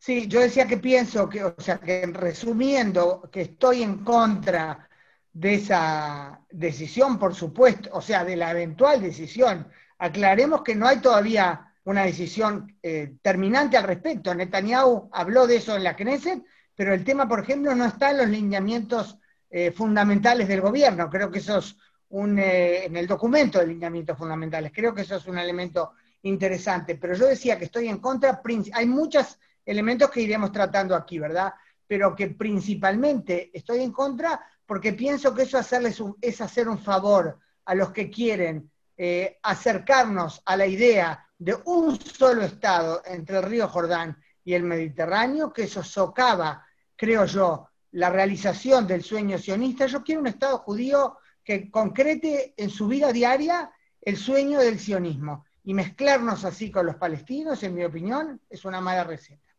Sí, 0.00 0.28
yo 0.28 0.40
decía 0.40 0.66
que 0.66 0.78
pienso 0.78 1.28
que, 1.28 1.44
o 1.44 1.54
sea, 1.58 1.78
que 1.78 2.06
resumiendo, 2.06 3.28
que 3.30 3.42
estoy 3.42 3.82
en 3.82 3.98
contra 4.02 4.88
de 5.30 5.54
esa 5.54 6.40
decisión, 6.50 7.18
por 7.18 7.34
supuesto, 7.34 7.90
o 7.92 8.00
sea, 8.00 8.24
de 8.24 8.34
la 8.34 8.50
eventual 8.50 9.02
decisión. 9.02 9.68
Aclaremos 9.98 10.62
que 10.62 10.74
no 10.74 10.86
hay 10.88 11.00
todavía 11.00 11.74
una 11.84 12.04
decisión 12.04 12.78
eh, 12.82 13.16
terminante 13.20 13.76
al 13.76 13.84
respecto. 13.84 14.34
Netanyahu 14.34 15.10
habló 15.12 15.46
de 15.46 15.56
eso 15.56 15.76
en 15.76 15.84
la 15.84 15.94
Knesset, 15.96 16.42
pero 16.74 16.94
el 16.94 17.04
tema, 17.04 17.28
por 17.28 17.40
ejemplo, 17.40 17.74
no 17.74 17.84
está 17.84 18.10
en 18.12 18.18
los 18.18 18.28
lineamientos 18.30 19.18
eh, 19.50 19.70
fundamentales 19.70 20.48
del 20.48 20.62
gobierno. 20.62 21.10
Creo 21.10 21.30
que 21.30 21.40
eso 21.40 21.58
es 21.58 21.76
un, 22.08 22.38
eh, 22.38 22.86
en 22.86 22.96
el 22.96 23.06
documento 23.06 23.58
de 23.58 23.66
lineamientos 23.66 24.16
fundamentales, 24.16 24.72
creo 24.74 24.94
que 24.94 25.02
eso 25.02 25.16
es 25.16 25.26
un 25.26 25.36
elemento 25.36 25.92
interesante. 26.22 26.94
Pero 26.94 27.14
yo 27.14 27.26
decía 27.26 27.58
que 27.58 27.66
estoy 27.66 27.88
en 27.88 27.98
contra, 27.98 28.40
hay 28.72 28.86
muchos 28.86 29.38
elementos 29.64 30.10
que 30.10 30.22
iremos 30.22 30.52
tratando 30.52 30.94
aquí, 30.94 31.18
¿verdad? 31.18 31.52
Pero 31.86 32.14
que 32.14 32.28
principalmente 32.28 33.50
estoy 33.52 33.80
en 33.80 33.92
contra 33.92 34.40
porque 34.66 34.92
pienso 34.92 35.34
que 35.34 35.42
eso 35.42 35.58
hacerles 35.58 36.00
es 36.20 36.40
hacer 36.40 36.68
un 36.68 36.78
favor 36.78 37.38
a 37.64 37.74
los 37.74 37.90
que 37.92 38.10
quieren 38.10 38.70
eh, 38.96 39.38
acercarnos 39.42 40.42
a 40.44 40.56
la 40.56 40.66
idea 40.66 41.26
de 41.38 41.56
un 41.64 41.98
solo 41.98 42.42
Estado 42.42 43.02
entre 43.06 43.38
el 43.38 43.44
río 43.44 43.66
Jordán 43.66 44.16
y 44.44 44.54
el 44.54 44.62
Mediterráneo, 44.62 45.52
que 45.52 45.64
eso 45.64 45.82
socava, 45.82 46.66
creo 46.96 47.24
yo, 47.24 47.68
la 47.92 48.10
realización 48.10 48.86
del 48.86 49.02
sueño 49.02 49.38
sionista. 49.38 49.86
Yo 49.86 50.04
quiero 50.04 50.20
un 50.20 50.26
Estado 50.26 50.58
judío 50.58 51.16
que 51.42 51.70
concrete 51.70 52.54
en 52.56 52.70
su 52.70 52.86
vida 52.86 53.12
diaria 53.12 53.72
el 54.02 54.16
sueño 54.16 54.60
del 54.60 54.78
sionismo. 54.78 55.46
Y 55.64 55.74
mezclarnos 55.74 56.44
así 56.44 56.70
con 56.70 56.86
los 56.86 56.96
palestinos, 56.96 57.62
en 57.62 57.74
mi 57.74 57.84
opinión, 57.84 58.40
es 58.48 58.64
una 58.64 58.80
mala 58.80 59.04
receta. 59.04 59.49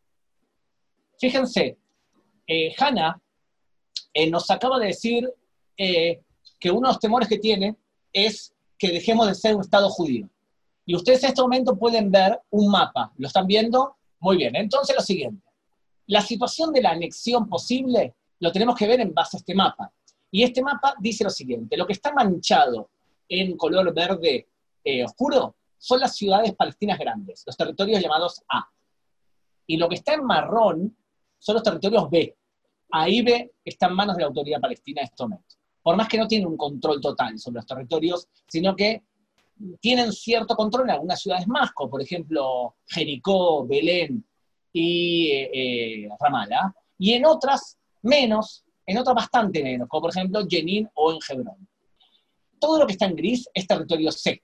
Fíjense, 1.21 1.77
eh, 2.47 2.73
Hanna 2.79 3.21
eh, 4.11 4.27
nos 4.27 4.49
acaba 4.49 4.79
de 4.79 4.87
decir 4.87 5.31
eh, 5.77 6.19
que 6.59 6.71
uno 6.71 6.87
de 6.87 6.93
los 6.93 6.99
temores 6.99 7.29
que 7.29 7.37
tiene 7.37 7.75
es 8.11 8.55
que 8.75 8.91
dejemos 8.91 9.27
de 9.27 9.35
ser 9.35 9.55
un 9.55 9.61
Estado 9.61 9.87
judío. 9.91 10.27
Y 10.83 10.95
ustedes 10.95 11.23
en 11.23 11.29
este 11.29 11.41
momento 11.43 11.77
pueden 11.77 12.09
ver 12.09 12.39
un 12.49 12.71
mapa. 12.71 13.13
¿Lo 13.17 13.27
están 13.27 13.45
viendo? 13.45 13.97
Muy 14.19 14.37
bien. 14.37 14.55
Entonces 14.55 14.95
lo 14.95 15.01
siguiente. 15.03 15.45
La 16.07 16.21
situación 16.21 16.73
de 16.73 16.81
la 16.81 16.89
anexión 16.89 17.47
posible 17.47 18.15
lo 18.39 18.51
tenemos 18.51 18.75
que 18.75 18.87
ver 18.87 18.99
en 18.99 19.13
base 19.13 19.37
a 19.37 19.41
este 19.41 19.53
mapa. 19.53 19.93
Y 20.31 20.41
este 20.41 20.63
mapa 20.63 20.95
dice 20.99 21.23
lo 21.23 21.29
siguiente. 21.29 21.77
Lo 21.77 21.85
que 21.85 21.93
está 21.93 22.11
manchado 22.13 22.89
en 23.29 23.55
color 23.57 23.93
verde 23.93 24.47
oscuro 25.05 25.55
son 25.77 25.99
las 25.99 26.15
ciudades 26.15 26.55
palestinas 26.55 26.97
grandes, 26.97 27.43
los 27.45 27.55
territorios 27.55 28.01
llamados 28.01 28.41
A. 28.49 28.67
Y 29.67 29.77
lo 29.77 29.87
que 29.87 29.95
está 29.95 30.15
en 30.15 30.25
marrón 30.25 30.97
son 31.41 31.55
los 31.55 31.63
territorios 31.63 32.09
B. 32.09 32.37
Ahí 32.91 33.21
B 33.21 33.51
está 33.65 33.87
en 33.87 33.95
manos 33.95 34.15
de 34.15 34.21
la 34.21 34.27
autoridad 34.27 34.61
palestina 34.61 35.01
en 35.01 35.05
este 35.05 35.23
momento. 35.23 35.55
Por 35.81 35.95
más 35.97 36.07
que 36.07 36.17
no 36.17 36.27
tienen 36.27 36.47
un 36.47 36.55
control 36.55 37.01
total 37.01 37.37
sobre 37.39 37.55
los 37.55 37.65
territorios, 37.65 38.27
sino 38.47 38.75
que 38.75 39.03
tienen 39.79 40.11
cierto 40.11 40.55
control 40.55 40.83
en 40.83 40.91
algunas 40.91 41.19
ciudades 41.19 41.47
más, 41.47 41.71
como 41.71 41.89
por 41.89 42.01
ejemplo 42.01 42.75
Jericó, 42.85 43.65
Belén 43.65 44.23
y 44.71 45.31
eh, 45.31 45.49
eh, 45.53 46.09
Ramallah, 46.19 46.73
y 46.99 47.13
en 47.13 47.25
otras 47.25 47.77
menos, 48.03 48.63
en 48.85 48.99
otras 48.99 49.15
bastante 49.15 49.63
menos, 49.63 49.87
como 49.87 50.01
por 50.01 50.11
ejemplo 50.11 50.45
Jenin 50.47 50.87
o 50.93 51.11
en 51.11 51.19
Hebrón. 51.27 51.67
Todo 52.59 52.79
lo 52.79 52.85
que 52.85 52.93
está 52.93 53.05
en 53.05 53.15
gris 53.15 53.49
es 53.51 53.65
territorio 53.65 54.11
C. 54.11 54.43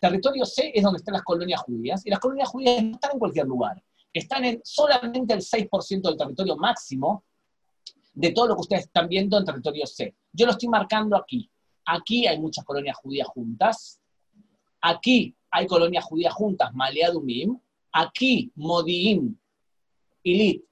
Territorio 0.00 0.44
C 0.44 0.72
es 0.74 0.82
donde 0.82 0.98
están 0.98 1.14
las 1.14 1.22
colonias 1.22 1.60
judías, 1.60 2.04
y 2.04 2.10
las 2.10 2.18
colonias 2.18 2.48
judías 2.48 2.82
no 2.82 2.92
están 2.92 3.12
en 3.12 3.18
cualquier 3.20 3.46
lugar 3.46 3.80
están 4.18 4.44
en 4.44 4.60
solamente 4.64 5.34
el 5.34 5.40
6% 5.40 6.02
del 6.02 6.16
territorio 6.16 6.56
máximo 6.56 7.24
de 8.14 8.32
todo 8.32 8.48
lo 8.48 8.54
que 8.54 8.62
ustedes 8.62 8.84
están 8.84 9.08
viendo 9.08 9.38
en 9.38 9.44
territorio 9.44 9.86
C. 9.86 10.14
Yo 10.32 10.46
lo 10.46 10.52
estoy 10.52 10.68
marcando 10.68 11.16
aquí. 11.16 11.50
Aquí 11.84 12.26
hay 12.26 12.38
muchas 12.38 12.64
colonias 12.64 12.96
judías 12.96 13.28
juntas. 13.28 14.00
Aquí 14.80 15.36
hay 15.50 15.66
colonias 15.66 16.04
judías 16.04 16.32
juntas, 16.34 16.74
Maleadumim. 16.74 17.58
Aquí 17.92 18.50
Modi'in, 18.56 19.38
Ilit, 20.22 20.64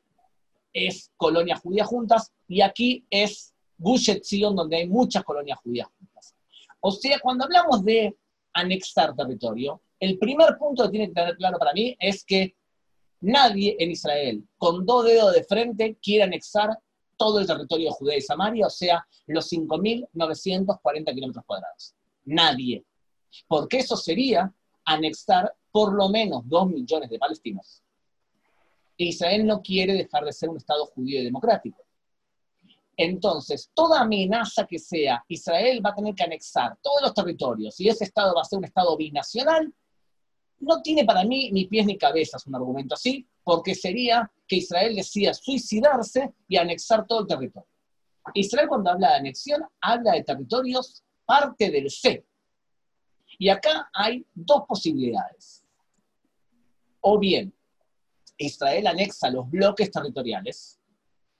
es 0.72 1.10
colonias 1.16 1.60
judías 1.60 1.86
juntas. 1.86 2.32
Y 2.48 2.60
aquí 2.60 3.04
es 3.10 3.54
Gush 3.78 4.10
donde 4.54 4.76
hay 4.76 4.88
muchas 4.88 5.22
colonias 5.22 5.58
judías 5.58 5.88
juntas. 5.98 6.34
O 6.80 6.90
sea, 6.90 7.18
cuando 7.20 7.44
hablamos 7.44 7.84
de 7.84 8.16
anexar 8.52 9.14
territorio, 9.14 9.82
el 10.00 10.18
primer 10.18 10.56
punto 10.58 10.84
que 10.84 10.90
tiene 10.90 11.08
que 11.08 11.14
tener 11.14 11.36
claro 11.36 11.58
para 11.58 11.72
mí 11.72 11.96
es 11.98 12.24
que 12.24 12.54
Nadie 13.26 13.74
en 13.78 13.90
Israel, 13.90 14.46
con 14.58 14.84
dos 14.84 15.06
dedos 15.06 15.32
de 15.32 15.44
frente, 15.44 15.96
quiere 16.02 16.24
anexar 16.24 16.78
todo 17.16 17.38
el 17.38 17.46
territorio 17.46 17.86
de 17.86 17.94
Judea 17.94 18.18
y 18.18 18.20
Samaria, 18.20 18.66
o 18.66 18.70
sea, 18.70 19.06
los 19.28 19.50
5.940 19.50 21.14
kilómetros 21.14 21.44
cuadrados. 21.46 21.94
Nadie. 22.26 22.84
Porque 23.48 23.78
eso 23.78 23.96
sería 23.96 24.52
anexar 24.84 25.54
por 25.72 25.94
lo 25.94 26.10
menos 26.10 26.42
dos 26.46 26.68
millones 26.68 27.08
de 27.08 27.18
palestinos. 27.18 27.82
Israel 28.98 29.46
no 29.46 29.62
quiere 29.62 29.94
dejar 29.94 30.26
de 30.26 30.32
ser 30.34 30.50
un 30.50 30.58
Estado 30.58 30.84
judío 30.84 31.22
y 31.22 31.24
democrático. 31.24 31.82
Entonces, 32.94 33.70
toda 33.72 34.02
amenaza 34.02 34.66
que 34.66 34.78
sea, 34.78 35.24
Israel 35.28 35.80
va 35.82 35.90
a 35.90 35.94
tener 35.94 36.14
que 36.14 36.24
anexar 36.24 36.76
todos 36.82 37.00
los 37.00 37.14
territorios 37.14 37.80
y 37.80 37.88
ese 37.88 38.04
Estado 38.04 38.34
va 38.34 38.42
a 38.42 38.44
ser 38.44 38.58
un 38.58 38.66
Estado 38.66 38.94
binacional, 38.98 39.72
no 40.64 40.82
tiene 40.82 41.04
para 41.04 41.24
mí 41.24 41.50
ni 41.52 41.66
pies 41.66 41.86
ni 41.86 41.96
cabezas 41.96 42.46
un 42.46 42.54
argumento 42.54 42.94
así, 42.94 43.26
porque 43.42 43.74
sería 43.74 44.30
que 44.46 44.56
Israel 44.56 44.96
decida 44.96 45.34
suicidarse 45.34 46.32
y 46.48 46.56
anexar 46.56 47.06
todo 47.06 47.20
el 47.20 47.26
territorio. 47.26 47.68
Israel 48.34 48.68
cuando 48.68 48.90
habla 48.90 49.10
de 49.10 49.14
anexión 49.16 49.62
habla 49.80 50.12
de 50.12 50.24
territorios 50.24 51.02
parte 51.26 51.70
del 51.70 51.90
C. 51.90 52.24
Y 53.38 53.48
acá 53.48 53.90
hay 53.92 54.24
dos 54.34 54.62
posibilidades. 54.66 55.64
O 57.00 57.18
bien, 57.18 57.52
Israel 58.38 58.86
anexa 58.86 59.30
los 59.30 59.50
bloques 59.50 59.90
territoriales 59.90 60.80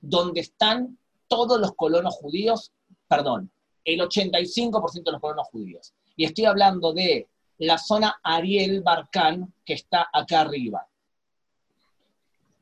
donde 0.01 0.41
están 0.41 0.99
todos 1.27 1.59
los 1.59 1.75
colonos 1.75 2.15
judíos, 2.17 2.73
perdón, 3.09 3.51
el 3.85 4.01
85% 4.01 5.05
de 5.05 5.13
los 5.13 5.21
colonos 5.21 5.49
judíos. 5.49 5.95
Y 6.17 6.25
estoy 6.25 6.45
hablando 6.45 6.93
de 6.93 7.29
la 7.59 7.79
zona 7.79 8.21
Ariel 8.23 8.83
Barcán, 8.83 9.53
que 9.65 9.75
está 9.75 10.09
acá 10.13 10.41
arriba. 10.41 10.87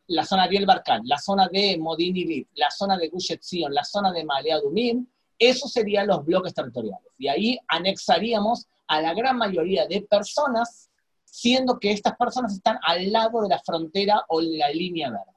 La 0.08 0.25
zona 0.25 0.44
Ariel 0.44 0.66
Barcán, 0.66 1.03
la 1.04 1.19
zona 1.19 1.48
de 1.48 1.78
Modin 1.78 2.47
la 2.54 2.70
zona 2.70 2.98
de 2.98 3.08
Gush 3.08 3.34
la 3.70 3.84
zona 3.84 4.12
de 4.12 4.25
Malea 4.25 4.60
Dumim, 4.60 5.06
esos 5.38 5.72
serían 5.72 6.06
los 6.06 6.25
bloques 6.25 6.54
territoriales. 6.54 7.12
Y 7.19 7.28
ahí 7.28 7.58
anexaríamos 7.69 8.66
a 8.86 9.00
la 9.00 9.14
gran 9.14 9.38
mayoría 9.38 9.86
de 9.86 10.02
personas, 10.02 10.91
siendo 11.25 11.78
que 11.78 11.92
estas 11.92 12.16
personas 12.16 12.52
están 12.52 12.78
al 12.82 13.10
lado 13.10 13.42
de 13.42 13.48
la 13.48 13.58
frontera 13.60 14.25
o 14.28 14.41
la 14.41 14.69
línea 14.70 15.10
verde. 15.10 15.32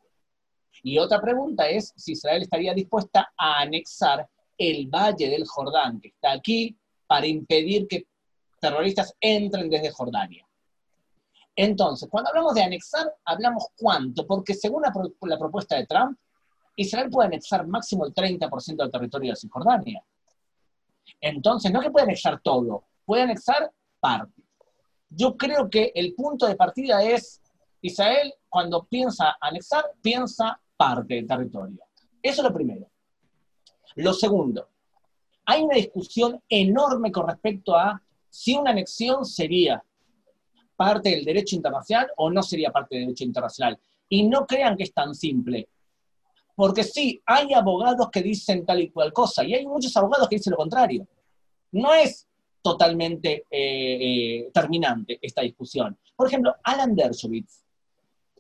Y 0.84 1.00
otra 1.00 1.22
pregunta 1.22 1.68
es 1.68 1.94
si 1.96 2.12
Israel 2.12 2.44
estaría 2.44 2.74
dispuesta 2.74 3.34
a 3.38 3.62
anexar 3.62 4.28
el 4.58 4.88
Valle 4.88 5.30
del 5.30 5.46
Jordán, 5.48 6.00
que 6.00 6.10
está 6.10 6.34
aquí, 6.34 6.76
para 7.08 7.26
impedir 7.26 7.88
que 7.88 8.06
terroristas 8.60 9.16
entren 9.20 9.70
desde 9.70 9.92
Jordania. 9.92 10.46
Entonces, 11.56 12.10
cuando 12.10 12.30
hablamos 12.30 12.54
de 12.54 12.64
anexar, 12.64 13.14
hablamos 13.24 13.68
cuánto, 13.78 14.28
porque 14.28 14.54
según 14.54 14.84
la, 14.84 15.38
propuesta 15.38 15.78
de 15.78 15.86
Trump, 15.86 16.18
Israel 16.76 17.10
puede 17.10 17.28
anexar 17.28 17.66
máximo 17.66 18.06
el 18.06 18.14
30% 18.14 18.76
del 18.76 18.92
territorio 18.92 19.32
de 19.32 19.38
Cisjordania. 19.38 20.04
Entonces, 21.22 21.72
no 21.72 21.80
es 21.80 21.86
que 21.86 21.92
puede 21.92 22.06
anexar 22.06 22.42
todo, 22.42 22.84
puede 23.06 23.24
anexar 23.24 23.72
parte. 24.00 24.44
Yo 25.10 25.38
creo 25.38 25.70
que 25.70 25.94
el 25.96 26.14
punto 26.14 26.46
de 26.46 26.56
partida 26.56 27.02
es 27.04 27.42
Israel, 27.82 28.34
cuando 28.50 28.84
piensa 28.84 29.38
anexar, 29.40 29.86
piensa 30.02 30.60
parte 30.76 31.16
del 31.16 31.28
territorio. 31.28 31.82
Eso 32.22 32.42
es 32.42 32.48
lo 32.48 32.54
primero. 32.54 32.90
Lo 33.96 34.14
segundo, 34.14 34.68
hay 35.46 35.62
una 35.62 35.76
discusión 35.76 36.42
enorme 36.50 37.12
con 37.12 37.28
respecto 37.28 37.78
a 37.78 38.02
si 38.36 38.54
una 38.54 38.72
anexión 38.72 39.24
sería 39.24 39.82
parte 40.76 41.10
del 41.10 41.24
derecho 41.24 41.56
internacional 41.56 42.12
o 42.18 42.30
no 42.30 42.44
sería 42.44 42.70
parte 42.70 42.98
del 42.98 43.06
derecho 43.06 43.24
internacional. 43.24 43.80
Y 44.10 44.24
no 44.24 44.46
crean 44.46 44.76
que 44.76 44.84
es 44.84 44.94
tan 44.94 45.16
simple. 45.16 45.70
Porque 46.54 46.84
sí, 46.84 47.22
hay 47.26 47.54
abogados 47.54 48.10
que 48.12 48.22
dicen 48.22 48.66
tal 48.66 48.82
y 48.82 48.90
cual 48.90 49.14
cosa, 49.14 49.46
y 49.46 49.54
hay 49.54 49.66
muchos 49.66 49.96
abogados 49.96 50.28
que 50.28 50.36
dicen 50.36 50.52
lo 50.52 50.58
contrario. 50.58 51.08
No 51.72 51.94
es 51.94 52.28
totalmente 52.62 53.46
eh, 53.50 53.98
eh, 54.42 54.50
terminante 54.54 55.18
esta 55.22 55.42
discusión. 55.42 55.98
Por 56.14 56.28
ejemplo, 56.28 56.56
Alan 56.62 56.94
Dershowitz 56.94 57.64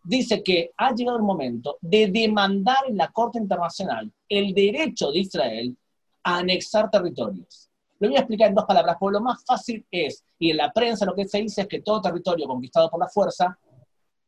dice 0.03 0.43
que 0.43 0.71
ha 0.75 0.93
llegado 0.93 1.17
el 1.17 1.23
momento 1.23 1.77
de 1.79 2.07
demandar 2.07 2.85
en 2.89 2.97
la 2.97 3.13
Corte 3.13 3.39
Internacional 3.39 4.11
el 4.27 4.53
derecho 4.53 5.11
de 5.11 5.19
Israel 5.19 5.77
a 6.21 6.39
anexar 6.39 6.89
territorios. 6.91 7.64
Lo 7.99 8.09
voy 8.09 8.17
a 8.17 8.19
explicar 8.19 8.49
en 8.49 8.55
dos 8.55 8.65
palabras, 8.65 8.97
porque 8.99 9.13
lo 9.13 9.21
más 9.21 9.43
fácil 9.45 9.85
es, 9.89 10.23
y 10.37 10.51
en 10.51 10.57
la 10.57 10.71
prensa 10.71 11.05
lo 11.05 11.15
que 11.15 11.27
se 11.27 11.39
dice 11.39 11.61
es 11.61 11.67
que 11.67 11.81
todo 11.81 12.01
territorio 12.01 12.47
conquistado 12.47 12.89
por 12.89 12.99
la 12.99 13.07
fuerza 13.07 13.57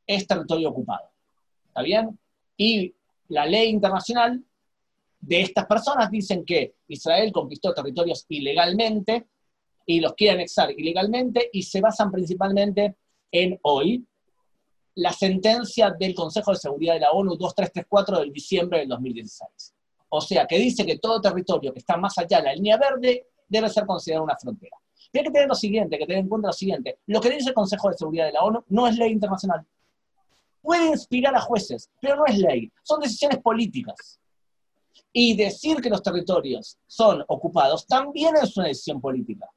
es 0.05 0.25
territorio 0.25 0.69
ocupado. 0.69 1.09
¿Está 1.67 1.81
bien? 1.81 2.17
Y 2.55 2.93
la 3.29 3.45
ley 3.45 3.69
internacional 3.69 4.41
de 5.19 5.41
estas 5.41 5.65
personas 5.65 6.09
dicen 6.09 6.45
que 6.45 6.75
Israel 6.87 7.31
conquistó 7.31 7.73
territorios 7.73 8.25
ilegalmente 8.29 9.27
y 9.85 9.99
los 9.99 10.13
quiere 10.13 10.35
anexar 10.35 10.71
ilegalmente 10.71 11.49
y 11.51 11.63
se 11.63 11.81
basan 11.81 12.11
principalmente 12.11 12.95
en 13.31 13.59
hoy 13.63 14.05
la 14.95 15.11
sentencia 15.11 15.91
del 15.91 16.15
Consejo 16.15 16.51
de 16.51 16.57
Seguridad 16.57 16.95
de 16.95 17.01
la 17.01 17.11
ONU 17.11 17.31
2334 17.31 18.19
del 18.19 18.33
diciembre 18.33 18.79
del 18.79 18.89
2016. 18.89 19.73
O 20.09 20.21
sea, 20.21 20.47
que 20.47 20.57
dice 20.57 20.85
que 20.85 20.97
todo 20.97 21.21
territorio 21.21 21.73
que 21.73 21.79
está 21.79 21.97
más 21.97 22.17
allá 22.17 22.39
de 22.39 22.43
la 22.45 22.53
línea 22.53 22.77
verde 22.77 23.27
debe 23.47 23.69
ser 23.69 23.85
considerado 23.85 24.25
una 24.25 24.37
frontera. 24.37 24.77
Tiene 25.11 25.27
que 25.27 25.33
tener 25.33 25.47
lo 25.47 25.55
siguiente, 25.55 25.97
que 25.97 26.05
tener 26.05 26.21
en 26.21 26.29
cuenta 26.29 26.47
lo 26.49 26.53
siguiente. 26.53 26.99
Lo 27.07 27.21
que 27.21 27.29
dice 27.29 27.49
el 27.49 27.55
Consejo 27.55 27.89
de 27.89 27.97
Seguridad 27.97 28.25
de 28.25 28.33
la 28.33 28.43
ONU 28.43 28.63
no 28.67 28.87
es 28.87 28.97
ley 28.97 29.11
internacional. 29.11 29.65
Puede 30.61 30.87
inspirar 30.87 31.35
a 31.35 31.41
jueces, 31.41 31.89
pero 32.01 32.17
no 32.17 32.25
es 32.25 32.37
ley. 32.37 32.71
Son 32.83 32.99
decisiones 32.99 33.39
políticas. 33.39 34.19
Y 35.13 35.35
decir 35.35 35.77
que 35.77 35.89
los 35.89 36.03
territorios 36.03 36.77
son 36.85 37.23
ocupados 37.27 37.87
también 37.87 38.35
es 38.35 38.55
una 38.57 38.67
decisión 38.67 38.99
política. 38.99 39.49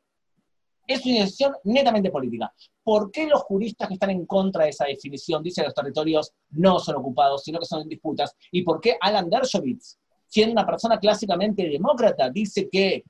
Es 0.86 1.04
una 1.04 1.20
decisión 1.20 1.54
netamente 1.64 2.10
política. 2.10 2.52
¿Por 2.82 3.10
qué 3.10 3.26
los 3.26 3.42
juristas 3.42 3.88
que 3.88 3.94
están 3.94 4.10
en 4.10 4.26
contra 4.26 4.64
de 4.64 4.70
esa 4.70 4.84
definición 4.84 5.42
dicen 5.42 5.62
que 5.62 5.68
los 5.68 5.74
territorios 5.74 6.32
no 6.50 6.78
son 6.78 6.96
ocupados, 6.96 7.42
sino 7.42 7.58
que 7.58 7.66
son 7.66 7.82
en 7.82 7.88
disputas? 7.88 8.34
¿Y 8.50 8.62
por 8.62 8.80
qué 8.80 8.96
Alan 9.00 9.28
Dershowitz, 9.28 9.98
siendo 10.26 10.52
una 10.52 10.66
persona 10.66 10.98
clásicamente 10.98 11.68
demócrata, 11.68 12.30
dice 12.30 12.68
que 12.70 13.04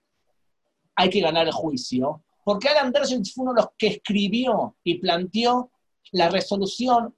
hay 0.94 1.10
que 1.10 1.20
ganar 1.20 1.46
el 1.46 1.52
juicio? 1.52 2.22
Porque 2.44 2.68
Alan 2.68 2.92
Dershowitz 2.92 3.34
fue 3.34 3.42
uno 3.44 3.54
de 3.54 3.62
los 3.62 3.70
que 3.76 3.88
escribió 3.88 4.76
y 4.82 4.98
planteó 4.98 5.70
la 6.12 6.28
resolución 6.28 7.14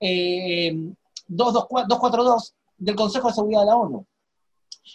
242 0.00 2.50
eh, 2.50 2.54
del 2.78 2.94
Consejo 2.94 3.28
de 3.28 3.34
Seguridad 3.34 3.60
de 3.60 3.66
la 3.66 3.76
ONU. 3.76 4.06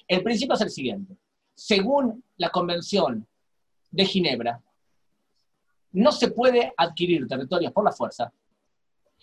El 0.08 0.24
principio 0.24 0.56
es 0.56 0.62
el 0.62 0.72
siguiente. 0.72 1.16
Según 1.54 2.24
la 2.38 2.50
Convención 2.50 3.28
de 3.92 4.06
Ginebra, 4.06 4.60
no 5.94 6.12
se 6.12 6.32
puede 6.32 6.74
adquirir 6.76 7.28
territorios 7.28 7.72
por 7.72 7.86
la 7.86 7.92
fuerza 7.92 8.34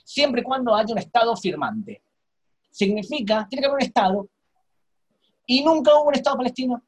siempre 0.05 0.41
y 0.41 0.45
cuando 0.45 0.75
haya 0.75 0.93
un 0.93 0.99
Estado 0.99 1.37
firmante. 1.37 2.03
Significa, 2.71 3.47
tiene 3.49 3.63
que 3.63 3.67
haber 3.67 3.77
un 3.77 3.87
Estado, 3.87 4.29
y 5.47 5.65
nunca 5.65 5.95
hubo 5.97 6.09
un 6.09 6.15
Estado 6.15 6.37
palestino. 6.37 6.83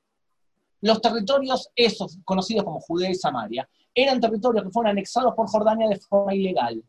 Los 0.85 1.01
territorios 1.01 1.71
esos, 1.75 2.19
conocidos 2.27 2.63
como 2.63 2.79
Judea 2.79 3.09
y 3.09 3.15
Samaria, 3.15 3.67
eran 3.95 4.21
territorios 4.21 4.65
que 4.65 4.71
fueron 4.71 4.91
anexados 4.91 5.33
por 5.35 5.49
Jordania 5.49 5.89
de 5.89 5.97
forma 5.99 6.35
ilegal. 6.35 6.85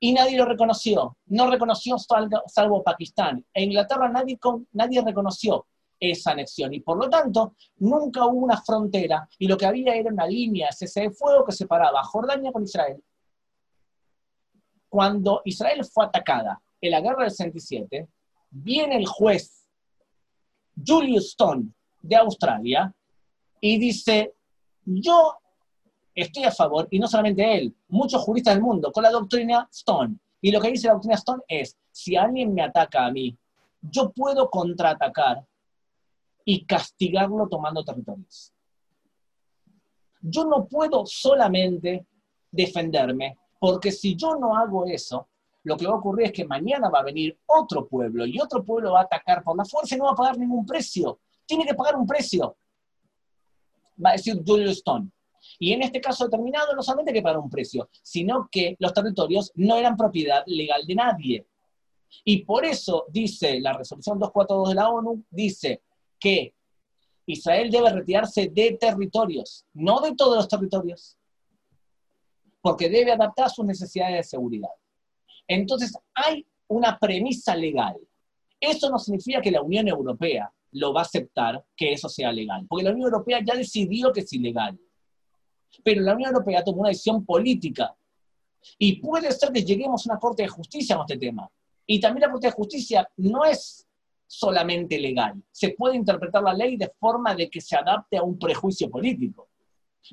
Y 0.00 0.12
nadie 0.12 0.36
lo 0.36 0.44
reconoció. 0.44 1.16
No 1.26 1.48
reconoció 1.48 1.96
salvo, 1.98 2.82
Pakistán. 2.82 3.46
E 3.54 3.62
Inglaterra 3.62 4.08
nadie, 4.08 5.02
reconoció 5.04 5.68
esa 6.00 6.32
anexión. 6.32 6.74
Y 6.74 6.80
por 6.80 6.98
lo 6.98 7.08
tanto, 7.08 7.54
nunca 7.76 8.26
hubo 8.26 8.44
una 8.44 8.60
frontera 8.60 9.28
y 9.38 9.46
lo 9.46 9.56
que 9.56 9.66
había 9.66 9.94
era 9.94 10.10
una 10.10 10.26
línea 10.26 10.72
cese 10.72 11.02
de 11.02 11.10
fuego 11.12 11.44
que 11.44 11.52
separaba 11.52 12.02
Jordania 12.02 12.50
con 12.50 12.64
Israel. 12.64 13.00
Cuando 14.88 15.42
Israel 15.44 15.84
fue 15.84 16.06
atacada 16.06 16.60
en 16.80 16.90
la 16.90 17.00
guerra 17.00 17.22
del 17.22 17.30
67, 17.30 18.08
viene 18.50 18.96
el 18.96 19.06
juez 19.06 19.64
Julius 20.84 21.26
Stone 21.26 21.72
de 22.04 22.16
Australia 22.16 22.94
y 23.60 23.78
dice, 23.78 24.34
yo 24.84 25.36
estoy 26.14 26.44
a 26.44 26.50
favor, 26.50 26.86
y 26.90 26.98
no 26.98 27.08
solamente 27.08 27.56
él, 27.56 27.74
muchos 27.88 28.22
juristas 28.22 28.54
del 28.54 28.62
mundo, 28.62 28.92
con 28.92 29.02
la 29.02 29.10
doctrina 29.10 29.68
Stone. 29.72 30.16
Y 30.40 30.52
lo 30.52 30.60
que 30.60 30.70
dice 30.70 30.86
la 30.86 30.92
doctrina 30.94 31.16
Stone 31.16 31.42
es, 31.48 31.76
si 31.90 32.14
alguien 32.14 32.52
me 32.52 32.62
ataca 32.62 33.06
a 33.06 33.10
mí, 33.10 33.36
yo 33.80 34.12
puedo 34.12 34.50
contraatacar 34.50 35.44
y 36.44 36.64
castigarlo 36.66 37.48
tomando 37.48 37.82
territorios. 37.82 38.52
Yo 40.20 40.44
no 40.44 40.66
puedo 40.66 41.06
solamente 41.06 42.06
defenderme, 42.50 43.38
porque 43.58 43.90
si 43.90 44.14
yo 44.14 44.36
no 44.36 44.56
hago 44.56 44.86
eso, 44.86 45.28
lo 45.62 45.76
que 45.78 45.86
va 45.86 45.94
a 45.94 45.98
ocurrir 45.98 46.26
es 46.26 46.32
que 46.32 46.44
mañana 46.44 46.90
va 46.90 47.00
a 47.00 47.04
venir 47.04 47.38
otro 47.46 47.88
pueblo 47.88 48.26
y 48.26 48.38
otro 48.38 48.62
pueblo 48.62 48.92
va 48.92 49.00
a 49.00 49.04
atacar 49.04 49.42
por 49.42 49.56
la 49.56 49.64
fuerza 49.64 49.94
y 49.94 49.98
no 49.98 50.04
va 50.04 50.12
a 50.12 50.16
pagar 50.16 50.38
ningún 50.38 50.66
precio. 50.66 51.20
Tiene 51.46 51.64
que 51.64 51.74
pagar 51.74 51.96
un 51.96 52.06
precio. 52.06 52.56
Va 54.04 54.10
a 54.10 54.12
decir 54.14 54.42
Julius 54.44 54.78
Stone. 54.78 55.10
Y 55.58 55.72
en 55.72 55.82
este 55.82 56.00
caso 56.00 56.24
determinado 56.24 56.74
no 56.74 56.82
solamente 56.82 57.10
hay 57.10 57.16
que 57.16 57.22
pagar 57.22 57.38
un 57.38 57.50
precio, 57.50 57.88
sino 58.02 58.48
que 58.50 58.76
los 58.78 58.92
territorios 58.92 59.52
no 59.56 59.76
eran 59.76 59.96
propiedad 59.96 60.42
legal 60.46 60.86
de 60.86 60.94
nadie. 60.94 61.46
Y 62.24 62.44
por 62.44 62.64
eso 62.64 63.06
dice 63.08 63.60
la 63.60 63.72
resolución 63.72 64.18
242 64.18 64.68
de 64.70 64.74
la 64.74 64.88
ONU, 64.88 65.24
dice, 65.30 65.82
que 66.24 66.54
Israel 67.26 67.70
debe 67.70 67.92
retirarse 67.92 68.48
de 68.48 68.78
territorios, 68.80 69.66
no 69.74 70.00
de 70.00 70.14
todos 70.14 70.36
los 70.36 70.48
territorios, 70.48 71.18
porque 72.62 72.88
debe 72.88 73.12
adaptar 73.12 73.50
sus 73.50 73.66
necesidades 73.66 74.16
de 74.16 74.22
seguridad. 74.22 74.70
Entonces, 75.46 75.92
hay 76.14 76.46
una 76.66 76.98
premisa 76.98 77.54
legal. 77.54 77.96
Eso 78.58 78.88
no 78.88 78.98
significa 78.98 79.42
que 79.42 79.50
la 79.50 79.60
Unión 79.60 79.86
Europea 79.86 80.50
lo 80.74 80.92
va 80.92 81.00
a 81.00 81.04
aceptar 81.04 81.64
que 81.76 81.92
eso 81.92 82.08
sea 82.08 82.32
legal, 82.32 82.66
porque 82.68 82.84
la 82.84 82.90
Unión 82.90 83.06
Europea 83.06 83.40
ya 83.44 83.54
decidió 83.54 84.12
que 84.12 84.20
es 84.20 84.32
ilegal. 84.32 84.78
Pero 85.82 86.02
la 86.02 86.14
Unión 86.14 86.32
Europea 86.32 86.62
tomó 86.62 86.80
una 86.80 86.90
decisión 86.90 87.24
política. 87.24 87.94
Y 88.78 89.00
puede 89.00 89.30
ser 89.32 89.52
que 89.52 89.64
lleguemos 89.64 90.06
a 90.06 90.12
una 90.12 90.20
Corte 90.20 90.42
de 90.42 90.48
Justicia 90.48 90.96
con 90.96 91.04
este 91.04 91.18
tema. 91.18 91.50
Y 91.86 92.00
también 92.00 92.22
la 92.22 92.30
Corte 92.30 92.46
de 92.46 92.52
Justicia 92.52 93.08
no 93.16 93.44
es 93.44 93.86
solamente 94.26 94.98
legal. 94.98 95.34
Se 95.50 95.70
puede 95.70 95.96
interpretar 95.96 96.42
la 96.42 96.54
ley 96.54 96.76
de 96.76 96.90
forma 96.98 97.34
de 97.34 97.50
que 97.50 97.60
se 97.60 97.76
adapte 97.76 98.16
a 98.16 98.22
un 98.22 98.38
prejuicio 98.38 98.90
político. 98.90 99.48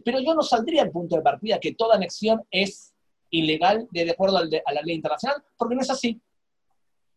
Pero 0.04 0.20
yo 0.20 0.34
no 0.34 0.42
saldría 0.42 0.84
al 0.84 0.92
punto 0.92 1.16
de 1.16 1.22
partida 1.22 1.60
que 1.60 1.74
toda 1.74 1.96
anexión 1.96 2.44
es 2.50 2.94
ilegal 3.30 3.88
de, 3.92 4.12
acuerdo 4.12 4.38
a 4.38 4.74
la 4.74 4.82
ley 4.84 4.96
internacional, 4.96 5.44
porque 5.58 5.76
no 5.76 5.82
es 5.82 5.90
así. 5.90 6.22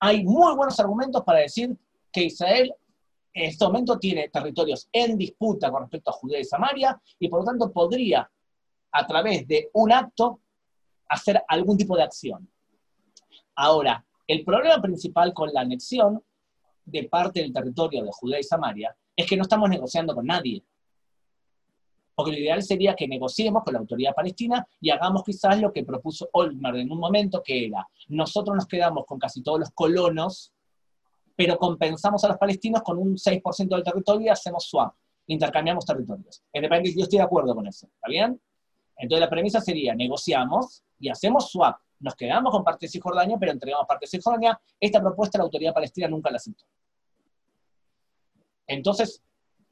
Hay 0.01 0.25
muy 0.25 0.55
buenos 0.55 0.79
argumentos 0.81 1.23
para 1.25 1.41
decir 1.41 1.77
que 2.13 2.25
Israel 2.25 2.75
en 3.35 3.51
este 3.51 3.65
momento 3.65 3.99
tiene 3.99 4.29
territorios 4.29 4.89
en 4.93 5.19
disputa 5.19 5.71
con 5.71 5.83
respecto 5.83 6.11
a 6.11 6.15
Judea 6.15 6.41
y 6.41 6.45
Samaria, 6.45 7.01
y 7.19 7.29
por 7.29 7.41
lo 7.41 7.47
tanto 7.47 7.73
podría, 7.73 8.31
a 8.93 9.07
través 9.07 9.47
de 9.49 9.71
un 9.75 9.93
acto, 9.93 10.41
hacer 11.09 11.43
algún 11.49 11.77
tipo 11.77 11.97
de 11.97 12.05
acción. 12.05 12.49
Ahora, 13.57 14.05
el 14.27 14.45
problema 14.45 14.81
principal 14.81 15.35
con 15.35 15.53
la 15.53 15.63
anexión 15.63 16.23
de 16.85 17.05
parte 17.05 17.41
del 17.41 17.53
territorio 17.53 18.05
de 18.05 18.11
Judea 18.13 18.41
y 18.41 18.45
Samaria 18.45 18.97
es 19.17 19.27
que 19.27 19.37
no 19.37 19.43
estamos 19.43 19.69
negociando 19.69 20.15
con 20.15 20.27
nadie. 20.27 20.65
Porque 22.15 22.31
lo 22.31 22.39
ideal 22.39 22.63
sería 22.63 22.95
que 22.95 23.09
negociemos 23.09 23.65
con 23.65 23.75
la 23.75 23.81
autoridad 23.81 24.15
palestina 24.15 24.67
y 24.81 24.91
hagamos 24.91 25.25
quizás 25.25 25.61
lo 25.61 25.73
que 25.73 25.85
propuso 25.85 26.29
Olmert 26.33 26.77
en 26.77 26.93
un 26.93 27.01
momento, 27.01 27.43
que 27.43 27.67
era, 27.67 27.89
nosotros 28.09 28.55
nos 28.55 28.67
quedamos 28.67 29.05
con 29.07 29.19
casi 29.19 29.43
todos 29.43 29.59
los 29.59 29.71
colonos, 29.73 30.54
pero 31.37 31.57
compensamos 31.57 32.23
a 32.25 32.29
los 32.29 32.39
palestinos 32.39 32.83
con 32.83 32.99
un 32.99 33.17
6% 33.17 33.69
del 33.69 33.83
territorio 33.83 34.27
y 34.27 34.29
hacemos 34.29 34.65
swap, 34.65 34.95
intercambiamos 35.27 35.85
territorios. 35.85 36.43
Yo 36.53 37.03
estoy 37.03 37.19
de 37.19 37.25
acuerdo 37.25 37.55
con 37.55 37.67
eso, 37.67 37.87
¿está 37.87 38.09
bien? 38.09 38.41
Entonces 38.97 39.21
la 39.21 39.31
premisa 39.31 39.61
sería, 39.61 39.95
negociamos 39.95 40.85
y 40.99 41.09
hacemos 41.09 41.51
swap 41.51 41.77
nos 42.05 42.17
quedamos 42.17 42.53
con 42.53 42.63
parte 42.63 42.85
de 42.87 42.91
Cisjordania, 42.91 43.39
pero 43.39 43.53
entregamos 43.53 43.87
parte 43.87 44.05
de 44.05 44.11
Cisjordania. 44.11 44.61
Esta 44.79 45.01
propuesta 45.01 45.39
la 45.39 45.45
autoridad 45.45 45.73
palestina 45.73 46.07
nunca 46.07 46.31
la 46.31 46.37
aceptó. 46.37 46.65
Entonces, 48.67 49.23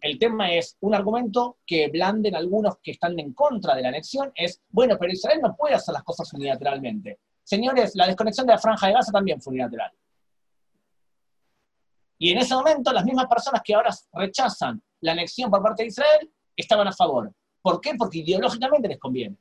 el 0.00 0.19
tema 0.19 0.52
es 0.52 0.76
un 0.81 0.95
argumento 0.95 1.59
que 1.66 1.88
blanden 1.88 2.35
algunos 2.35 2.78
que 2.78 2.92
están 2.92 3.19
en 3.19 3.35
contra 3.35 3.75
de 3.75 3.83
la 3.83 3.88
anexión, 3.88 4.33
es, 4.35 4.62
bueno, 4.71 4.97
pero 4.99 5.12
Israel 5.12 5.40
no 5.42 5.54
puede 5.54 5.75
hacer 5.75 5.92
las 5.92 6.02
cosas 6.02 6.33
unilateralmente. 6.33 7.21
Señores, 7.45 7.95
la 7.97 8.07
desconexión 8.07 8.47
de 8.47 8.54
la 8.54 8.59
franja 8.59 8.87
de 8.87 8.95
Gaza 8.95 9.12
también 9.12 9.40
fue 9.40 9.52
unilateral. 9.52 9.92
Y 12.23 12.31
en 12.31 12.38
ese 12.38 12.55
momento 12.55 12.93
las 12.93 13.05
mismas 13.05 13.26
personas 13.26 13.62
que 13.64 13.75
ahora 13.75 13.91
rechazan 14.12 14.81
la 15.00 15.11
anexión 15.11 15.50
por 15.50 15.61
parte 15.61 15.83
de 15.83 15.88
Israel 15.88 16.33
estaban 16.55 16.87
a 16.87 16.93
favor. 16.93 17.35
¿Por 17.61 17.81
qué? 17.81 17.97
Porque 17.99 18.19
ideológicamente 18.19 18.87
les 18.87 19.00
conviene. 19.00 19.37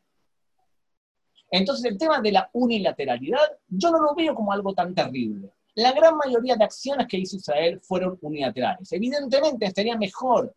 Entonces 1.52 1.86
el 1.86 1.96
tema 2.00 2.20
de 2.20 2.32
la 2.32 2.50
unilateralidad 2.54 3.60
yo 3.68 3.92
no 3.92 4.00
lo 4.00 4.16
veo 4.16 4.34
como 4.34 4.52
algo 4.52 4.74
tan 4.74 4.96
terrible. 4.96 5.54
La 5.76 5.92
gran 5.92 6.18
mayoría 6.18 6.56
de 6.56 6.64
acciones 6.64 7.06
que 7.08 7.20
hizo 7.20 7.36
Israel 7.36 7.80
fueron 7.84 8.18
unilaterales. 8.20 8.92
Evidentemente 8.92 9.70
sería 9.70 9.96
mejor 9.96 10.52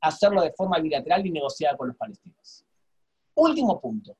hacerlo 0.00 0.42
de 0.42 0.50
forma 0.54 0.80
bilateral 0.80 1.24
y 1.24 1.30
negociada 1.30 1.76
con 1.76 1.86
los 1.86 1.96
palestinos. 1.96 2.64
Último 3.36 3.80
punto. 3.80 4.16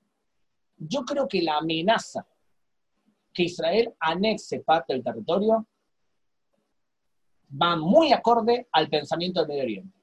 Yo 0.77 1.05
creo 1.05 1.27
que 1.27 1.43
la 1.43 1.57
amenaza 1.57 2.25
que 3.35 3.43
Israel 3.43 3.93
anexe 3.99 4.61
parte 4.61 4.93
del 4.93 5.03
territorio 5.03 5.67
va 7.51 7.77
muy 7.77 8.13
acorde 8.13 8.69
al 8.73 8.89
pensamiento 8.89 9.41
del 9.41 9.49
Medio 9.49 9.63
Oriente. 9.63 9.99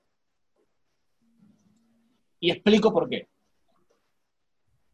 Y 2.39 2.51
explico 2.51 2.91
por 2.91 3.09
qué 3.09 3.27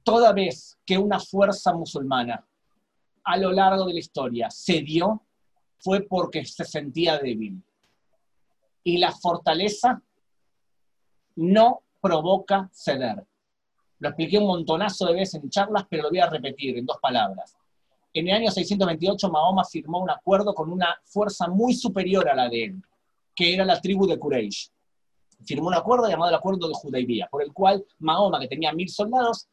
toda 0.03 0.33
vez 0.33 0.77
que 0.85 0.97
una 0.97 1.19
fuerza 1.19 1.73
musulmana 1.73 2.45
a 3.23 3.37
lo 3.37 3.51
largo 3.51 3.85
de 3.85 3.93
la 3.93 3.99
historia 3.99 4.49
cedió, 4.49 5.21
fue 5.77 6.01
porque 6.01 6.45
se 6.45 6.65
sentía 6.65 7.17
débil. 7.17 7.61
Y 8.83 8.97
la 8.97 9.11
fortaleza 9.11 10.01
no 11.35 11.83
provoca 12.01 12.69
ceder. 12.73 13.25
Lo 13.99 14.09
expliqué 14.09 14.39
un 14.39 14.47
montonazo 14.47 15.05
de 15.07 15.13
veces 15.13 15.41
en 15.41 15.49
charlas, 15.49 15.85
pero 15.89 16.03
lo 16.03 16.09
voy 16.09 16.19
a 16.19 16.29
repetir 16.29 16.77
en 16.77 16.85
dos 16.85 16.97
palabras. 16.99 17.55
En 18.13 18.27
el 18.27 18.35
año 18.35 18.51
628 18.51 19.29
Mahoma 19.29 19.63
firmó 19.63 19.99
un 19.99 20.09
acuerdo 20.09 20.53
con 20.53 20.71
una 20.71 20.99
fuerza 21.05 21.47
muy 21.47 21.73
superior 21.73 22.27
a 22.27 22.35
la 22.35 22.49
de 22.49 22.65
él, 22.65 22.81
que 23.33 23.53
era 23.53 23.63
la 23.63 23.79
tribu 23.79 24.05
de 24.05 24.19
Quraysh. 24.19 24.69
Firmó 25.45 25.67
un 25.67 25.75
acuerdo 25.75 26.07
llamado 26.07 26.29
el 26.29 26.35
Acuerdo 26.35 26.67
de 26.67 26.73
Judaibía, 26.73 27.27
por 27.31 27.41
el 27.41 27.53
cual 27.53 27.83
Mahoma, 27.99 28.39
que 28.39 28.47
tenía 28.47 28.73
mil 28.73 28.89
soldados, 28.89 29.47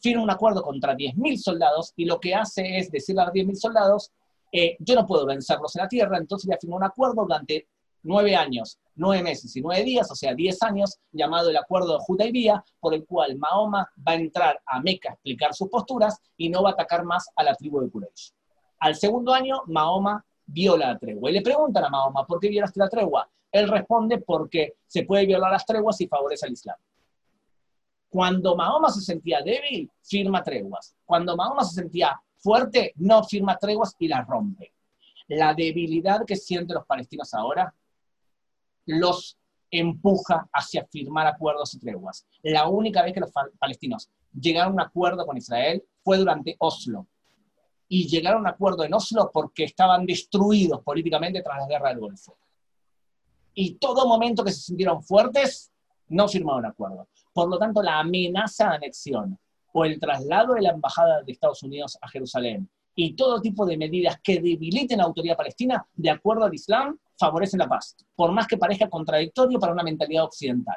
firma 0.00 0.22
un 0.22 0.30
acuerdo 0.30 0.62
contra 0.62 0.94
diez 0.94 1.16
mil 1.16 1.38
soldados 1.38 1.92
y 1.96 2.04
lo 2.04 2.18
que 2.18 2.34
hace 2.34 2.78
es 2.78 2.90
decirle 2.90 3.22
a 3.22 3.24
los 3.26 3.32
diez 3.34 3.46
mil 3.46 3.56
soldados, 3.56 4.12
eh, 4.50 4.76
yo 4.80 4.94
no 4.94 5.06
puedo 5.06 5.26
vencerlos 5.26 5.76
en 5.76 5.82
la 5.82 5.88
tierra, 5.88 6.16
entonces 6.18 6.46
voy 6.46 6.54
a 6.54 6.58
firmar 6.58 6.78
un 6.78 6.84
acuerdo 6.84 7.22
durante 7.22 7.68
nueve 8.08 8.34
años, 8.34 8.78
nueve 8.94 9.22
meses 9.22 9.54
y 9.54 9.60
nueve 9.60 9.84
días, 9.84 10.10
o 10.10 10.14
sea, 10.14 10.34
diez 10.34 10.62
años, 10.62 10.98
llamado 11.12 11.50
el 11.50 11.56
Acuerdo 11.58 11.92
de 11.92 11.98
Judaibía, 12.00 12.64
por 12.80 12.94
el 12.94 13.04
cual 13.04 13.36
Mahoma 13.36 13.86
va 13.96 14.12
a 14.12 14.14
entrar 14.14 14.60
a 14.64 14.80
Meca 14.80 15.10
a 15.10 15.12
explicar 15.12 15.54
sus 15.54 15.68
posturas 15.68 16.18
y 16.36 16.48
no 16.48 16.62
va 16.62 16.70
a 16.70 16.72
atacar 16.72 17.04
más 17.04 17.28
a 17.36 17.42
la 17.42 17.54
tribu 17.54 17.80
de 17.80 17.90
Quraysh. 17.90 18.32
Al 18.80 18.96
segundo 18.96 19.34
año, 19.34 19.60
Mahoma 19.66 20.24
viola 20.46 20.88
la 20.92 20.98
tregua. 20.98 21.30
Y 21.30 21.34
le 21.34 21.42
preguntan 21.42 21.84
a 21.84 21.90
Mahoma, 21.90 22.26
¿por 22.26 22.40
qué 22.40 22.48
violaste 22.48 22.80
la 22.80 22.88
tregua? 22.88 23.28
Él 23.52 23.68
responde, 23.68 24.18
porque 24.18 24.74
se 24.86 25.04
puede 25.04 25.26
violar 25.26 25.52
las 25.52 25.66
treguas 25.66 26.00
y 26.00 26.08
favorece 26.08 26.46
al 26.46 26.52
Islam. 26.52 26.76
Cuando 28.08 28.56
Mahoma 28.56 28.88
se 28.88 29.02
sentía 29.02 29.42
débil, 29.42 29.90
firma 30.02 30.42
treguas. 30.42 30.96
Cuando 31.04 31.36
Mahoma 31.36 31.62
se 31.62 31.74
sentía 31.74 32.18
fuerte, 32.38 32.94
no 32.96 33.22
firma 33.24 33.58
treguas 33.58 33.94
y 33.98 34.08
las 34.08 34.26
rompe. 34.26 34.72
La 35.28 35.52
debilidad 35.52 36.24
que 36.24 36.36
sienten 36.36 36.76
los 36.76 36.86
palestinos 36.86 37.34
ahora 37.34 37.74
los 38.88 39.38
empuja 39.70 40.48
hacia 40.52 40.86
firmar 40.86 41.26
acuerdos 41.26 41.74
y 41.74 41.78
treguas. 41.78 42.26
La 42.42 42.68
única 42.68 43.02
vez 43.02 43.12
que 43.12 43.20
los 43.20 43.30
palestinos 43.58 44.10
llegaron 44.32 44.72
a 44.72 44.74
un 44.74 44.80
acuerdo 44.80 45.26
con 45.26 45.36
Israel 45.36 45.84
fue 46.02 46.16
durante 46.16 46.56
Oslo. 46.58 47.06
Y 47.86 48.06
llegaron 48.06 48.38
a 48.38 48.40
un 48.40 48.54
acuerdo 48.54 48.84
en 48.84 48.94
Oslo 48.94 49.30
porque 49.32 49.64
estaban 49.64 50.06
destruidos 50.06 50.82
políticamente 50.82 51.42
tras 51.42 51.58
la 51.58 51.66
guerra 51.66 51.90
del 51.90 52.00
Golfo. 52.00 52.36
Y 53.54 53.74
todo 53.74 54.06
momento 54.06 54.44
que 54.44 54.52
se 54.52 54.60
sintieron 54.60 55.02
fuertes, 55.02 55.70
no 56.08 56.28
firmaron 56.28 56.64
acuerdo. 56.64 57.08
Por 57.32 57.48
lo 57.48 57.58
tanto, 57.58 57.82
la 57.82 57.98
amenaza 57.98 58.70
de 58.70 58.76
anexión 58.76 59.38
o 59.72 59.84
el 59.84 60.00
traslado 60.00 60.54
de 60.54 60.62
la 60.62 60.70
embajada 60.70 61.22
de 61.22 61.32
Estados 61.32 61.62
Unidos 61.62 61.98
a 62.00 62.08
Jerusalén 62.08 62.68
y 62.94 63.14
todo 63.14 63.40
tipo 63.40 63.64
de 63.66 63.76
medidas 63.76 64.18
que 64.22 64.40
debiliten 64.40 64.98
la 64.98 65.04
autoridad 65.04 65.36
palestina, 65.36 65.86
de 65.94 66.10
acuerdo 66.10 66.44
al 66.44 66.54
Islam, 66.54 66.98
favorecen 67.18 67.58
la 67.58 67.68
paz, 67.68 67.96
por 68.14 68.32
más 68.32 68.46
que 68.46 68.56
parezca 68.56 68.88
contradictorio 68.88 69.58
para 69.58 69.72
una 69.72 69.82
mentalidad 69.82 70.24
occidental. 70.24 70.76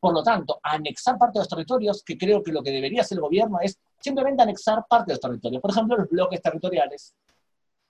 Por 0.00 0.12
lo 0.12 0.22
tanto, 0.22 0.58
anexar 0.62 1.18
parte 1.18 1.38
de 1.38 1.40
los 1.40 1.48
territorios, 1.48 2.02
que 2.02 2.16
creo 2.16 2.42
que 2.42 2.52
lo 2.52 2.62
que 2.62 2.70
debería 2.70 3.02
hacer 3.02 3.16
el 3.16 3.22
gobierno 3.22 3.58
es 3.60 3.78
simplemente 4.00 4.42
anexar 4.42 4.84
parte 4.88 5.10
de 5.10 5.14
los 5.14 5.20
territorios, 5.20 5.60
por 5.60 5.70
ejemplo, 5.70 5.96
los 5.96 6.08
bloques 6.08 6.40
territoriales, 6.40 7.14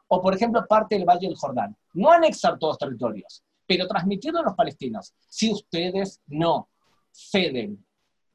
o 0.08 0.22
por 0.22 0.34
ejemplo, 0.34 0.64
parte 0.66 0.96
del 0.96 1.04
Valle 1.04 1.26
del 1.28 1.36
Jordán. 1.36 1.76
No 1.94 2.10
anexar 2.10 2.58
todos 2.58 2.72
los 2.72 2.78
territorios, 2.78 3.42
pero 3.66 3.86
transmitirlo 3.86 4.40
a 4.40 4.44
los 4.44 4.54
palestinos. 4.54 5.12
Si 5.28 5.52
ustedes 5.52 6.20
no 6.26 6.68
ceden 7.10 7.84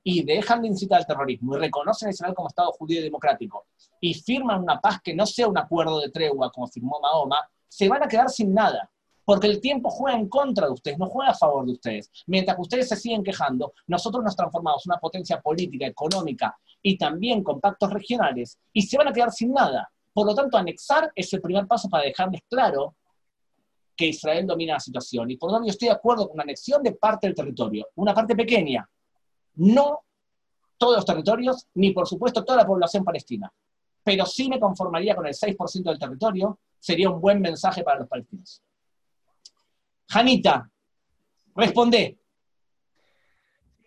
y 0.04 0.24
dejan 0.24 0.62
de 0.62 0.68
incitar 0.68 1.00
al 1.00 1.08
terrorismo 1.08 1.56
y 1.56 1.60
reconocen 1.60 2.08
a 2.08 2.12
Israel 2.12 2.34
como 2.34 2.50
Estado 2.50 2.72
judío 2.72 3.00
y 3.00 3.04
democrático 3.04 3.68
y 4.00 4.14
firman 4.16 4.64
una 4.64 4.82
paz 4.82 5.00
que 5.02 5.14
no 5.14 5.26
sea 5.26 5.48
un 5.48 5.58
acuerdo 5.58 6.00
de 6.00 6.10
tregua 6.10 6.52
como 6.52 6.68
firmó 6.68 7.00
Mahoma, 7.00 7.38
se 7.68 7.88
van 7.88 8.04
a 8.04 8.08
quedar 8.08 8.30
sin 8.30 8.54
nada. 8.54 8.90
Porque 9.24 9.48
el 9.48 9.62
tiempo 9.62 9.90
juega 9.90 10.18
en 10.18 10.28
contra 10.28 10.66
de 10.68 10.74
ustedes, 10.74 10.98
no 10.98 11.08
juega 11.08 11.32
a 11.32 11.36
favor 11.36 11.66
de 11.66 11.74
ustedes. 11.74 12.10
Mientras 12.28 12.56
que 12.56 12.62
ustedes 12.62 12.90
se 12.90 12.96
siguen 12.96 13.24
quejando, 13.24 13.74
nosotros 13.88 14.24
nos 14.24 14.36
transformamos 14.36 14.86
en 14.86 14.92
una 14.92 15.00
potencia 15.00 15.40
política, 15.40 15.86
económica 15.86 16.58
y 16.82 16.98
también 16.98 17.44
con 17.44 17.60
pactos 17.60 17.92
regionales 17.92 18.58
y 18.74 18.82
se 18.82 18.98
van 18.98 19.08
a 19.08 19.14
quedar 19.14 19.32
sin 19.32 19.54
nada. 19.54 19.92
Por 20.14 20.26
lo 20.26 20.36
tanto, 20.36 20.58
anexar 20.58 21.12
es 21.16 21.32
el 21.34 21.42
primer 21.42 21.68
paso 21.68 21.90
para 21.90 22.04
dejarles 22.04 22.42
claro 22.50 22.96
que 23.96 24.08
Israel 24.08 24.48
domina 24.48 24.74
la 24.74 24.80
situación. 24.80 25.30
Y 25.30 25.38
por 25.38 25.50
lo 25.50 25.58
tanto, 25.58 25.68
yo 25.68 25.72
estoy 25.72 25.90
de 25.90 25.94
acuerdo 25.94 26.26
con 26.26 26.34
una 26.34 26.44
anexión 26.44 26.82
de 26.84 26.94
parte 26.94 27.28
del 27.28 27.36
territorio, 27.36 27.90
una 27.96 28.14
parte 28.14 28.36
pequeña, 28.36 28.90
no 29.56 30.02
todos 30.78 30.96
los 30.96 31.06
territorios, 31.06 31.68
ni 31.76 31.92
por 31.92 32.08
supuesto 32.08 32.44
toda 32.44 32.58
la 32.58 32.66
población 32.66 33.04
palestina. 33.04 33.54
Pero 34.04 34.26
sí 34.26 34.50
me 34.50 34.60
conformaría 34.60 35.16
con 35.16 35.28
el 35.28 35.34
6% 35.34 35.84
del 35.84 36.00
territorio, 36.00 36.60
sería 36.80 37.10
un 37.12 37.22
buen 37.22 37.40
mensaje 37.40 37.84
para 37.84 38.00
los 38.00 38.08
palestinos. 38.08 38.64
Janita, 40.12 40.70
responde. 41.56 42.20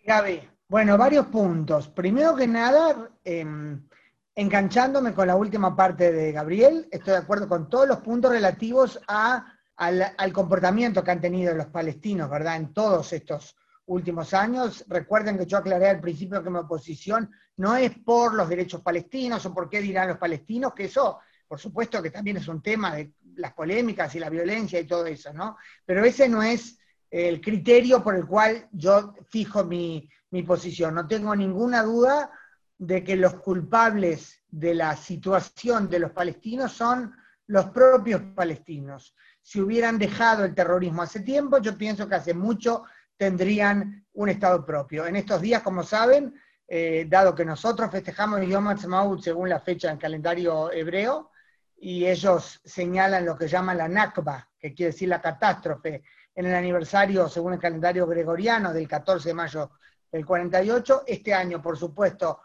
Gaby, 0.03 0.41
bueno, 0.67 0.97
varios 0.97 1.27
puntos. 1.27 1.89
Primero 1.89 2.35
que 2.35 2.47
nada, 2.47 3.11
em, 3.23 3.87
enganchándome 4.33 5.13
con 5.13 5.27
la 5.27 5.35
última 5.35 5.75
parte 5.75 6.11
de 6.11 6.31
Gabriel, 6.31 6.87
estoy 6.91 7.13
de 7.13 7.19
acuerdo 7.19 7.47
con 7.47 7.69
todos 7.69 7.87
los 7.87 7.99
puntos 7.99 8.31
relativos 8.31 8.99
a, 9.07 9.45
al, 9.75 10.15
al, 10.17 10.33
comportamiento 10.33 11.03
que 11.03 11.11
han 11.11 11.21
tenido 11.21 11.53
los 11.53 11.67
palestinos, 11.67 12.27
¿verdad? 12.27 12.55
En 12.55 12.73
todos 12.73 13.13
estos 13.13 13.55
últimos 13.85 14.33
años. 14.33 14.83
Recuerden 14.87 15.37
que 15.37 15.45
yo 15.45 15.59
aclaré 15.59 15.89
al 15.89 16.01
principio 16.01 16.43
que 16.43 16.49
mi 16.49 16.57
oposición 16.57 17.29
no 17.57 17.75
es 17.75 17.91
por 17.99 18.33
los 18.33 18.49
derechos 18.49 18.81
palestinos 18.81 19.45
o 19.45 19.53
por 19.53 19.69
qué 19.69 19.79
dirán 19.79 20.07
los 20.07 20.17
palestinos, 20.17 20.73
que 20.73 20.85
eso, 20.85 21.19
por 21.47 21.59
supuesto 21.59 22.01
que 22.01 22.09
también 22.09 22.37
es 22.37 22.47
un 22.47 22.63
tema 22.63 22.95
de 22.95 23.13
las 23.37 23.53
polémicas 23.53 24.13
y 24.15 24.19
la 24.19 24.29
violencia 24.29 24.79
y 24.79 24.85
todo 24.87 25.05
eso, 25.05 25.33
¿no? 25.33 25.57
Pero 25.85 26.03
ese 26.03 26.27
no 26.27 26.41
es 26.43 26.77
el 27.09 27.39
criterio 27.41 28.03
por 28.03 28.15
el 28.15 28.25
cual 28.25 28.67
yo 28.71 29.13
fijo 29.29 29.63
mi, 29.63 30.09
mi 30.31 30.43
posición. 30.43 30.95
No 30.95 31.07
tengo 31.07 31.35
ninguna 31.35 31.83
duda 31.83 32.31
de 32.77 33.03
que 33.03 33.15
los 33.15 33.35
culpables 33.35 34.43
de 34.49 34.75
la 34.75 34.95
situación 34.95 35.89
de 35.89 35.99
los 35.99 36.11
palestinos 36.11 36.73
son 36.73 37.15
los 37.47 37.65
propios 37.67 38.21
palestinos. 38.35 39.15
Si 39.41 39.61
hubieran 39.61 39.97
dejado 39.97 40.43
el 40.43 40.55
terrorismo 40.55 41.03
hace 41.03 41.21
tiempo, 41.21 41.59
yo 41.59 41.77
pienso 41.77 42.07
que 42.09 42.15
hace 42.15 42.33
mucho 42.33 42.83
tendrían 43.17 44.05
un 44.13 44.29
Estado 44.29 44.65
propio. 44.65 45.05
En 45.05 45.15
estos 45.15 45.41
días, 45.41 45.61
como 45.61 45.83
saben, 45.83 46.33
eh, 46.67 47.05
dado 47.07 47.35
que 47.35 47.45
nosotros 47.45 47.91
festejamos 47.91 48.45
Yom 48.45 48.67
Ha'atzmaut 48.67 49.21
según 49.21 49.49
la 49.49 49.59
fecha 49.59 49.91
en 49.91 49.97
calendario 49.97 50.71
hebreo, 50.71 51.31
y 51.77 52.05
ellos 52.05 52.61
señalan 52.63 53.25
lo 53.25 53.37
que 53.37 53.47
llaman 53.47 53.77
la 53.77 53.87
Nakba, 53.87 54.49
que 54.57 54.73
quiere 54.73 54.91
decir 54.91 55.09
la 55.09 55.21
catástrofe, 55.21 56.03
en 56.33 56.45
el 56.45 56.53
aniversario, 56.53 57.29
según 57.29 57.53
el 57.53 57.59
calendario 57.59 58.05
gregoriano, 58.05 58.73
del 58.73 58.87
14 58.87 59.29
de 59.29 59.33
mayo 59.33 59.71
del 60.11 60.25
48. 60.25 61.03
Este 61.07 61.33
año, 61.33 61.61
por 61.61 61.77
supuesto, 61.77 62.41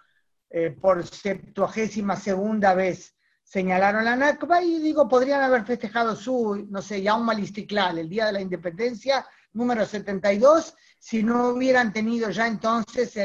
eh, 0.48 0.70
por 0.70 1.06
septuagésima 1.06 2.16
segunda 2.16 2.74
vez 2.74 3.16
señalaron 3.42 4.04
la 4.04 4.14
Nakba 4.14 4.62
y 4.62 4.78
digo, 4.78 5.08
podrían 5.08 5.42
haber 5.42 5.64
festejado 5.64 6.14
su, 6.14 6.66
no 6.70 6.80
sé, 6.82 7.02
ya 7.02 7.16
un 7.16 7.38
Istiklal, 7.38 7.98
el 7.98 8.08
Día 8.08 8.26
de 8.26 8.32
la 8.32 8.40
Independencia, 8.40 9.26
número 9.52 9.84
72, 9.84 10.74
si 10.98 11.24
no 11.24 11.48
hubieran 11.48 11.92
tenido 11.92 12.30
ya 12.30 12.46
entonces 12.46 13.16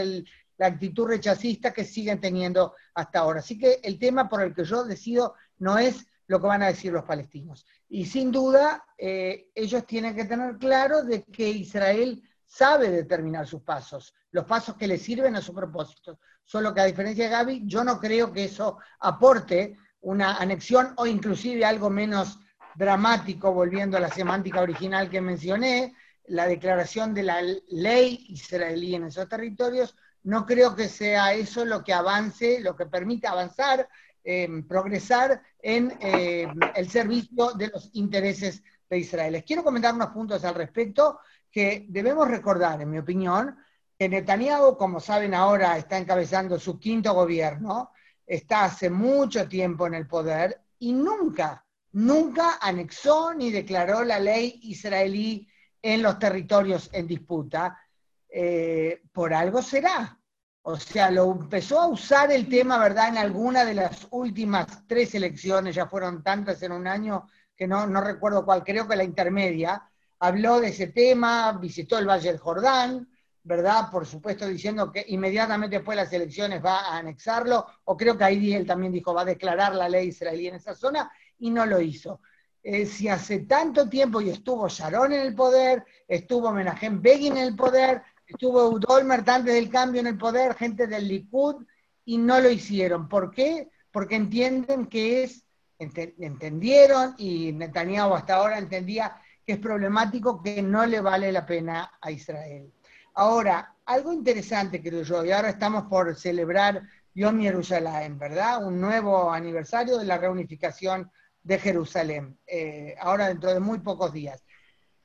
la 0.58 0.68
actitud 0.68 1.08
rechazista 1.08 1.72
que 1.72 1.84
siguen 1.84 2.20
teniendo 2.20 2.74
hasta 2.96 3.20
ahora. 3.20 3.40
Así 3.40 3.58
que 3.58 3.80
el 3.84 4.00
tema 4.00 4.28
por 4.28 4.42
el 4.42 4.56
que 4.56 4.64
yo 4.64 4.84
decido 4.84 5.36
no 5.58 5.78
es 5.78 6.06
lo 6.28 6.40
que 6.40 6.48
van 6.48 6.64
a 6.64 6.68
decir 6.68 6.92
los 6.92 7.04
palestinos. 7.04 7.66
Y 7.88 8.06
sin 8.06 8.32
duda, 8.32 8.84
eh, 8.98 9.50
ellos 9.54 9.86
tienen 9.86 10.16
que 10.16 10.26
tener 10.26 10.58
claro 10.58 11.04
de 11.04 11.24
que 11.24 11.50
Israel 11.50 12.22
sabe 12.46 12.90
determinar 12.90 13.48
sus 13.48 13.62
pasos, 13.62 14.14
los 14.32 14.46
pasos 14.46 14.76
que 14.76 14.88
le 14.88 14.98
sirven 14.98 15.36
a 15.36 15.42
su 15.42 15.54
propósito. 15.54 16.20
Solo 16.44 16.74
que 16.74 16.82
a 16.82 16.86
diferencia 16.86 17.26
de 17.26 17.32
Gaby, 17.32 17.64
yo 17.66 17.84
no 17.84 18.00
creo 18.00 18.32
que 18.32 18.46
eso 18.46 18.78
aporte 19.00 19.78
una 20.02 20.38
anexión 20.38 20.94
o 20.98 21.06
inclusive 21.06 21.66
algo 21.66 21.90
menos 21.90 22.40
dramático, 22.76 23.52
volviendo 23.52 23.98
a 23.98 24.02
la 24.02 24.10
semántica 24.10 24.62
original 24.62 25.10
que 25.10 25.22
mencioné, 25.22 25.96
la 26.28 26.48
declaración 26.48 27.14
de 27.14 27.24
la 27.24 27.42
ley 27.70 28.26
israelí 28.30 28.96
en 28.96 29.06
esos 29.06 29.30
territorios, 29.30 29.96
no 30.24 30.46
creo 30.46 30.76
que 30.76 30.90
sea 30.90 31.34
eso 31.34 31.66
lo 31.66 31.84
que 31.84 31.94
avance, 31.94 32.60
lo 32.60 32.76
que 32.76 32.88
permita 32.88 33.32
avanzar, 33.32 33.88
em, 34.28 34.68
progresar 34.68 35.42
en 35.62 35.96
em, 36.02 36.60
el 36.76 36.90
servicio 36.90 37.52
de 37.54 37.68
los 37.68 37.90
intereses 37.94 38.64
de 38.90 38.98
Israel. 38.98 39.34
Les 39.34 39.44
quiero 39.44 39.64
comentar 39.64 39.94
unos 39.94 40.10
puntos 40.10 40.44
al 40.44 40.56
respecto 40.56 41.20
que 41.52 41.86
debemos 41.88 42.28
recordar, 42.28 42.82
en 42.82 42.90
mi 42.90 42.98
opinión, 42.98 43.56
que 43.98 44.10
Netanyahu, 44.10 44.78
como 44.78 45.00
saben 45.00 45.34
ahora, 45.34 45.78
está 45.78 45.98
encabezando 45.98 46.60
su 46.60 46.80
quinto 46.80 47.14
gobierno, 47.14 47.92
está 48.26 48.66
hace 48.66 48.90
mucho 48.90 49.48
tiempo 49.48 49.88
en 49.88 49.94
el 49.94 50.08
poder 50.08 50.60
y 50.80 50.92
nunca, 50.92 51.66
nunca 51.94 52.58
anexó 52.60 53.34
ni 53.34 53.52
declaró 53.52 54.04
la 54.04 54.20
ley 54.20 54.60
israelí 54.64 55.48
en 55.82 56.02
los 56.02 56.18
territorios 56.18 56.90
en 56.92 57.08
disputa, 57.08 57.80
eh, 58.28 59.02
por 59.14 59.34
algo 59.34 59.62
será. 59.62 60.20
O 60.68 60.78
sea, 60.78 61.12
lo 61.12 61.32
empezó 61.32 61.80
a 61.80 61.86
usar 61.86 62.32
el 62.32 62.50
tema, 62.50 62.80
¿verdad?, 62.80 63.10
en 63.10 63.20
alguna 63.20 63.64
de 63.64 63.76
las 63.76 64.08
últimas 64.10 64.66
tres 64.88 65.14
elecciones, 65.14 65.76
ya 65.76 65.86
fueron 65.86 66.24
tantas 66.24 66.60
en 66.64 66.72
un 66.72 66.88
año 66.88 67.28
que 67.56 67.68
no, 67.68 67.86
no 67.86 68.02
recuerdo 68.02 68.44
cuál, 68.44 68.64
creo 68.64 68.88
que 68.88 68.96
la 68.96 69.04
intermedia, 69.04 69.88
habló 70.18 70.60
de 70.60 70.70
ese 70.70 70.88
tema, 70.88 71.52
visitó 71.62 72.00
el 72.00 72.10
Valle 72.10 72.32
del 72.32 72.40
Jordán, 72.40 73.08
¿verdad? 73.44 73.92
Por 73.92 74.08
supuesto 74.08 74.48
diciendo 74.48 74.92
que 74.92 75.06
inmediatamente 75.10 75.76
después 75.76 75.96
de 76.00 76.04
las 76.04 76.14
elecciones 76.14 76.66
va 76.66 76.80
a 76.80 76.98
anexarlo, 76.98 77.64
o 77.84 77.96
creo 77.96 78.18
que 78.18 78.24
ahí 78.24 78.56
él 78.56 78.66
también 78.66 78.92
dijo 78.92 79.14
va 79.14 79.22
a 79.22 79.26
declarar 79.26 79.76
la 79.76 79.88
ley 79.88 80.08
israelí 80.08 80.48
en 80.48 80.56
esa 80.56 80.74
zona, 80.74 81.12
y 81.38 81.52
no 81.52 81.68
lo 81.68 81.80
hizo. 81.80 82.22
Eh, 82.64 82.88
si 82.88 83.08
hace 83.08 83.42
tanto 83.42 83.88
tiempo 83.88 84.20
y 84.20 84.32
estuvo 84.32 84.68
Sharon 84.68 85.14
en 85.14 85.22
el 85.22 85.36
poder, 85.36 85.86
estuvo 86.08 86.52
Menachem 86.52 87.04
Begin 87.04 87.38
en 87.38 87.44
el 87.50 87.56
poder, 87.56 88.02
estuvo 88.28 88.70
Udolmert 88.70 89.28
antes 89.28 89.54
del 89.54 89.70
cambio 89.70 90.02
en 90.02 90.08
el 90.08 90.18
poder, 90.18 90.56
gente 90.56 90.88
del 90.88 91.08
Likud, 91.08 91.66
y 92.06 92.18
no 92.18 92.40
lo 92.40 92.50
hicieron. 92.50 93.08
¿Por 93.08 93.32
qué? 93.32 93.70
Porque 93.92 94.16
entienden 94.16 94.88
que 94.88 95.24
es, 95.24 95.46
entendieron, 95.80 97.16
y 97.18 97.52
Netanyahu 97.52 98.14
hasta 98.14 98.36
ahora 98.36 98.58
entendía 98.58 99.16
que 99.46 99.54
es 99.54 99.60
problemático, 99.60 100.42
que 100.42 100.62
no 100.62 100.86
le 100.86 101.02
vale 101.02 101.32
la 101.32 101.46
pena 101.46 101.92
a 102.02 102.12
Israel. 102.12 102.72
Ahora, 103.14 103.76
algo 103.86 104.12
interesante 104.12 104.82
creo 104.82 105.04
yo, 105.04 105.24
y 105.24 105.32
ahora 105.32 105.50
estamos 105.50 105.84
por 105.84 106.16
celebrar 106.16 106.82
Yom 107.14 107.40
Yerushalayim, 107.40 108.18
¿verdad? 108.18 108.66
Un 108.66 108.82
nuevo 108.82 109.32
aniversario 109.32 109.98
de 109.98 110.06
la 110.06 110.18
reunificación 110.18 111.10
de 111.42 111.60
Jerusalén, 111.60 112.38
eh, 112.46 112.96
ahora 113.00 113.28
dentro 113.28 113.54
de 113.54 113.60
muy 113.60 113.80
pocos 113.80 114.12
días. 114.12 114.44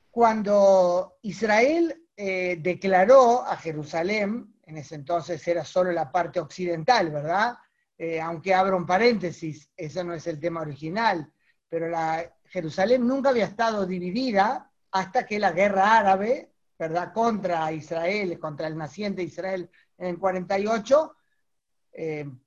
Cuando 0.09 1.17
Israel 1.21 2.03
eh, 2.23 2.57
declaró 2.61 3.43
a 3.43 3.57
Jerusalén, 3.57 4.53
en 4.67 4.77
ese 4.77 4.93
entonces 4.93 5.47
era 5.47 5.65
solo 5.65 5.91
la 5.91 6.11
parte 6.11 6.39
occidental, 6.39 7.09
¿verdad? 7.09 7.57
Eh, 7.97 8.21
aunque 8.21 8.53
abro 8.53 8.77
un 8.77 8.85
paréntesis, 8.85 9.67
eso 9.75 10.03
no 10.03 10.13
es 10.13 10.27
el 10.27 10.39
tema 10.39 10.61
original, 10.61 11.33
pero 11.67 11.89
la, 11.89 12.31
Jerusalén 12.45 13.07
nunca 13.07 13.29
había 13.29 13.45
estado 13.45 13.87
dividida 13.87 14.69
hasta 14.91 15.25
que 15.25 15.39
la 15.39 15.51
guerra 15.51 15.97
árabe, 15.97 16.51
¿verdad?, 16.77 17.11
contra 17.11 17.71
Israel, 17.71 18.37
contra 18.37 18.67
el 18.67 18.77
naciente 18.77 19.23
Israel 19.23 19.67
en 19.97 20.05
el 20.05 20.19
48, 20.19 21.15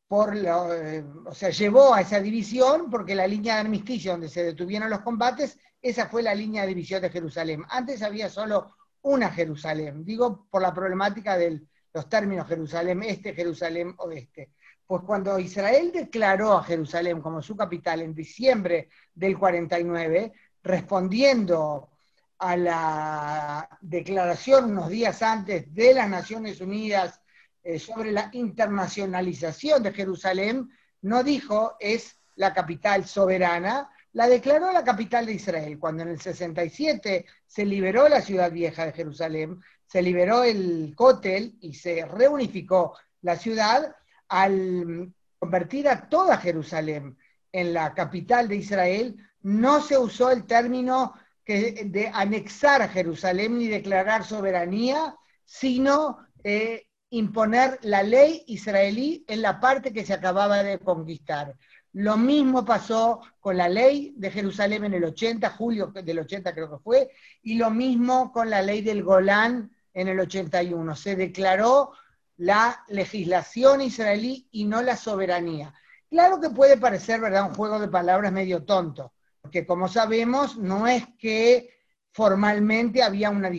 por 0.07 0.37
eh, 0.37 1.05
o 1.27 1.35
sea, 1.35 1.51
llevó 1.51 1.95
a 1.95 2.03
esa 2.03 2.21
división 2.21 2.89
porque 2.89 3.17
la 3.17 3.27
línea 3.27 3.55
de 3.55 3.63
armisticio 3.63 4.13
donde 4.13 4.29
se 4.29 4.45
detuvieron 4.45 4.89
los 4.89 5.01
combates, 5.01 5.59
esa 5.83 6.07
fue 6.07 6.23
la 6.23 6.33
línea 6.33 6.63
de 6.63 6.69
división 6.69 7.03
de 7.03 7.11
Jerusalén. 7.11 7.65
Antes 7.71 8.03
había 8.03 8.31
solo 8.31 8.77
una 9.05 9.31
Jerusalén, 9.31 10.05
digo 10.05 10.47
por 10.51 10.63
la 10.63 10.73
problemática 10.73 11.37
de 11.37 11.63
los 11.93 12.09
términos 12.09 12.49
Jerusalén 12.49 13.03
este, 13.03 13.35
Jerusalén 13.35 13.95
oeste. 13.99 14.51
Pues 14.87 15.03
cuando 15.03 15.39
Israel 15.39 15.91
declaró 15.93 16.55
a 16.55 16.65
Jerusalén 16.65 17.21
como 17.21 17.41
su 17.41 17.57
capital 17.57 18.03
en 18.03 18.15
diciembre 18.15 18.89
del 19.15 19.39
49, 19.39 20.33
respondiendo 20.63 21.91
a 22.39 22.57
la 22.57 23.79
declaración 23.81 24.73
unos 24.73 24.89
días 24.89 25.23
antes 25.23 25.73
de 25.73 25.95
las 25.95 26.09
Naciones 26.09 26.61
Unidas 26.61 27.21
eh, 27.63 27.79
sobre 27.79 28.13
la 28.13 28.31
internacionalización 28.33 29.83
de 29.83 29.93
Jerusalén, 29.93 30.71
no 31.03 31.23
dijo 31.23 31.77
es 31.79 32.19
la 32.37 32.53
capital 32.53 33.05
soberana, 33.07 33.91
la 34.15 34.29
declaró 34.29 34.73
la 34.73 34.85
capital 34.85 35.27
de 35.27 35.35
Israel. 35.35 35.79
Cuando 35.79 36.03
en 36.03 36.11
el 36.11 36.21
67 36.21 37.27
se 37.47 37.65
liberó 37.65 38.09
la 38.09 38.23
ciudad 38.23 38.51
vieja 38.51 38.87
de 38.87 38.93
Jerusalén, 38.93 39.61
se 39.87 40.03
liberó 40.03 40.45
el 40.45 40.95
Kotel 40.97 41.57
y 41.61 41.75
se 41.75 42.07
reunificó 42.07 42.97
la 43.23 43.37
ciudad, 43.37 43.95
al 44.29 45.13
convertir 45.39 45.89
a 45.89 46.09
toda 46.09 46.39
Jerusalén 46.39 47.17
en 47.53 47.75
la 47.75 47.93
capital 47.93 48.49
de 48.49 48.57
Israel, 48.57 49.17
no 49.43 49.81
se 49.81 49.99
usó 49.99 50.31
el 50.31 50.47
término 50.47 51.15
de 51.47 52.11
anexar 52.13 52.89
Jerusalén 52.89 53.59
ni 53.59 53.69
declarar 53.69 54.25
soberanía, 54.25 55.15
sino 55.45 56.19
eh, 56.43 56.87
imponer 57.11 57.79
la 57.83 58.03
ley 58.03 58.45
israelí 58.47 59.25
en 59.29 59.43
la 59.43 59.61
parte 59.61 59.93
que 59.93 60.05
se 60.05 60.15
acababa 60.15 60.63
de 60.63 60.79
conquistar. 60.79 61.55
Lo 61.95 62.17
mismo 62.17 62.65
pasó 62.65 63.21
con 63.39 63.57
la 63.57 63.69
ley 63.69 64.15
de 64.17 64.31
Jerusalén 64.31 64.85
en 64.85 64.95
el 64.95 65.05
80, 65.05 65.49
julio 65.51 65.87
del 65.87 66.19
80 66.19 66.53
creo 66.53 66.69
que 66.69 66.83
fue, 66.83 67.11
y 67.43 67.55
lo 67.55 67.71
mismo 67.71 68.33
con 68.33 68.51
la 68.51 68.63
ley 68.63 68.83
del 68.83 69.05
Golán 69.05 69.71
en 69.93 70.09
el 70.09 70.19
81. 70.19 70.97
Se 70.97 71.15
declaró 71.15 71.93
la 72.37 72.85
legislación 72.89 73.81
israelí 73.81 74.49
y 74.51 74.65
no 74.65 74.83
la 74.83 74.97
soberanía. 74.97 75.73
Claro 76.11 76.41
que 76.41 76.51
puede 76.51 76.77
parecer, 76.77 77.21
¿verdad?, 77.21 77.49
un 77.49 77.55
juego 77.55 77.79
de 77.79 77.87
palabras 77.87 78.33
medio 78.33 78.65
tonto, 78.65 79.13
porque 79.41 79.65
como 79.65 79.87
sabemos, 79.87 80.57
no 80.57 80.89
es 80.89 81.07
que 81.17 81.71
formalmente 82.11 83.05
había 83.05 83.31
una, 83.31 83.51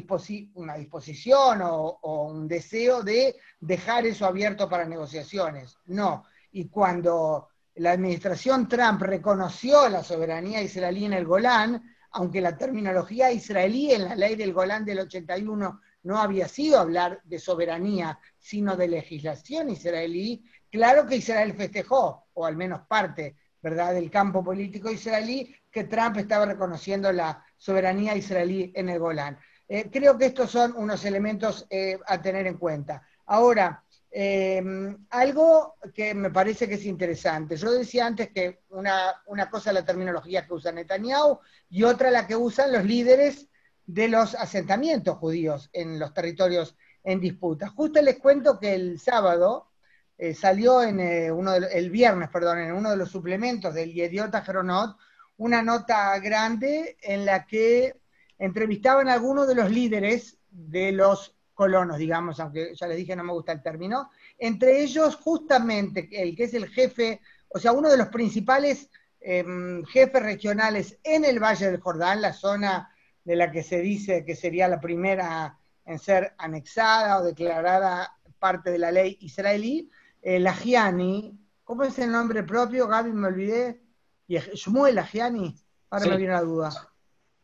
una 0.55 0.75
disposición 0.75 1.61
o, 1.61 1.99
un 2.27 2.49
deseo 2.49 3.01
de 3.01 3.37
dejar 3.61 4.05
eso 4.05 4.25
abierto 4.25 4.67
para 4.67 4.83
negociaciones. 4.83 5.77
No. 5.85 6.25
Y 6.51 6.67
cuando 6.67 7.49
la 7.75 7.91
administración 7.91 8.67
Trump 8.67 9.01
reconoció 9.01 9.89
la 9.89 10.03
soberanía 10.03 10.61
israelí 10.61 11.05
en 11.05 11.13
el 11.13 11.25
Golán, 11.25 11.83
aunque 12.11 12.39
la 12.39 12.57
terminología 12.57 13.31
israelí 13.31 13.91
en 13.91 14.05
la 14.05 14.15
ley 14.15 14.35
del 14.35 14.53
Golán 14.53 14.85
del 14.85 14.99
81 14.99 15.81
no 16.03 16.17
había 16.19 16.47
sido 16.47 16.79
hablar 16.79 17.19
de 17.25 17.39
soberanía, 17.39 18.19
sino 18.37 18.77
de 18.77 18.87
legislación 18.87 19.69
israelí, 19.69 20.43
claro 20.71 21.05
que 21.05 21.17
Israel 21.17 21.53
festejó, 21.53 22.27
o 22.33 22.45
al 22.45 22.55
menos 22.55 22.81
parte, 22.87 23.35
¿verdad?, 23.61 23.93
del 23.93 24.11
campo 24.11 24.43
político 24.43 24.89
israelí, 24.89 25.53
que 25.69 25.85
Trump 25.85 26.17
estaba 26.17 26.45
reconociendo 26.45 27.11
la 27.11 27.43
soberanía 27.57 28.15
israelí 28.15 28.71
en 28.75 28.89
el 28.89 28.99
Golán. 28.99 29.37
Eh, 29.67 29.89
creo 29.91 30.17
que 30.17 30.27
estos 30.27 30.51
son 30.51 30.75
unos 30.77 31.03
elementos 31.05 31.65
eh, 31.69 31.97
a 32.05 32.21
tener 32.21 32.45
en 32.45 32.57
cuenta. 32.57 33.01
Ahora, 33.25 33.83
em, 34.17 35.05
algo 35.09 35.75
que 35.93 36.13
me 36.13 36.29
parece 36.29 36.69
que 36.69 36.75
es 36.75 36.85
interesante. 36.85 37.57
Yo 37.57 37.69
decía 37.71 38.05
antes 38.05 38.29
que 38.29 38.61
una, 38.69 39.21
una 39.25 39.49
cosa 39.49 39.71
es 39.71 39.73
la 39.73 39.83
terminología 39.83 40.45
que 40.45 40.53
usa 40.53 40.71
Netanyahu 40.71 41.39
y 41.69 41.83
otra 41.83 42.09
la 42.11 42.25
que 42.25 42.37
usan 42.37 42.71
los 42.71 42.85
líderes 42.85 43.49
de 43.85 44.07
los 44.07 44.33
asentamientos 44.35 45.17
judíos 45.17 45.69
en 45.73 45.99
los 45.99 46.13
territorios 46.13 46.77
en 47.03 47.19
disputa. 47.19 47.67
Justo 47.67 48.01
les 48.01 48.17
cuento 48.17 48.57
que 48.57 48.73
el 48.73 49.01
sábado 49.01 49.71
eh, 50.17 50.33
salió 50.33 50.81
en 50.81 50.99
uno 51.33 51.53
el 51.53 51.89
viernes, 51.89 52.29
perdón, 52.29 52.59
en 52.59 52.71
uno 52.71 52.91
de 52.91 52.97
los 52.97 53.11
suplementos 53.11 53.73
del 53.73 53.93
Yediota 53.93 54.43
Geronot, 54.43 54.95
una 55.35 55.61
nota 55.61 56.17
grande 56.19 56.95
en 57.01 57.25
la 57.25 57.45
que 57.45 57.99
entrevistaban 58.39 59.09
a 59.09 59.13
algunos 59.13 59.45
de 59.45 59.55
los 59.55 59.69
líderes 59.69 60.37
de 60.49 60.93
los 60.93 61.34
colonos, 61.55 61.97
digamos, 61.97 62.39
aunque 62.39 62.75
ya 62.75 62.85
les 62.85 62.97
dije 62.97 63.15
no 63.15 63.23
me 63.23 63.33
gusta 63.33 63.53
el 63.53 63.63
término, 63.63 64.11
entre 64.37 64.83
ellos 64.83 65.15
justamente 65.15 66.07
el 66.11 66.35
que 66.35 66.43
es 66.43 66.53
el 66.53 66.67
jefe, 66.67 67.21
o 67.47 67.57
sea, 67.57 67.71
uno 67.71 67.89
de 67.89 67.97
los 67.97 68.09
principales 68.09 68.89
em, 69.21 69.83
jefes 69.85 70.21
regionales 70.21 70.99
en 71.03 71.25
el 71.25 71.39
Valle 71.39 71.71
del 71.71 71.79
Jordán, 71.79 72.21
la 72.21 72.33
zona 72.33 72.93
de 73.23 73.35
la 73.35 73.51
que 73.51 73.63
se 73.63 73.79
dice 73.79 74.23
que 74.23 74.35
sería 74.35 74.67
la 74.67 74.79
primera 74.79 75.57
en 75.85 75.97
ser 75.97 76.33
anexada 76.37 77.19
o 77.19 77.23
declarada 77.23 78.17
parte 78.37 78.69
de 78.69 78.77
la 78.77 78.91
ley 78.91 79.17
israelí, 79.21 79.89
eh, 80.21 80.39
la 80.39 80.53
Giani, 80.53 81.39
¿cómo 81.63 81.83
es 81.83 81.97
el 81.99 82.11
nombre 82.11 82.43
propio, 82.43 82.87
Gaby? 82.87 83.13
Me 83.13 83.27
olvidé. 83.27 83.81
Y 84.27 84.37
Shmuel 84.37 84.97
Agiani, 84.97 85.55
ahora 85.89 86.07
me 86.07 86.17
viene 86.17 86.33
la 86.33 86.41
duda. 86.41 86.71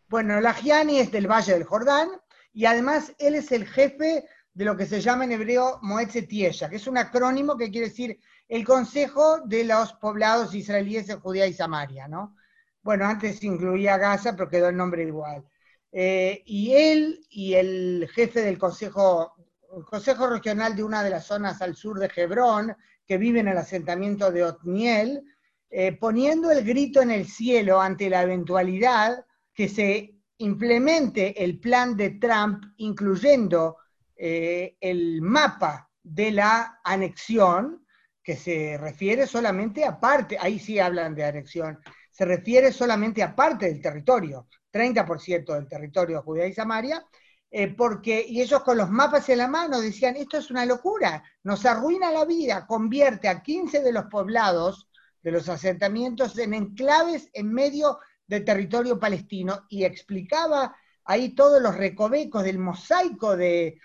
Bueno, 0.10 0.38
el 0.38 0.45
Agiani 0.45 1.00
es 1.00 1.12
del 1.12 1.28
Valle 1.30 1.54
del 1.54 1.63
Jordán 1.63 2.10
y 2.54 2.66
además 2.66 3.14
él 3.18 3.36
es 3.36 3.52
el 3.52 3.66
jefe 3.66 4.26
de 4.54 4.66
lo 4.66 4.76
que 4.76 4.86
se 4.86 5.02
llama 5.02 5.24
en 5.24 5.32
hebreo 5.32 5.80
Moetze 5.82 6.24
Tiesha, 6.24 6.70
que 6.70 6.76
es 6.76 6.88
un 6.88 6.98
acrónimo 6.98 7.58
que 7.58 7.72
quiere 7.72 7.88
decir 7.88 8.20
el 8.48 8.66
Consejo 8.66 9.40
de 9.46 9.64
los 9.64 9.94
Poblados 9.94 10.54
Israelíes 10.54 11.10
en 11.10 11.22
Judea 11.22 11.48
y 11.48 11.54
Samaria, 11.54 12.08
¿no? 12.08 12.36
Bueno, 12.82 13.06
antes 13.06 13.44
incluía 13.44 13.98
Gaza, 13.98 14.36
pero 14.36 14.50
quedó 14.50 14.70
el 14.70 14.76
nombre 14.76 15.04
igual. 15.04 15.46
Eh, 15.92 16.42
y 16.46 16.74
él 16.74 17.26
y 17.30 17.54
el 17.54 18.10
jefe 18.14 18.42
del 18.42 18.58
Consejo, 18.58 19.34
el 19.78 19.86
Consejo 19.86 20.28
Regional 20.28 20.76
de 20.76 20.84
una 20.84 21.04
de 21.04 21.12
las 21.12 21.26
zonas 21.26 21.62
al 21.62 21.76
sur 21.76 22.00
de 22.00 22.12
Hebrón, 22.14 22.76
que 23.06 23.18
vive 23.18 23.40
en 23.40 23.48
el 23.48 23.58
asentamiento 23.58 24.32
de 24.32 24.44
Otniel, 24.44 25.24
eh, 25.70 25.94
poniendo 25.94 26.52
el 26.52 26.66
grito 26.66 27.02
en 27.02 27.12
el 27.12 27.28
cielo 27.28 27.80
ante 27.80 28.10
la 28.10 28.24
eventualidad 28.24 29.26
que 29.54 29.70
se 29.70 30.21
implemente 30.41 31.43
el 31.43 31.60
plan 31.60 31.95
de 31.95 32.12
Trump, 32.12 32.63
incluyendo 32.77 33.77
eh, 34.15 34.75
el 34.82 35.21
mapa 35.21 35.89
de 36.04 36.32
la 36.32 36.80
anexión, 36.84 37.86
que 38.23 38.36
se 38.36 38.77
refiere 38.77 39.25
solamente 39.25 39.84
a 39.84 39.99
parte, 39.99 40.38
ahí 40.39 40.60
sí 40.60 40.80
hablan 40.80 41.15
de 41.15 41.25
anexión, 41.25 41.80
se 42.12 42.25
refiere 42.25 42.71
solamente 42.71 43.23
a 43.23 43.36
parte 43.36 43.67
del 43.67 43.82
territorio, 43.82 44.47
30% 44.71 45.54
del 45.54 45.67
territorio 45.67 46.17
de 46.17 46.23
Judea 46.23 46.47
y 46.47 46.54
Samaria, 46.54 47.06
eh, 47.49 47.67
porque, 47.75 48.25
y 48.27 48.41
ellos 48.41 48.63
con 48.63 48.77
los 48.77 48.89
mapas 48.89 49.27
en 49.30 49.39
la 49.39 49.47
mano 49.47 49.80
decían, 49.80 50.15
esto 50.15 50.38
es 50.38 50.49
una 50.49 50.65
locura, 50.65 51.23
nos 51.43 51.65
arruina 51.65 52.12
la 52.12 52.25
vida, 52.25 52.65
convierte 52.65 53.27
a 53.27 53.41
15 53.41 53.82
de 53.82 53.91
los 53.91 54.06
poblados 54.06 54.88
de 55.21 55.32
los 55.32 55.49
asentamientos 55.49 56.38
en 56.38 56.54
enclaves 56.54 57.30
en 57.34 57.51
medio 57.54 57.99
de 58.32 58.39
territorio 58.39 58.98
palestino 58.98 59.65
y 59.67 59.84
explicaba 59.84 60.74
ahí 61.04 61.36
todos 61.36 61.62
los 61.62 61.76
recovecos 61.76 62.46
del 62.46 62.60
mosaico 62.60 63.36
de, 63.36 63.78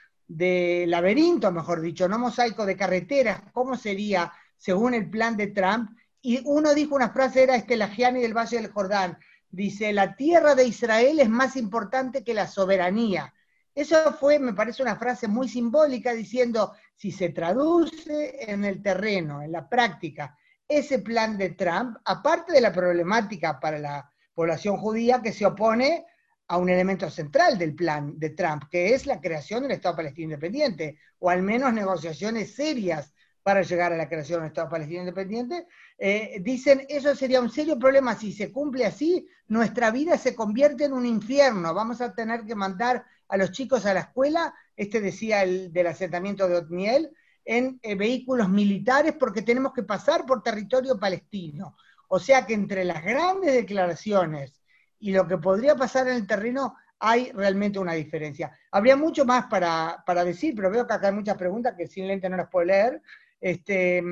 laberinto, 0.87 1.51
mejor 1.51 1.81
dicho, 1.81 2.09
no 2.09 2.17
mosaico 2.17 2.65
de 2.65 2.77
carreteras, 2.77 3.43
cómo 3.53 3.77
sería 3.77 4.33
según 4.57 4.95
el 4.95 5.11
plan 5.11 5.37
de 5.37 5.49
Trump. 5.49 5.91
Y 6.23 6.43
uno 6.45 6.75
dijo 6.75 6.95
una 6.95 7.11
frase, 7.11 7.43
era 7.43 7.57
este 7.57 7.77
Lagiani 7.77 8.23
del 8.23 8.37
Valle 8.37 8.59
del 8.59 8.71
Jordán, 8.71 9.19
dice, 9.51 9.93
la 9.93 10.15
tierra 10.15 10.55
de 10.55 10.65
Israel 10.65 11.19
es 11.19 11.29
más 11.29 11.57
importante 11.57 12.23
que 12.23 12.33
la 12.33 12.47
soberanía. 12.47 13.35
Eso 13.75 14.13
fue, 14.13 14.39
me 14.39 14.55
parece, 14.55 14.81
una 14.81 14.95
frase 14.95 15.27
muy 15.27 15.49
simbólica 15.49 16.13
diciendo, 16.13 16.73
si 16.95 17.11
se 17.11 17.31
traduce 17.31 18.49
en 18.49 18.65
el 18.65 18.81
terreno, 18.81 19.43
en 19.43 19.51
la 19.51 19.69
práctica, 19.69 20.39
ese 20.69 21.01
plan 21.01 21.37
de 21.37 21.51
Trump, 21.51 21.97
aparte 22.05 22.53
de 22.53 22.61
la 22.61 22.73
problemática 22.73 23.59
para 23.59 23.81
la 23.81 24.09
población 24.37 24.77
judía 24.77 25.23
que 25.23 25.33
se 25.33 25.47
opone 25.47 26.05
a 26.47 26.59
un 26.59 26.69
elemento 26.69 27.11
central 27.11 27.59
del 27.59 27.75
plan 27.75 28.19
de 28.19 28.31
Trump, 28.31 28.65
que 28.71 28.95
es 28.95 29.07
la 29.07 29.21
creación 29.21 29.63
del 29.63 29.73
Estado 29.73 29.97
palestino 29.97 30.27
independiente, 30.27 30.99
o 31.19 31.31
al 31.31 31.43
menos 31.43 31.73
negociaciones 31.73 32.55
serias 32.55 33.15
para 33.43 33.63
llegar 33.63 33.93
a 33.93 33.97
la 33.97 34.09
creación 34.09 34.41
del 34.41 34.49
Estado 34.49 34.69
palestino 34.69 35.01
independiente, 35.01 35.67
eh, 35.99 36.39
dicen, 36.43 36.85
eso 36.89 37.15
sería 37.17 37.41
un 37.41 37.51
serio 37.51 37.79
problema, 37.79 38.15
si 38.15 38.31
se 38.33 38.53
cumple 38.53 38.85
así, 38.85 39.27
nuestra 39.49 39.91
vida 39.91 40.19
se 40.19 40.35
convierte 40.35 40.85
en 40.85 40.93
un 40.93 41.07
infierno, 41.07 41.73
vamos 41.73 42.01
a 42.01 42.13
tener 42.15 42.45
que 42.45 42.55
mandar 42.55 43.05
a 43.29 43.37
los 43.37 43.53
chicos 43.53 43.87
a 43.87 43.95
la 43.95 44.01
escuela, 44.01 44.55
este 44.77 45.01
decía 45.01 45.43
el 45.43 45.73
del 45.73 45.87
asentamiento 45.87 46.47
de 46.47 46.57
Otniel, 46.57 47.11
en 47.45 47.79
eh, 47.83 47.95
vehículos 47.95 48.49
militares 48.51 49.15
porque 49.19 49.41
tenemos 49.41 49.73
que 49.73 49.85
pasar 49.85 50.27
por 50.27 50.43
territorio 50.43 50.99
palestino. 50.99 51.77
O 52.09 52.19
sea 52.19 52.47
que 52.47 52.55
entre 52.55 52.85
las 52.85 53.03
grandes 53.03 53.55
declaraciones 53.55 54.63
y 54.99 55.13
lo 55.13 55.27
que 55.27 55.39
podría 55.39 55.77
pasar 55.77 56.09
en 56.09 56.17
el 56.17 56.27
terreno 56.27 56.75
hay 56.99 57.31
realmente 57.33 57.79
una 57.79 57.93
diferencia. 57.93 58.57
Habría 58.71 58.97
mucho 58.97 59.25
más 59.25 59.47
para, 59.47 60.25
decir, 60.25 60.55
pero 60.55 60.71
veo 60.71 60.87
que 60.87 60.95
acá 60.95 61.09
hay 61.09 61.15
muchas 61.15 61.37
preguntas 61.37 61.75
que 61.77 61.87
sin 61.87 62.07
lente 62.07 62.29
no 62.29 62.37
las 62.37 62.49
puedo 62.49 62.67
leer. 62.67 63.03
Este, 63.41 64.03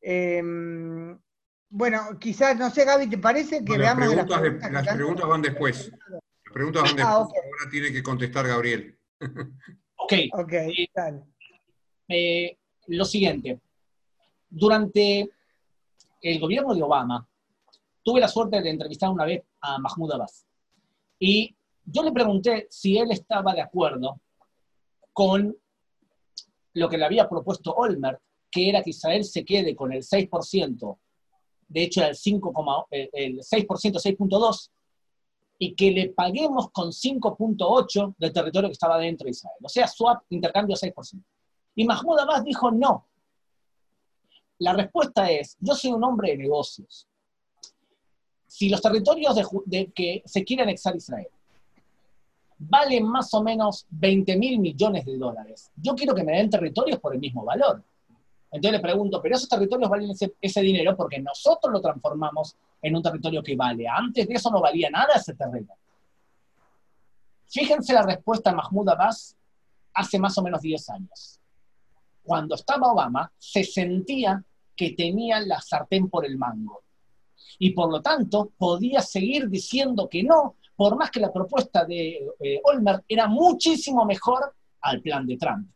em, 0.00 1.18
bueno, 1.68 2.18
quizás, 2.18 2.56
no 2.56 2.70
sé, 2.70 2.84
Gaby, 2.84 3.08
¿te 3.08 3.18
parece 3.18 3.64
que 3.64 3.78
veamos 3.78 4.14
las 4.14 4.26
preguntas? 4.26 4.72
las 4.72 4.94
preguntas 4.94 5.26
van 5.26 5.42
después. 5.42 5.90
Las 6.10 6.52
preguntas 6.52 6.82
van 6.82 7.00
ah, 7.00 7.18
después. 7.18 7.44
Ahora 7.44 7.70
tiene 7.70 7.92
que 7.92 8.02
contestar 8.02 8.46
Gabriel. 8.46 8.98
ok. 9.96 10.12
Ok, 10.32 10.52
eh, 12.08 12.58
lo 12.88 13.04
siguiente. 13.04 13.60
Durante 14.48 15.28
el 16.22 16.38
gobierno 16.38 16.74
de 16.74 16.82
Obama, 16.82 17.26
tuve 18.06 18.20
la 18.20 18.28
suerte 18.28 18.62
de 18.62 18.70
entrevistar 18.70 19.10
una 19.10 19.24
vez 19.24 19.42
a 19.60 19.78
Mahmoud 19.80 20.12
Abbas. 20.12 20.46
Y 21.18 21.56
yo 21.84 22.04
le 22.04 22.12
pregunté 22.12 22.68
si 22.70 22.96
él 22.96 23.10
estaba 23.10 23.52
de 23.52 23.62
acuerdo 23.62 24.20
con 25.12 25.56
lo 26.74 26.88
que 26.88 26.98
le 26.98 27.04
había 27.04 27.28
propuesto 27.28 27.74
Olmert, 27.74 28.20
que 28.48 28.68
era 28.68 28.80
que 28.80 28.90
Israel 28.90 29.24
se 29.24 29.44
quede 29.44 29.74
con 29.74 29.92
el 29.92 30.04
6%, 30.04 30.98
de 31.66 31.82
hecho 31.82 32.04
el, 32.04 32.14
5, 32.14 32.86
el 32.92 33.38
6%, 33.40 33.66
6.2%, 33.66 34.70
y 35.58 35.74
que 35.74 35.90
le 35.90 36.10
paguemos 36.10 36.70
con 36.70 36.92
5.8% 36.92 38.14
del 38.18 38.32
territorio 38.32 38.68
que 38.68 38.74
estaba 38.74 38.98
dentro 38.98 39.24
de 39.24 39.32
Israel. 39.32 39.56
O 39.64 39.68
sea, 39.68 39.88
swap, 39.88 40.22
intercambio 40.30 40.76
6%. 40.76 41.24
Y 41.74 41.84
Mahmoud 41.84 42.20
Abbas 42.20 42.44
dijo 42.44 42.70
no. 42.70 43.08
La 44.58 44.74
respuesta 44.74 45.28
es, 45.28 45.56
yo 45.58 45.74
soy 45.74 45.90
un 45.90 46.04
hombre 46.04 46.30
de 46.30 46.36
negocios. 46.36 47.08
Si 48.46 48.68
los 48.68 48.80
territorios 48.80 49.34
de, 49.64 49.92
que 49.92 50.22
se 50.24 50.44
quiere 50.44 50.62
anexar 50.62 50.96
Israel 50.96 51.28
valen 52.58 53.06
más 53.06 53.34
o 53.34 53.42
menos 53.42 53.86
20 53.90 54.36
mil 54.36 54.58
millones 54.58 55.04
de 55.04 55.18
dólares, 55.18 55.70
yo 55.76 55.94
quiero 55.94 56.14
que 56.14 56.24
me 56.24 56.32
den 56.32 56.48
territorios 56.48 56.98
por 56.98 57.12
el 57.12 57.20
mismo 57.20 57.44
valor. 57.44 57.82
Entonces 58.50 58.80
le 58.80 58.80
pregunto, 58.80 59.20
pero 59.20 59.36
esos 59.36 59.48
territorios 59.48 59.90
valen 59.90 60.10
ese, 60.40 60.60
dinero 60.62 60.96
porque 60.96 61.20
nosotros 61.20 61.70
lo 61.72 61.80
transformamos 61.80 62.56
en 62.80 62.96
un 62.96 63.02
territorio 63.02 63.42
que 63.42 63.56
vale. 63.56 63.86
Antes 63.86 64.26
de 64.26 64.34
eso 64.34 64.50
no 64.50 64.60
valía 64.60 64.88
nada 64.88 65.14
ese 65.16 65.34
terreno. 65.34 65.74
Fíjense 67.48 67.92
la 67.92 68.02
respuesta 68.02 68.50
de 68.50 68.56
Mahmoud 68.56 68.88
Abbas 68.88 69.36
hace 69.92 70.18
más 70.18 70.38
o 70.38 70.42
menos 70.42 70.62
10 70.62 70.90
años 70.90 71.40
cuando 72.26 72.56
estaba 72.56 72.92
Obama, 72.92 73.32
se 73.38 73.62
sentía 73.62 74.42
que 74.74 74.90
tenía 74.90 75.40
la 75.40 75.60
sartén 75.60 76.10
por 76.10 76.26
el 76.26 76.36
mango. 76.36 76.82
Y 77.58 77.70
por 77.70 77.90
lo 77.90 78.02
tanto, 78.02 78.52
podía 78.56 79.00
seguir 79.00 79.48
diciendo 79.48 80.08
que 80.08 80.22
no, 80.22 80.56
por 80.74 80.96
más 80.96 81.10
que 81.10 81.20
la 81.20 81.32
propuesta 81.32 81.84
de 81.84 82.28
eh, 82.40 82.60
era 83.08 83.26
muchísimo 83.28 84.04
mejor 84.04 84.54
al 84.80 85.00
plan 85.00 85.26
de 85.26 85.36
Trump. 85.36 85.68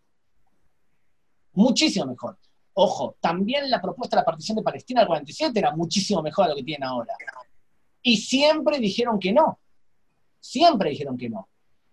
Muchísimo 1.55 2.07
mejor. 2.07 2.39
Ojo, 2.75 3.17
también 3.21 3.69
la 3.71 3.81
propuesta 3.81 4.17
de 4.17 4.21
la 4.21 4.25
partición 4.25 4.57
de 4.57 4.63
Palestina 4.63 5.01
del 5.01 5.09
47 5.09 5.59
era 5.59 5.75
muchísimo 5.75 6.23
mejor 6.23 6.47
a 6.47 6.49
lo 6.49 6.57
que 6.57 6.63
tiene 6.63 6.87
ahora. 6.87 7.15
Y 8.03 8.17
siempre 8.17 8.79
dijeron 8.79 9.19
que 9.19 9.33
no. 9.33 9.59
Siempre 10.39 10.91
dijeron 10.91 11.17
que 11.19 11.29
no. 11.29 11.49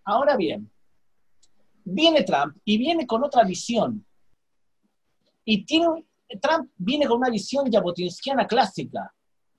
Ahora 0.06 0.38
bien, 0.38 0.71
viene 1.84 2.23
Trump 2.23 2.58
y 2.63 2.77
viene 2.77 3.06
con 3.08 3.23
otra 3.23 3.43
visión. 3.43 4.06
Y 5.43 5.65
tiene, 5.65 6.06
Trump 6.41 6.71
viene 6.77 7.08
con 7.08 7.17
una 7.17 7.30
visión 7.30 7.71
jabotinskiana 7.71 8.45
clásica. 8.47 9.13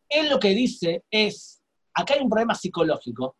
Él 0.09 0.29
lo 0.29 0.39
que 0.39 0.51
dice 0.51 1.05
es, 1.11 1.63
acá 1.95 2.15
hay 2.15 2.21
un 2.21 2.31
problema 2.31 2.55
psicológico 2.55 3.37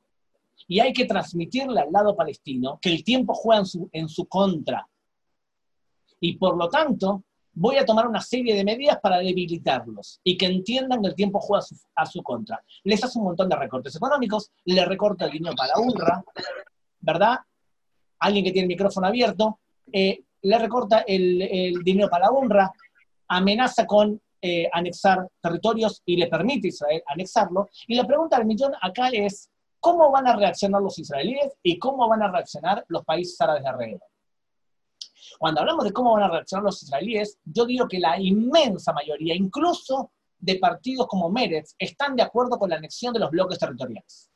y 0.67 0.81
hay 0.81 0.93
que 0.93 1.07
transmitirle 1.07 1.81
al 1.81 1.93
lado 1.93 2.17
palestino 2.17 2.79
que 2.81 2.91
el 2.91 3.05
tiempo 3.05 3.35
juega 3.35 3.61
en 3.61 3.67
su, 3.67 3.89
en 3.93 4.09
su 4.09 4.27
contra. 4.27 4.89
Y 6.21 6.37
por 6.37 6.57
lo 6.57 6.69
tanto, 6.69 7.25
voy 7.53 7.77
a 7.77 7.85
tomar 7.85 8.07
una 8.07 8.21
serie 8.21 8.55
de 8.55 8.65
medidas 8.65 8.99
para 9.01 9.19
debilitarlos 9.19 10.21
y 10.23 10.37
que 10.37 10.47
entiendan 10.47 11.03
que 11.03 11.09
el 11.09 11.15
tiempo 11.15 11.41
juega 11.41 11.65
a 11.97 12.07
su, 12.07 12.23
contra. 12.23 12.63
Les 12.85 13.03
hace 13.03 13.19
un 13.19 13.25
montón 13.25 13.49
de 13.49 13.57
recortes 13.57 13.97
económicos, 13.97 14.51
le 14.65 14.85
recorta 14.85 15.25
el 15.25 15.33
dinero 15.33 15.57
para 15.57 15.79
UNRWA, 15.79 16.25
¿verdad? 17.01 17.39
Alguien 18.21 18.45
que 18.45 18.53
tiene 18.53 18.65
el 18.65 18.69
micrófono 18.69 19.09
abierto, 19.09 19.59
eh, 19.93 20.23
le 20.43 20.59
recorta 20.59 21.01
el, 21.01 21.83
dinero 21.83 22.09
para 22.09 22.31
honra, 22.31 22.71
amenaza 23.27 23.87
con 23.87 24.21
eh, 24.41 24.69
anexar 24.73 25.29
territorios 25.41 26.03
y 26.05 26.17
le 26.17 26.29
permite 26.29 26.69
a 26.69 26.71
Israel 26.71 27.03
anexarlo. 27.07 27.69
Y 27.87 27.95
la 27.95 28.07
pregunta 28.07 28.39
del 28.39 28.47
millón 28.47 28.73
acá 28.81 29.09
es, 29.09 29.51
¿cómo 29.81 30.11
van 30.11 30.27
a 30.29 30.37
reaccionar 30.37 30.81
los 30.81 30.99
israelíes 30.99 31.57
y 31.63 31.79
cómo 31.79 32.09
van 32.09 32.23
a 32.23 32.31
reaccionar 32.31 32.85
los 32.89 33.05
países 33.05 33.41
árabes 33.41 33.63
de 33.63 33.69
alrededor? 33.69 34.09
Cuando 35.39 35.61
hablamos 35.61 35.85
de 35.85 35.93
cómo 35.93 36.13
van 36.13 36.25
a 36.25 36.29
reaccionar 36.29 36.65
los 36.65 36.83
israelíes, 36.83 37.39
yo 37.45 37.67
digo 37.67 37.87
que 37.89 37.99
la 37.99 38.19
inmensa 38.21 38.93
mayoría, 38.93 39.35
incluso 39.35 40.13
de 40.39 40.57
partidos 40.57 41.07
como 41.07 41.29
Meretz, 41.31 41.75
están 41.79 42.17
de 42.17 42.23
acuerdo 42.23 42.59
con 42.59 42.71
la 42.71 42.77
anexión 42.77 43.13
de 43.13 43.21
los 43.21 43.31
bloques 43.31 43.59
territoriales. 43.59 44.31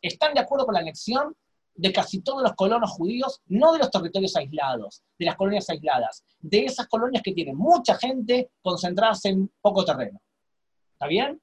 Están 0.00 0.34
de 0.34 0.40
acuerdo 0.40 0.66
con 0.66 0.74
la 0.74 0.80
anexión 0.80 1.34
de 1.76 1.92
casi 1.92 2.20
todos 2.20 2.42
los 2.42 2.54
colonos 2.54 2.90
judíos, 2.90 3.42
no 3.46 3.72
de 3.72 3.78
los 3.80 3.90
territorios 3.90 4.34
aislados, 4.36 5.02
de 5.18 5.26
las 5.26 5.36
colonias 5.36 5.68
aisladas, 5.68 6.24
de 6.40 6.64
esas 6.64 6.86
colonias 6.88 7.22
que 7.22 7.32
tienen 7.32 7.56
mucha 7.56 7.96
gente 7.96 8.50
concentradas 8.62 9.24
en 9.26 9.50
poco 9.60 9.84
terreno. 9.84 10.20
¿Está 10.92 11.06
bien? 11.06 11.40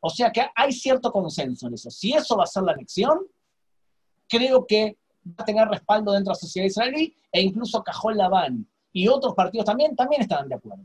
O 0.00 0.10
sea 0.10 0.32
que 0.32 0.46
hay 0.54 0.72
cierto 0.72 1.12
consenso 1.12 1.68
en 1.68 1.74
eso. 1.74 1.90
Si 1.90 2.12
eso 2.12 2.36
va 2.36 2.44
a 2.44 2.46
ser 2.46 2.62
la 2.64 2.72
anexión, 2.72 3.20
creo 4.28 4.66
que 4.66 4.98
va 5.26 5.42
a 5.42 5.44
tener 5.44 5.68
respaldo 5.68 6.12
dentro 6.12 6.32
de 6.32 6.36
la 6.36 6.40
sociedad 6.40 6.66
israelí 6.66 7.14
e 7.30 7.42
incluso 7.42 7.82
Cajol 7.82 8.16
Labán 8.16 8.66
y 8.92 9.06
otros 9.08 9.34
partidos 9.34 9.66
también, 9.66 9.94
también 9.94 10.22
estarán 10.22 10.48
de 10.48 10.54
acuerdo. 10.56 10.84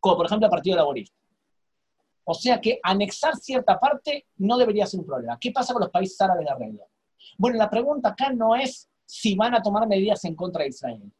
Como 0.00 0.16
por 0.16 0.26
ejemplo 0.26 0.46
el 0.46 0.50
Partido 0.50 0.76
Laborista. 0.76 1.16
O 2.24 2.34
sea 2.34 2.60
que 2.60 2.80
anexar 2.82 3.36
cierta 3.36 3.78
parte 3.78 4.26
no 4.38 4.56
debería 4.56 4.86
ser 4.86 5.00
un 5.00 5.06
problema. 5.06 5.38
¿Qué 5.38 5.52
pasa 5.52 5.72
con 5.72 5.82
los 5.82 5.90
países 5.90 6.20
árabes 6.20 6.46
de 6.46 6.50
alrededor? 6.50 6.88
Bueno, 7.38 7.58
la 7.58 7.70
pregunta 7.70 8.10
acá 8.10 8.32
no 8.32 8.54
es 8.54 8.88
si 9.04 9.34
van 9.34 9.54
a 9.54 9.62
tomar 9.62 9.88
medidas 9.88 10.24
en 10.24 10.34
contra 10.34 10.62
de 10.62 10.68
Israel. 10.68 11.12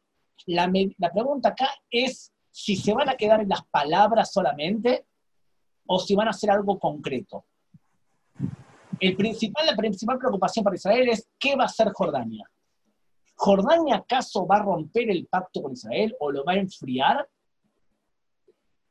La, 0.45 0.71
pregunta 1.13 1.49
acá 1.49 1.69
es 1.89 2.31
si 2.49 2.75
se 2.75 2.93
van 2.93 3.09
a 3.09 3.15
quedar 3.15 3.41
en 3.41 3.49
las 3.49 3.63
palabras 3.65 4.31
solamente 4.31 5.05
o 5.85 5.99
si 5.99 6.15
van 6.15 6.27
a 6.27 6.31
hacer 6.31 6.49
algo 6.51 6.79
concreto. 6.79 7.45
El 8.99 9.15
principal, 9.15 9.65
la 9.65 9.75
principal 9.75 10.17
preocupación 10.17 10.63
para 10.63 10.75
Israel 10.75 11.09
es 11.09 11.27
qué 11.39 11.55
va 11.55 11.63
a 11.63 11.67
hacer 11.67 11.91
Jordania. 11.91 12.49
¿Jordania 13.35 13.95
acaso 13.95 14.45
va 14.45 14.57
a 14.57 14.63
romper 14.63 15.09
el 15.09 15.25
pacto 15.25 15.63
con 15.63 15.73
Israel 15.73 16.15
o 16.19 16.31
lo 16.31 16.45
va 16.45 16.53
a 16.53 16.57
enfriar? 16.57 17.27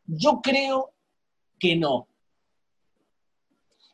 Yo 0.06 0.40
creo 0.42 0.92
que 1.58 1.76
no. 1.76 2.08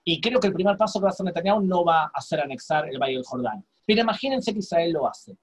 Y 0.08 0.20
creo 0.20 0.38
que 0.38 0.46
el 0.46 0.52
primer 0.52 0.76
paso 0.76 1.00
que 1.00 1.02
va 1.02 1.08
a 1.08 1.12
hacer 1.12 1.26
Netanyahu 1.26 1.62
no 1.62 1.84
va 1.84 2.04
a 2.04 2.10
hacer 2.14 2.40
anexar 2.40 2.88
el 2.88 2.96
Valle 2.96 3.14
del 3.14 3.24
Jordán. 3.24 3.66
Pero 3.84 4.02
imagínense 4.02 4.52
que 4.52 4.60
Israel 4.60 4.92
lo 4.92 5.08
hace. 5.08 5.36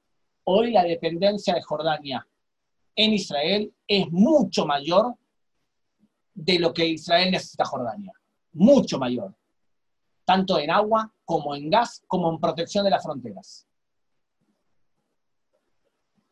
Hoy 0.46 0.72
la 0.72 0.84
dependencia 0.84 1.54
de 1.54 1.62
Jordania 1.62 2.26
en 2.96 3.14
Israel 3.14 3.74
es 3.86 4.10
mucho 4.10 4.66
mayor 4.66 5.16
de 6.34 6.60
lo 6.60 6.74
que 6.74 6.88
Israel 6.88 7.30
necesita 7.32 7.66
Jordania. 7.66 8.14
Mucho 8.54 8.98
mayor. 8.98 9.36
tanto 10.26 10.58
en 10.58 10.72
agua 10.72 11.12
como 11.26 11.54
en 11.54 11.70
gas, 11.70 12.02
como 12.08 12.30
en 12.30 12.40
protección 12.40 12.86
de 12.86 12.92
las 12.92 13.04
fronteras. 13.04 13.68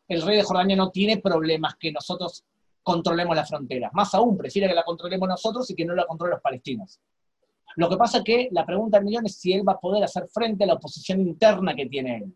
El 0.08 0.22
rey 0.22 0.38
de 0.38 0.42
Jordania 0.42 0.74
no 0.74 0.90
tiene 0.90 1.18
problemas 1.18 1.76
que 1.76 1.92
nosotros 1.92 2.42
controlemos 2.82 3.36
las 3.36 3.50
fronteras. 3.50 3.92
Más 3.92 4.14
aún, 4.14 4.38
prefiere 4.38 4.68
que 4.68 4.74
la 4.74 4.84
controlemos 4.84 5.28
nosotros 5.28 5.70
y 5.70 5.74
que 5.74 5.84
no 5.84 5.94
la 5.94 6.06
controlen 6.06 6.32
los 6.32 6.40
palestinos. 6.40 6.98
Lo 7.76 7.88
que 7.88 7.96
pasa 7.96 8.18
es 8.18 8.24
que 8.24 8.48
la 8.52 8.66
pregunta 8.66 8.98
del 8.98 9.06
millón 9.06 9.26
es 9.26 9.36
si 9.36 9.52
él 9.52 9.66
va 9.66 9.72
a 9.72 9.80
poder 9.80 10.04
hacer 10.04 10.28
frente 10.28 10.64
a 10.64 10.66
la 10.66 10.74
oposición 10.74 11.20
interna 11.20 11.74
que 11.74 11.86
tiene 11.86 12.18
él. 12.18 12.34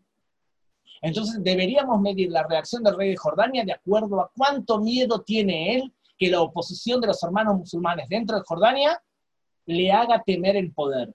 Entonces 1.01 1.43
deberíamos 1.43 2.01
medir 2.01 2.31
la 2.31 2.43
reacción 2.43 2.83
del 2.83 2.95
rey 2.95 3.09
de 3.11 3.17
Jordania 3.17 3.63
de 3.63 3.73
acuerdo 3.73 4.19
a 4.19 4.31
cuánto 4.35 4.79
miedo 4.79 5.21
tiene 5.21 5.75
él 5.75 5.93
que 6.17 6.29
la 6.29 6.41
oposición 6.41 6.99
de 6.99 7.07
los 7.07 7.21
hermanos 7.21 7.57
musulmanes 7.57 8.09
dentro 8.09 8.37
de 8.37 8.43
Jordania 8.43 9.01
le 9.65 9.91
haga 9.91 10.23
temer 10.25 10.55
el 10.55 10.73
poder. 10.73 11.13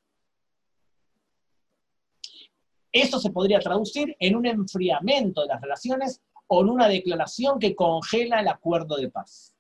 Eso 2.92 3.18
se 3.18 3.30
podría 3.30 3.58
traducir 3.58 4.14
en 4.20 4.36
un 4.36 4.46
enfriamiento 4.46 5.40
de 5.40 5.48
las 5.48 5.60
relaciones 5.60 6.20
o 6.46 6.60
en 6.60 6.68
una 6.68 6.86
declaración 6.86 7.58
que 7.58 7.74
congela 7.74 8.40
el 8.40 8.48
acuerdo 8.48 8.96
de 8.96 9.10
paz. 9.10 9.54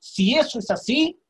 Si 0.00 0.34
eso 0.34 0.58
es 0.58 0.68
así, 0.70 1.21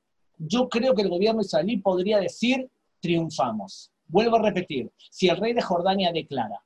yo 0.47 0.69
creo 0.69 0.95
que 0.95 1.03
el 1.03 1.09
gobierno 1.09 1.41
israelí 1.41 1.77
podría 1.77 2.19
decir, 2.19 2.69
triunfamos. 3.01 3.93
Vuelvo 4.09 4.37
a 4.37 4.43
repetir, 4.43 4.91
si 5.11 5.29
el 5.29 5.37
rey 5.37 5.53
de 5.53 5.63
Jordania 5.63 6.13
declara 6.13 6.63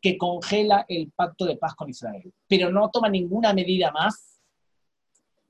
que 0.00 0.16
congela 0.16 0.86
el 0.88 1.10
pacto 1.10 1.44
de 1.44 1.56
paz 1.56 1.74
con 1.74 1.90
Israel, 1.90 2.32
pero 2.48 2.70
no 2.70 2.90
toma 2.90 3.08
ninguna 3.08 3.52
medida 3.52 3.90
más, 3.90 4.40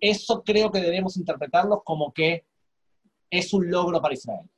eso 0.01 0.43
creo 0.43 0.71
que 0.71 0.81
debemos 0.81 1.17
interpretarlo 1.17 1.83
como 1.83 2.13
que 2.13 2.45
es 3.31 3.55
un 3.55 3.71
logro 3.71 4.03
para 4.03 4.15
Israel. 4.15 4.49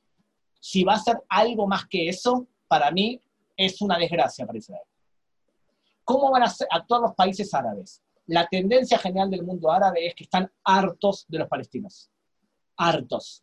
Si 0.60 0.82
va 0.82 0.94
a 0.94 0.98
ser 0.98 1.20
algo 1.28 1.66
más 1.66 1.86
que 1.86 2.08
eso, 2.08 2.46
para 2.68 2.90
mí 2.90 3.20
es 3.56 3.82
una 3.82 3.98
desgracia 3.98 4.46
para 4.46 4.58
Israel. 4.58 4.86
¿Cómo 6.04 6.30
van 6.30 6.44
a 6.44 6.52
actuar 6.70 7.02
los 7.02 7.14
países 7.14 7.52
árabes? 7.52 8.02
La 8.26 8.46
tendencia 8.46 8.98
general 8.98 9.30
del 9.30 9.42
mundo 9.42 9.70
árabe 9.70 10.06
es 10.06 10.14
que 10.14 10.24
están 10.24 10.50
hartos 10.64 11.26
de 11.28 11.38
los 11.38 11.48
palestinos. 11.48 12.10
Hartos. 12.76 13.42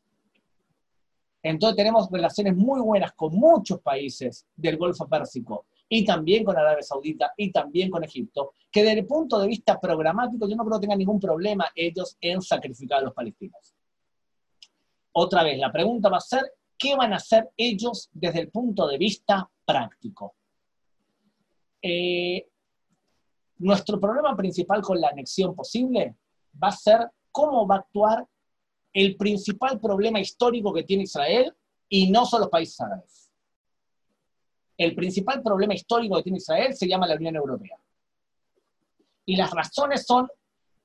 Entonces 1.42 1.78
tenemos 1.78 2.10
relaciones 2.12 2.56
muy 2.56 2.82
buenas 2.82 3.14
con 3.14 3.34
muchos 3.34 3.80
países 3.82 4.46
del 4.56 4.78
Golfo 4.78 5.08
Pérsico 5.08 5.66
y 5.88 6.06
también 6.06 6.44
con 6.44 6.58
Arabia 6.58 6.84
Saudita 6.84 7.34
y 7.38 7.52
también 7.52 7.90
con 7.90 8.04
Egipto, 8.04 8.54
que 8.72 8.84
desde 8.84 9.00
el 9.00 9.08
punto 9.08 9.40
de 9.40 9.48
vista 9.48 9.80
programático 9.80 10.48
yo 10.48 10.56
no 10.56 10.66
creo 10.66 10.78
que 10.78 10.82
tengan 10.82 11.00
ningún 11.00 11.20
problema 11.20 11.70
ellos 11.74 12.18
en 12.22 12.42
sacrificar 12.42 13.00
a 13.00 13.06
los 13.06 13.14
palestinos. 13.14 13.74
Otra 15.14 15.44
vez, 15.44 15.58
la 15.58 15.72
pregunta 15.72 16.10
va 16.10 16.18
a 16.18 16.22
ser, 16.22 16.54
¿qué 16.78 16.96
van 16.96 17.14
a 17.14 17.16
hacer 17.16 17.50
ellos 17.58 18.10
desde 18.14 18.42
el 18.42 18.50
punto 18.50 18.88
de 18.88 18.98
vista 18.98 19.50
práctico? 19.66 20.36
Eh, 21.82 22.48
nuestro 23.58 24.00
problema 24.00 24.36
principal 24.36 24.82
con 24.82 25.02
la 25.02 25.10
anexión 25.10 25.56
posible 25.56 26.16
va 26.62 26.68
a 26.68 26.74
ser 26.74 27.10
cómo 27.32 27.66
va 27.66 27.76
a 27.76 27.80
actuar 27.80 28.28
el 28.94 29.16
principal 29.16 29.80
problema 29.80 30.20
histórico 30.20 30.74
que 30.74 30.84
tiene 30.84 31.04
Israel 31.04 31.54
y 31.88 32.10
no 32.10 32.26
solo 32.26 32.46
los 32.46 32.52
países 32.52 32.80
árabes 32.82 33.20
el 34.80 34.96
principal 34.96 35.44
problema 35.44 35.74
histórico 35.74 36.16
que 36.16 36.24
tiene 36.24 36.38
Israel 36.38 36.74
se 36.74 36.88
llama 36.88 37.06
la 37.06 37.16
Unión 37.16 37.36
Europea. 37.36 37.78
Y 39.26 39.36
las 39.36 39.52
razones 39.52 40.06
son 40.06 40.30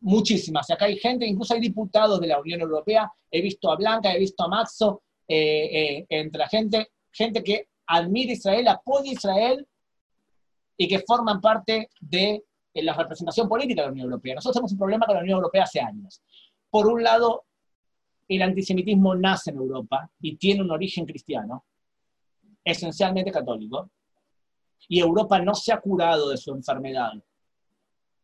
muchísimas. 0.01 0.69
Acá 0.69 0.87
hay 0.87 0.99
gente, 0.99 1.25
incluso 1.25 1.55
hay 1.55 1.61
diputados 1.61 2.21
de 2.21 2.27
la 2.27 2.41
Unión 2.41 2.61
Europea, 2.61 3.11
he 3.31 3.41
visto 3.41 3.71
a 3.71 3.77
Blanca, 3.77 4.13
he 4.13 4.19
visto 4.19 4.43
a 4.43 4.49
Maxo, 4.49 5.03
eh, 5.29 5.69
eh, 5.73 6.07
entre 6.09 6.41
la 6.41 6.49
gente, 6.49 6.91
gente 7.13 7.45
que 7.45 7.69
admira 7.87 8.33
Israel, 8.33 8.67
apoya 8.67 9.13
Israel 9.13 9.65
y 10.77 10.89
que 10.89 10.99
forman 10.99 11.41
parte 11.41 11.89
de 12.01 12.45
la 12.75 12.95
representación 12.95 13.49
política 13.49 13.83
de 13.83 13.87
la 13.87 13.93
Unión 13.93 14.07
Europea. 14.07 14.35
Nosotros 14.35 14.55
tenemos 14.55 14.73
un 14.73 14.79
problema 14.79 15.07
con 15.07 15.15
la 15.15 15.23
Unión 15.23 15.37
Europea 15.37 15.63
hace 15.63 15.81
años. 15.81 16.21
Por 16.69 16.89
un 16.89 17.05
lado, 17.05 17.45
el 18.29 18.43
antisemitismo 18.43 19.15
nace 19.15 19.51
en 19.51 19.57
Europa 19.57 20.11
y 20.21 20.37
tiene 20.37 20.63
un 20.63 20.71
origen 20.71 21.05
cristiano, 21.05 21.65
esencialmente 22.65 23.31
católico, 23.31 23.91
y 24.89 25.01
Europa 25.01 25.39
no 25.41 25.55
se 25.55 25.73
ha 25.73 25.81
curado 25.81 26.31
de 26.31 26.37
su 26.37 26.53
enfermedad, 26.53 27.13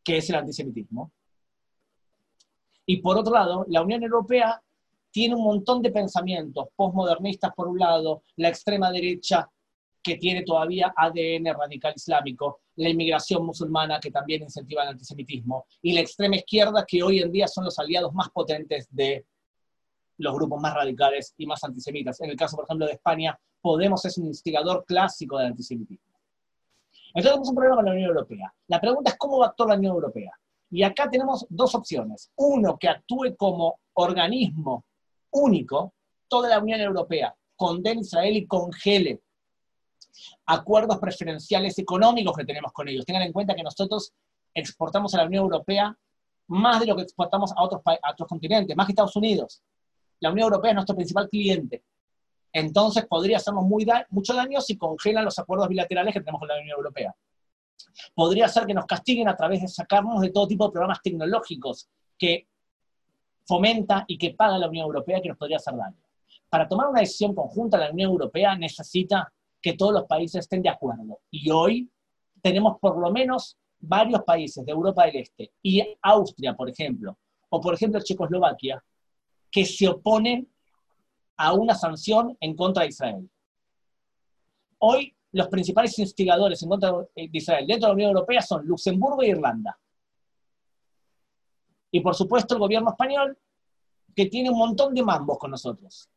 que 0.02 0.18
es 0.18 0.30
el 0.30 0.36
antisemitismo. 0.36 1.12
Y 2.86 2.98
por 2.98 3.18
otro 3.18 3.34
lado, 3.34 3.64
la 3.68 3.82
Unión 3.82 4.02
Europea 4.02 4.62
tiene 5.10 5.34
un 5.34 5.44
montón 5.44 5.82
de 5.82 5.90
pensamientos 5.90 6.68
postmodernistas 6.74 7.52
por 7.54 7.68
un 7.68 7.78
lado, 7.78 8.22
la 8.36 8.48
extrema 8.48 8.90
derecha 8.90 9.48
que 10.02 10.16
tiene 10.16 10.42
todavía 10.42 10.92
ADN 10.96 11.54
radical 11.54 11.92
islámico, 11.94 12.60
la 12.76 12.88
inmigración 12.88 13.44
musulmana 13.44 14.00
que 14.00 14.10
también 14.10 14.42
incentiva 14.42 14.82
el 14.82 14.90
antisemitismo, 14.90 15.66
y 15.82 15.92
la 15.92 16.00
extrema 16.00 16.36
izquierda 16.36 16.86
que 16.86 17.02
hoy 17.02 17.18
en 17.18 17.30
día 17.30 17.46
son 17.46 17.64
los 17.64 17.78
aliados 17.78 18.14
más 18.14 18.30
potentes 18.30 18.88
de 18.90 19.26
los 20.20 20.34
grupos 20.34 20.60
más 20.60 20.74
radicales 20.74 21.34
y 21.36 21.46
más 21.46 21.62
antisemitas. 21.64 22.20
En 22.20 22.30
el 22.30 22.36
caso, 22.36 22.56
por 22.56 22.64
ejemplo, 22.66 22.86
de 22.86 22.92
España, 22.92 23.38
Podemos 23.60 24.04
es 24.06 24.16
un 24.16 24.26
instigador 24.26 24.84
clásico 24.86 25.36
del 25.36 25.48
antisemitismo. 25.48 26.18
Entonces 27.08 27.30
tenemos 27.30 27.48
un 27.48 27.54
problema 27.54 27.76
con 27.76 27.84
la 27.84 27.92
Unión 27.92 28.08
Europea. 28.08 28.54
La 28.68 28.80
pregunta 28.80 29.10
es 29.10 29.16
cómo 29.18 29.38
va 29.38 29.46
a 29.46 29.48
actuar 29.50 29.70
la 29.70 29.74
Unión 29.76 29.94
Europea. 29.94 30.32
Y 30.70 30.82
acá 30.82 31.10
tenemos 31.10 31.46
dos 31.48 31.74
opciones. 31.74 32.30
Uno, 32.36 32.78
que 32.78 32.88
actúe 32.88 33.34
como 33.36 33.80
organismo 33.94 34.84
único, 35.32 35.92
toda 36.28 36.48
la 36.48 36.60
Unión 36.60 36.80
Europea, 36.80 37.34
condene 37.56 38.00
a 38.00 38.02
Israel 38.02 38.36
y 38.36 38.46
congele 38.46 39.20
acuerdos 40.46 40.98
preferenciales 40.98 41.78
económicos 41.78 42.36
que 42.36 42.44
tenemos 42.44 42.72
con 42.72 42.88
ellos. 42.88 43.04
Tengan 43.04 43.22
en 43.22 43.32
cuenta 43.32 43.54
que 43.54 43.62
nosotros 43.62 44.12
exportamos 44.54 45.12
a 45.14 45.18
la 45.18 45.24
Unión 45.24 45.44
Europea 45.44 45.96
más 46.46 46.80
de 46.80 46.86
lo 46.86 46.96
que 46.96 47.02
exportamos 47.02 47.52
a 47.52 47.62
otros, 47.62 47.82
a 47.84 48.12
otros 48.12 48.28
continentes, 48.28 48.76
más 48.76 48.86
que 48.86 48.92
Estados 48.92 49.16
Unidos. 49.16 49.62
La 50.20 50.30
Unión 50.30 50.46
Europea 50.46 50.70
es 50.70 50.74
nuestro 50.74 50.96
principal 50.96 51.28
cliente 51.28 51.82
entonces 52.52 53.06
podría 53.06 53.36
hacernos 53.36 53.64
muy 53.64 53.86
mucho 54.10 54.34
daño 54.34 54.60
si 54.60 54.76
congelan 54.76 55.24
los 55.24 55.38
acuerdos 55.38 55.68
bilaterales 55.68 56.14
que 56.14 56.20
tenemos 56.20 56.40
con 56.40 56.48
la 56.48 56.58
Unión 56.58 56.76
Europea. 56.76 57.14
Podría 58.14 58.48
ser 58.48 58.66
que 58.66 58.74
nos 58.74 58.86
castiguen 58.86 59.28
a 59.28 59.36
través 59.36 59.62
de 59.62 59.68
sacarnos 59.68 60.20
de 60.20 60.30
todo 60.30 60.46
tipo 60.46 60.66
de 60.66 60.72
programas 60.72 61.00
tecnológicos 61.02 61.88
que 62.18 62.46
fomenta 63.46 64.04
y 64.06 64.18
que 64.18 64.34
paga 64.34 64.58
la 64.58 64.68
Unión 64.68 64.86
Europea 64.86 65.20
que 65.20 65.28
nos 65.28 65.38
podría 65.38 65.56
hacer 65.56 65.74
daño. 65.76 65.96
Para 66.48 66.68
tomar 66.68 66.88
una 66.88 67.00
decisión 67.00 67.34
conjunta, 67.34 67.78
la 67.78 67.90
Unión 67.90 68.10
Europea 68.10 68.56
necesita 68.56 69.32
que 69.62 69.74
todos 69.74 69.92
los 69.92 70.04
países 70.04 70.40
estén 70.40 70.62
de 70.62 70.68
acuerdo. 70.68 71.20
Y 71.30 71.50
hoy 71.50 71.90
tenemos 72.42 72.78
por 72.80 72.98
lo 72.98 73.10
menos 73.10 73.56
varios 73.78 74.22
países 74.22 74.64
de 74.64 74.72
Europa 74.72 75.06
del 75.06 75.16
Este 75.16 75.52
y 75.62 75.82
Austria, 76.02 76.54
por 76.54 76.68
ejemplo, 76.68 77.16
o 77.48 77.60
por 77.60 77.74
ejemplo 77.74 78.00
Checoslovaquia, 78.00 78.82
que 79.50 79.64
se 79.64 79.88
oponen 79.88 80.48
a 81.36 81.52
una 81.52 81.74
sanción 81.74 82.36
en 82.40 82.54
contra 82.54 82.82
de 82.82 82.90
Israel. 82.90 83.30
Hoy 84.78 85.14
los 85.32 85.48
principales 85.48 85.98
instigadores 85.98 86.62
en 86.62 86.68
contra 86.68 86.92
de 86.92 87.30
Israel 87.32 87.66
dentro 87.66 87.86
de 87.86 87.90
la 87.90 87.94
Unión 87.94 88.10
Europea 88.10 88.42
son 88.42 88.66
Luxemburgo 88.66 89.22
e 89.22 89.28
Irlanda. 89.28 89.78
Y 91.90 92.00
por 92.00 92.14
supuesto 92.14 92.54
el 92.54 92.60
gobierno 92.60 92.90
español, 92.90 93.38
que 94.14 94.26
tiene 94.26 94.50
un 94.50 94.58
montón 94.58 94.94
de 94.94 95.02
mambos 95.02 95.38
con 95.38 95.50
nosotros. 95.50 96.08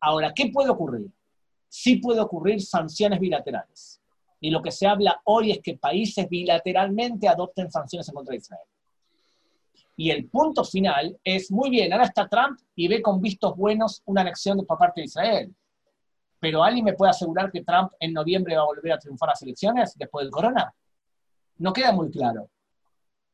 Ahora, 0.00 0.32
¿qué 0.34 0.50
puede 0.50 0.70
ocurrir? 0.70 1.10
Sí 1.68 1.96
puede 1.96 2.20
ocurrir 2.20 2.60
sanciones 2.62 3.18
bilaterales. 3.20 4.00
Y 4.40 4.50
lo 4.50 4.60
que 4.60 4.70
se 4.70 4.86
habla 4.86 5.20
hoy 5.24 5.50
es 5.50 5.60
que 5.62 5.78
países 5.78 6.28
bilateralmente 6.28 7.28
adopten 7.28 7.70
sanciones 7.70 8.08
en 8.08 8.14
contra 8.14 8.32
de 8.32 8.38
Israel. 8.38 8.68
Y 9.96 10.10
el 10.10 10.28
punto 10.28 10.64
final 10.64 11.18
es, 11.22 11.50
muy 11.50 11.70
bien, 11.70 11.92
ahora 11.92 12.06
está 12.06 12.28
Trump 12.28 12.58
y 12.74 12.88
ve 12.88 13.00
con 13.00 13.20
vistos 13.20 13.56
buenos 13.56 14.02
una 14.06 14.22
anexión 14.22 14.64
por 14.66 14.78
parte 14.78 15.00
de 15.00 15.06
Israel. 15.06 15.54
Pero 16.40 16.64
¿alguien 16.64 16.84
me 16.84 16.94
puede 16.94 17.10
asegurar 17.10 17.50
que 17.50 17.62
Trump 17.62 17.92
en 18.00 18.12
noviembre 18.12 18.56
va 18.56 18.62
a 18.62 18.66
volver 18.66 18.92
a 18.92 18.98
triunfar 18.98 19.30
las 19.30 19.42
elecciones 19.42 19.94
después 19.96 20.24
del 20.24 20.32
corona? 20.32 20.74
No 21.58 21.72
queda 21.72 21.92
muy 21.92 22.10
claro. 22.10 22.50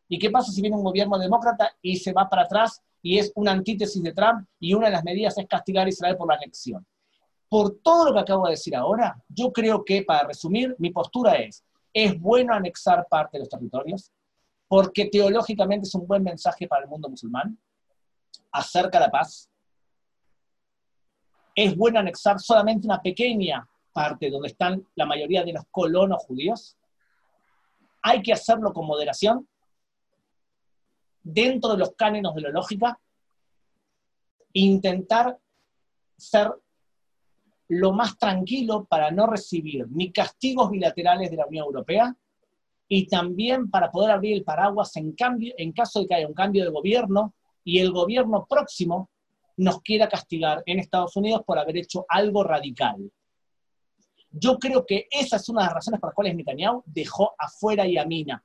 ¿Y 0.08 0.18
qué 0.18 0.30
pasa 0.30 0.52
si 0.52 0.60
viene 0.60 0.76
un 0.76 0.84
gobierno 0.84 1.18
demócrata 1.18 1.72
y 1.80 1.96
se 1.96 2.12
va 2.12 2.28
para 2.28 2.42
atrás 2.42 2.82
y 3.02 3.18
es 3.18 3.32
una 3.36 3.52
antítesis 3.52 4.02
de 4.02 4.12
Trump 4.12 4.46
y 4.58 4.74
una 4.74 4.86
de 4.86 4.92
las 4.92 5.04
medidas 5.04 5.38
es 5.38 5.46
castigar 5.46 5.86
a 5.86 5.88
Israel 5.88 6.16
por 6.16 6.28
la 6.28 6.34
anexión? 6.34 6.86
Por 7.48 7.78
todo 7.82 8.04
lo 8.04 8.12
que 8.12 8.20
acabo 8.20 8.44
de 8.44 8.52
decir 8.52 8.76
ahora, 8.76 9.20
yo 9.28 9.52
creo 9.52 9.84
que, 9.84 10.02
para 10.02 10.28
resumir, 10.28 10.76
mi 10.78 10.90
postura 10.90 11.34
es, 11.34 11.64
¿es 11.92 12.20
bueno 12.20 12.52
anexar 12.52 13.06
parte 13.08 13.38
de 13.38 13.40
los 13.40 13.48
territorios? 13.48 14.12
Porque 14.70 15.06
teológicamente 15.06 15.88
es 15.88 15.94
un 15.96 16.06
buen 16.06 16.22
mensaje 16.22 16.68
para 16.68 16.84
el 16.84 16.88
mundo 16.88 17.08
musulmán, 17.08 17.58
acerca 18.52 19.00
la 19.00 19.10
paz. 19.10 19.50
Es 21.56 21.76
bueno 21.76 21.98
anexar 21.98 22.38
solamente 22.38 22.86
una 22.86 23.02
pequeña 23.02 23.68
parte 23.92 24.30
donde 24.30 24.46
están 24.46 24.86
la 24.94 25.06
mayoría 25.06 25.42
de 25.42 25.54
los 25.54 25.64
colonos 25.72 26.22
judíos. 26.22 26.76
Hay 28.00 28.22
que 28.22 28.32
hacerlo 28.32 28.72
con 28.72 28.86
moderación, 28.86 29.48
dentro 31.20 31.72
de 31.72 31.78
los 31.78 31.96
cánones 31.96 32.32
de 32.32 32.40
la 32.40 32.50
lógica, 32.50 33.00
intentar 34.52 35.36
ser 36.16 36.48
lo 37.66 37.92
más 37.92 38.16
tranquilo 38.16 38.84
para 38.84 39.10
no 39.10 39.26
recibir 39.26 39.88
ni 39.90 40.12
castigos 40.12 40.70
bilaterales 40.70 41.28
de 41.28 41.38
la 41.38 41.46
Unión 41.46 41.66
Europea 41.66 42.16
y 42.90 43.06
también 43.06 43.70
para 43.70 43.90
poder 43.90 44.10
abrir 44.10 44.36
el 44.36 44.44
paraguas 44.44 44.94
en, 44.96 45.12
cambio, 45.12 45.54
en 45.56 45.72
caso 45.72 46.00
de 46.00 46.08
que 46.08 46.14
haya 46.16 46.26
un 46.26 46.34
cambio 46.34 46.64
de 46.64 46.70
gobierno 46.70 47.34
y 47.64 47.78
el 47.78 47.92
gobierno 47.92 48.46
próximo 48.46 49.08
nos 49.56 49.80
quiera 49.80 50.08
castigar 50.08 50.62
en 50.66 50.80
Estados 50.80 51.16
Unidos 51.16 51.42
por 51.46 51.58
haber 51.58 51.78
hecho 51.78 52.04
algo 52.08 52.44
radical. 52.44 53.10
Yo 54.30 54.58
creo 54.58 54.84
que 54.84 55.06
esa 55.10 55.36
es 55.36 55.48
una 55.48 55.62
de 55.62 55.66
las 55.66 55.74
razones 55.74 56.00
por 56.00 56.08
las 56.08 56.14
cuales 56.14 56.36
Netanyahu 56.36 56.82
dejó 56.84 57.32
afuera 57.38 57.84
a 57.84 57.88
Yamina. 57.88 58.42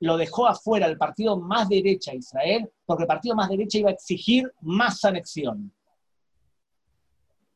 Lo 0.00 0.16
dejó 0.16 0.46
afuera 0.46 0.86
el 0.86 0.98
partido 0.98 1.38
más 1.38 1.68
derecha 1.68 2.10
de 2.10 2.18
Israel, 2.18 2.72
porque 2.84 3.04
el 3.04 3.08
partido 3.08 3.36
más 3.36 3.48
derecha 3.48 3.78
iba 3.78 3.90
a 3.90 3.94
exigir 3.94 4.52
más 4.60 5.04
anexión 5.04 5.72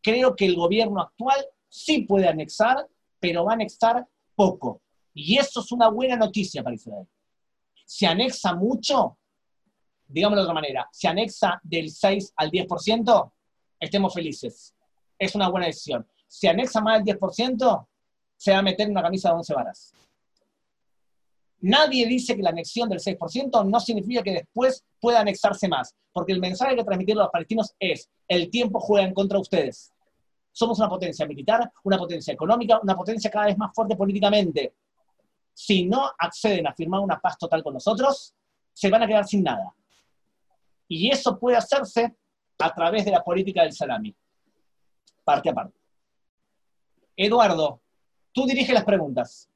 creo 0.06 0.36
que 0.36 0.46
el 0.46 0.54
gobierno 0.54 1.00
actual 1.00 1.44
sí 1.68 2.02
puede 2.02 2.28
anexar, 2.28 2.88
pero 3.18 3.44
va 3.44 3.50
a 3.50 3.54
anexar 3.54 4.06
poco. 4.36 4.80
Y 5.18 5.38
eso 5.38 5.60
es 5.60 5.72
una 5.72 5.88
buena 5.88 6.14
noticia 6.14 6.62
para 6.62 6.76
Israel. 6.76 7.06
Si 7.86 8.04
anexa 8.04 8.54
mucho, 8.54 9.16
digámoslo 10.06 10.42
de 10.42 10.44
otra 10.44 10.54
manera, 10.54 10.88
si 10.92 11.06
anexa 11.06 11.58
del 11.62 11.88
6 11.88 12.34
al 12.36 12.50
10%, 12.50 13.32
estemos 13.80 14.12
felices. 14.12 14.74
Es 15.18 15.34
una 15.34 15.48
buena 15.48 15.68
decisión. 15.68 16.06
Si 16.28 16.46
anexa 16.46 16.82
más 16.82 17.02
del 17.02 17.18
10%, 17.18 17.86
se 18.36 18.52
va 18.52 18.58
a 18.58 18.62
meter 18.62 18.84
en 18.84 18.90
una 18.90 19.02
camisa 19.02 19.30
de 19.30 19.36
11 19.36 19.54
varas. 19.54 19.94
Nadie 21.60 22.06
dice 22.06 22.36
que 22.36 22.42
la 22.42 22.50
anexión 22.50 22.90
del 22.90 23.00
6% 23.00 23.66
no 23.66 23.80
significa 23.80 24.22
que 24.22 24.32
después 24.32 24.84
pueda 25.00 25.20
anexarse 25.20 25.66
más, 25.66 25.94
porque 26.12 26.34
el 26.34 26.40
mensaje 26.40 26.76
que 26.76 26.84
transmitieron 26.84 27.22
los 27.22 27.32
palestinos 27.32 27.74
es, 27.78 28.10
el 28.28 28.50
tiempo 28.50 28.80
juega 28.80 29.06
en 29.08 29.14
contra 29.14 29.38
de 29.38 29.42
ustedes. 29.42 29.94
Somos 30.52 30.78
una 30.78 30.90
potencia 30.90 31.24
militar, 31.26 31.72
una 31.84 31.96
potencia 31.96 32.34
económica, 32.34 32.78
una 32.82 32.94
potencia 32.94 33.30
cada 33.30 33.46
vez 33.46 33.56
más 33.56 33.74
fuerte 33.74 33.96
políticamente. 33.96 34.74
Si 35.58 35.86
no 35.86 36.12
acceden 36.18 36.66
a 36.66 36.74
firmar 36.74 37.00
una 37.00 37.18
paz 37.18 37.38
total 37.38 37.62
con 37.62 37.72
nosotros, 37.72 38.34
se 38.74 38.90
van 38.90 39.02
a 39.02 39.06
quedar 39.06 39.26
sin 39.26 39.42
nada. 39.42 39.72
Y 40.86 41.10
eso 41.10 41.38
puede 41.38 41.56
hacerse 41.56 42.14
a 42.58 42.74
través 42.74 43.06
de 43.06 43.10
la 43.10 43.24
política 43.24 43.62
del 43.62 43.72
salami, 43.72 44.14
parte 45.24 45.48
a 45.48 45.54
parte. 45.54 45.78
Eduardo, 47.16 47.80
tú 48.32 48.46
diriges 48.46 48.74
las 48.74 48.84
preguntas. 48.84 49.48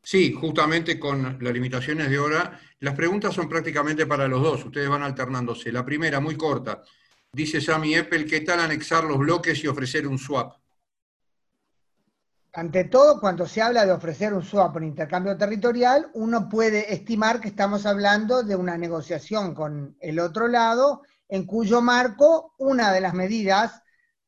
Sí, 0.00 0.32
justamente 0.32 1.00
con 1.00 1.38
las 1.40 1.52
limitaciones 1.52 2.08
de 2.08 2.20
hora, 2.20 2.60
las 2.78 2.94
preguntas 2.94 3.34
son 3.34 3.48
prácticamente 3.48 4.06
para 4.06 4.28
los 4.28 4.40
dos, 4.40 4.64
ustedes 4.64 4.88
van 4.88 5.02
alternándose. 5.02 5.72
La 5.72 5.84
primera, 5.84 6.20
muy 6.20 6.36
corta. 6.36 6.84
Dice 7.32 7.60
Sammy 7.60 7.96
Apple, 7.96 8.26
¿qué 8.26 8.42
tal 8.42 8.60
anexar 8.60 9.02
los 9.02 9.18
bloques 9.18 9.64
y 9.64 9.66
ofrecer 9.66 10.06
un 10.06 10.18
swap? 10.18 10.54
Ante 12.52 12.84
todo, 12.84 13.20
cuando 13.20 13.46
se 13.46 13.62
habla 13.62 13.86
de 13.86 13.92
ofrecer 13.92 14.34
un 14.34 14.42
swap 14.42 14.76
en 14.78 14.84
intercambio 14.84 15.36
territorial, 15.36 16.10
uno 16.14 16.48
puede 16.48 16.92
estimar 16.92 17.40
que 17.40 17.48
estamos 17.48 17.86
hablando 17.86 18.42
de 18.42 18.56
una 18.56 18.76
negociación 18.76 19.54
con 19.54 19.96
el 20.00 20.18
otro 20.18 20.48
lado, 20.48 21.02
en 21.28 21.46
cuyo 21.46 21.80
marco 21.80 22.54
una 22.58 22.92
de 22.92 23.00
las 23.00 23.14
medidas 23.14 23.80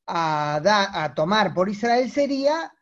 a, 0.06 0.60
a 1.04 1.14
tomar 1.14 1.52
por 1.52 1.68
Israel 1.68 2.10
sería 2.12 2.72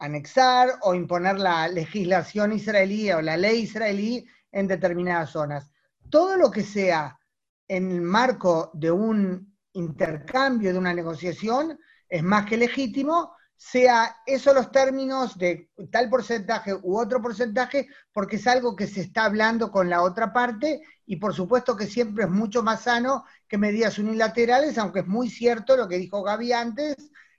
anexar 0.00 0.80
o 0.82 0.94
imponer 0.94 1.38
la 1.38 1.68
legislación 1.68 2.52
israelí 2.52 3.12
o 3.12 3.22
la 3.22 3.36
ley 3.36 3.62
israelí 3.62 4.26
en 4.50 4.66
determinadas 4.66 5.30
zonas. 5.30 5.70
Todo 6.10 6.36
lo 6.36 6.50
que 6.50 6.64
sea 6.64 7.20
en 7.68 7.88
el 7.92 8.00
marco 8.00 8.72
de 8.74 8.90
un 8.90 9.56
intercambio, 9.74 10.72
de 10.72 10.78
una 10.78 10.92
negociación, 10.92 11.78
es 12.08 12.22
más 12.24 12.46
que 12.46 12.56
legítimo, 12.56 13.32
sea 13.64 14.16
eso 14.26 14.52
los 14.52 14.72
términos 14.72 15.38
de 15.38 15.70
tal 15.92 16.10
porcentaje 16.10 16.74
u 16.74 16.98
otro 16.98 17.22
porcentaje, 17.22 17.86
porque 18.12 18.34
es 18.36 18.46
algo 18.48 18.74
que 18.74 18.88
se 18.88 19.02
está 19.02 19.24
hablando 19.24 19.70
con 19.70 19.88
la 19.88 20.02
otra 20.02 20.32
parte 20.32 20.82
y 21.06 21.16
por 21.16 21.32
supuesto 21.32 21.76
que 21.76 21.86
siempre 21.86 22.24
es 22.24 22.30
mucho 22.30 22.64
más 22.64 22.82
sano 22.82 23.24
que 23.46 23.58
medidas 23.58 23.98
unilaterales, 24.00 24.78
aunque 24.78 25.00
es 25.00 25.06
muy 25.06 25.30
cierto 25.30 25.76
lo 25.76 25.86
que 25.86 25.98
dijo 25.98 26.24
Gaby 26.24 26.52
antes, 26.52 26.96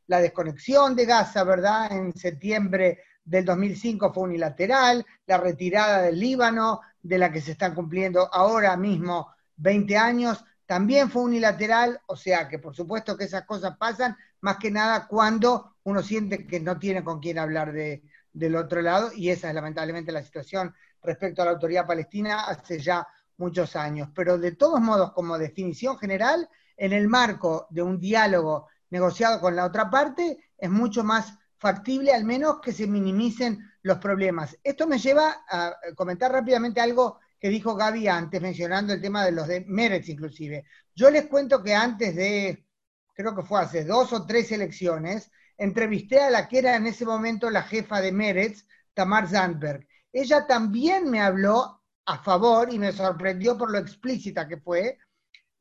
la 0.07 0.19
desconexión 0.19 0.95
de 0.95 1.05
Gaza, 1.05 1.43
¿verdad? 1.43 1.91
En 1.91 2.15
septiembre 2.15 3.01
del 3.25 3.43
2005 3.43 4.13
fue 4.13 4.23
unilateral, 4.23 5.05
la 5.25 5.37
retirada 5.37 6.03
del 6.03 6.17
Líbano, 6.17 6.79
de 7.01 7.17
la 7.17 7.33
que 7.33 7.41
se 7.41 7.51
están 7.51 7.75
cumpliendo 7.75 8.33
ahora 8.33 8.77
mismo 8.77 9.27
20 9.57 9.97
años, 9.97 10.43
también 10.65 11.11
fue 11.11 11.23
unilateral, 11.23 11.99
o 12.07 12.15
sea 12.15 12.47
que 12.47 12.59
por 12.59 12.73
supuesto 12.73 13.17
que 13.17 13.25
esas 13.25 13.43
cosas 13.45 13.75
pasan, 13.77 14.15
más 14.39 14.55
que 14.57 14.71
nada 14.71 15.05
cuando 15.05 15.72
uno 15.83 16.01
siente 16.01 16.47
que 16.47 16.59
no 16.59 16.79
tiene 16.79 17.03
con 17.03 17.19
quién 17.19 17.39
hablar 17.39 17.73
de, 17.73 18.03
del 18.31 18.55
otro 18.55 18.81
lado, 18.81 19.11
y 19.13 19.29
esa 19.29 19.49
es 19.49 19.55
lamentablemente 19.55 20.11
la 20.11 20.23
situación 20.23 20.73
respecto 21.01 21.41
a 21.41 21.45
la 21.45 21.51
autoridad 21.51 21.85
palestina 21.85 22.45
hace 22.45 22.79
ya 22.79 23.07
muchos 23.37 23.75
años. 23.75 24.09
Pero 24.15 24.37
de 24.37 24.53
todos 24.53 24.79
modos, 24.81 25.11
como 25.13 25.37
definición 25.37 25.97
general, 25.97 26.49
en 26.77 26.93
el 26.93 27.07
marco 27.07 27.67
de 27.69 27.81
un 27.81 27.99
diálogo 27.99 28.67
negociado 28.89 29.39
con 29.39 29.55
la 29.55 29.65
otra 29.65 29.89
parte, 29.89 30.51
es 30.57 30.69
mucho 30.69 31.03
más 31.03 31.37
factible 31.57 32.13
al 32.13 32.25
menos 32.25 32.59
que 32.61 32.71
se 32.71 32.87
minimicen 32.87 33.59
los 33.83 33.97
problemas. 33.97 34.57
Esto 34.63 34.87
me 34.87 34.99
lleva 34.99 35.45
a 35.49 35.75
comentar 35.95 36.31
rápidamente 36.31 36.81
algo 36.81 37.19
que 37.39 37.49
dijo 37.49 37.75
Gaby 37.75 38.07
antes, 38.07 38.41
mencionando 38.41 38.93
el 38.93 39.01
tema 39.01 39.25
de 39.25 39.31
los 39.31 39.47
de 39.47 39.65
Meretz 39.67 40.09
inclusive. 40.09 40.65
Yo 40.95 41.09
les 41.09 41.27
cuento 41.27 41.61
que 41.61 41.73
antes 41.73 42.15
de, 42.15 42.65
creo 43.13 43.35
que 43.35 43.43
fue 43.43 43.61
hace 43.61 43.83
dos 43.83 44.13
o 44.13 44.25
tres 44.25 44.51
elecciones, 44.51 45.29
entrevisté 45.57 46.21
a 46.21 46.29
la 46.29 46.47
que 46.47 46.59
era 46.59 46.75
en 46.75 46.87
ese 46.87 47.05
momento 47.05 47.49
la 47.49 47.63
jefa 47.63 48.01
de 48.01 48.11
Meretz, 48.11 48.65
Tamar 48.93 49.27
Zandberg. 49.27 49.87
Ella 50.11 50.45
también 50.47 51.09
me 51.09 51.21
habló 51.21 51.81
a 52.05 52.17
favor, 52.19 52.73
y 52.73 52.79
me 52.79 52.91
sorprendió 52.91 53.57
por 53.57 53.71
lo 53.71 53.77
explícita 53.77 54.47
que 54.47 54.57
fue, 54.57 54.97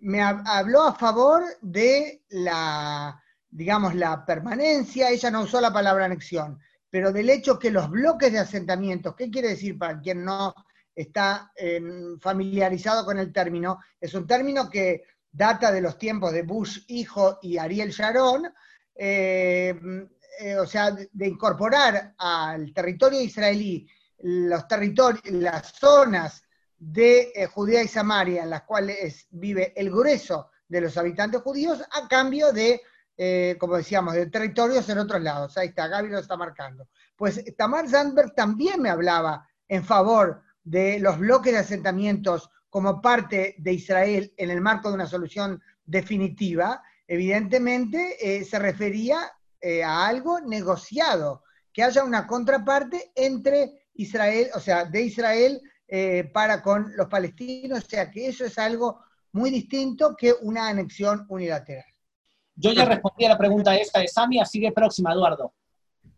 me 0.00 0.20
habló 0.20 0.83
a 0.83 0.94
favor 0.94 1.44
de 1.61 2.24
la, 2.31 3.22
digamos, 3.48 3.94
la 3.94 4.24
permanencia, 4.26 5.11
ella 5.11 5.31
no 5.31 5.42
usó 5.42 5.61
la 5.61 5.72
palabra 5.72 6.07
anexión, 6.07 6.59
pero 6.90 7.12
del 7.12 7.31
hecho 7.31 7.59
que 7.59 7.70
los 7.70 7.88
bloques 7.88 8.33
de 8.33 8.40
asentamientos, 8.40 9.14
¿qué 9.14 9.31
quiere 9.31 9.50
decir 9.50 9.78
para 9.78 10.00
quien 10.00 10.24
no 10.24 10.52
está 10.94 11.52
em, 11.57 12.18
familiarizado 12.20 13.05
con 13.05 13.18
el 13.18 13.33
término. 13.33 13.81
Es 14.00 14.14
un 14.14 14.26
término 14.26 14.68
que 14.68 15.05
data 15.31 15.72
de 15.72 15.81
los 15.81 15.98
tiempos 15.98 16.33
de 16.33 16.42
Bush 16.42 16.81
hijo 16.88 17.38
y 17.42 17.59
Ariel 17.59 17.90
Sharon, 17.90 18.52
em, 18.94 20.09
eh, 20.38 20.57
o 20.57 20.66
sea, 20.66 20.90
de, 20.90 21.26
incorporar 21.26 22.14
al 22.18 22.72
territorio 22.72 23.20
israelí 23.20 23.88
los 24.18 24.66
territorios, 24.68 25.22
las 25.31 25.72
zonas 25.72 26.42
de 26.78 27.33
eh, 27.35 27.46
Judea 27.46 27.83
y 27.83 27.88
Samaria 27.88 28.42
en 28.42 28.50
las 28.50 28.62
cuales 28.62 29.26
vive 29.31 29.72
el 29.76 29.90
grueso 29.90 30.50
de 30.68 30.81
los 30.81 30.96
habitantes 30.96 31.42
judíos 31.42 31.83
a 31.92 32.09
cambio 32.09 32.52
de, 32.52 32.81
eh, 33.16 33.57
como 33.61 33.76
decíamos, 33.76 34.14
de 34.14 34.26
territorios 34.26 34.88
en 34.88 34.98
otros 34.98 35.20
lados. 35.22 35.57
Ahí 35.59 35.68
está, 35.68 35.87
Gaby 35.87 36.09
lo 36.09 36.18
está 36.18 36.37
marcando. 36.37 36.88
Pues 37.14 37.44
Tamar 37.57 37.88
Zandberg 37.88 38.35
también 38.35 38.81
me 38.81 38.90
hablaba 38.90 39.46
en 39.68 39.85
favor 39.85 40.42
de 40.64 40.98
los 40.98 41.18
bloques 41.18 41.52
de 41.52 41.59
asentamientos 41.59 42.50
como 42.70 43.02
parte 43.02 43.55
de 43.59 43.72
Israel 43.74 44.33
en 44.37 44.50
el 44.50 44.61
marco 44.61 44.88
de 44.88 44.94
una 44.94 45.07
solución 45.07 45.62
definitiva, 45.85 46.83
evidentemente 47.12 48.16
eh, 48.22 48.42
se 48.42 48.59
refería 48.59 49.31
eh, 49.61 49.85
a 49.85 50.07
algo 50.07 50.40
negociado, 50.40 51.42
que 51.70 51.83
haya 51.83 52.05
una 52.05 52.27
contraparte 52.27 53.12
entre 53.14 53.88
Israel, 53.92 54.48
o 54.55 54.61
sea, 54.61 54.87
de 54.87 55.03
Israel 55.03 55.61
eh, 55.87 56.31
para 56.33 56.63
con 56.63 56.96
los 56.96 57.08
palestinos, 57.08 57.85
o 57.85 57.87
sea, 57.87 58.10
que 58.10 58.29
eso 58.29 58.46
es 58.46 58.56
algo 58.56 59.00
muy 59.33 59.50
distinto 59.50 60.17
que 60.17 60.33
una 60.40 60.69
anexión 60.69 61.27
unilateral. 61.29 61.85
Yo 62.54 62.73
ya 62.73 62.87
respondí 62.87 63.27
a 63.27 63.31
la 63.31 63.38
pregunta 63.38 63.77
esta 63.77 64.00
de 64.00 64.08
Sami, 64.08 64.40
así 64.40 64.58
que 64.58 64.73
próxima, 64.73 65.13
Eduardo. 65.13 65.52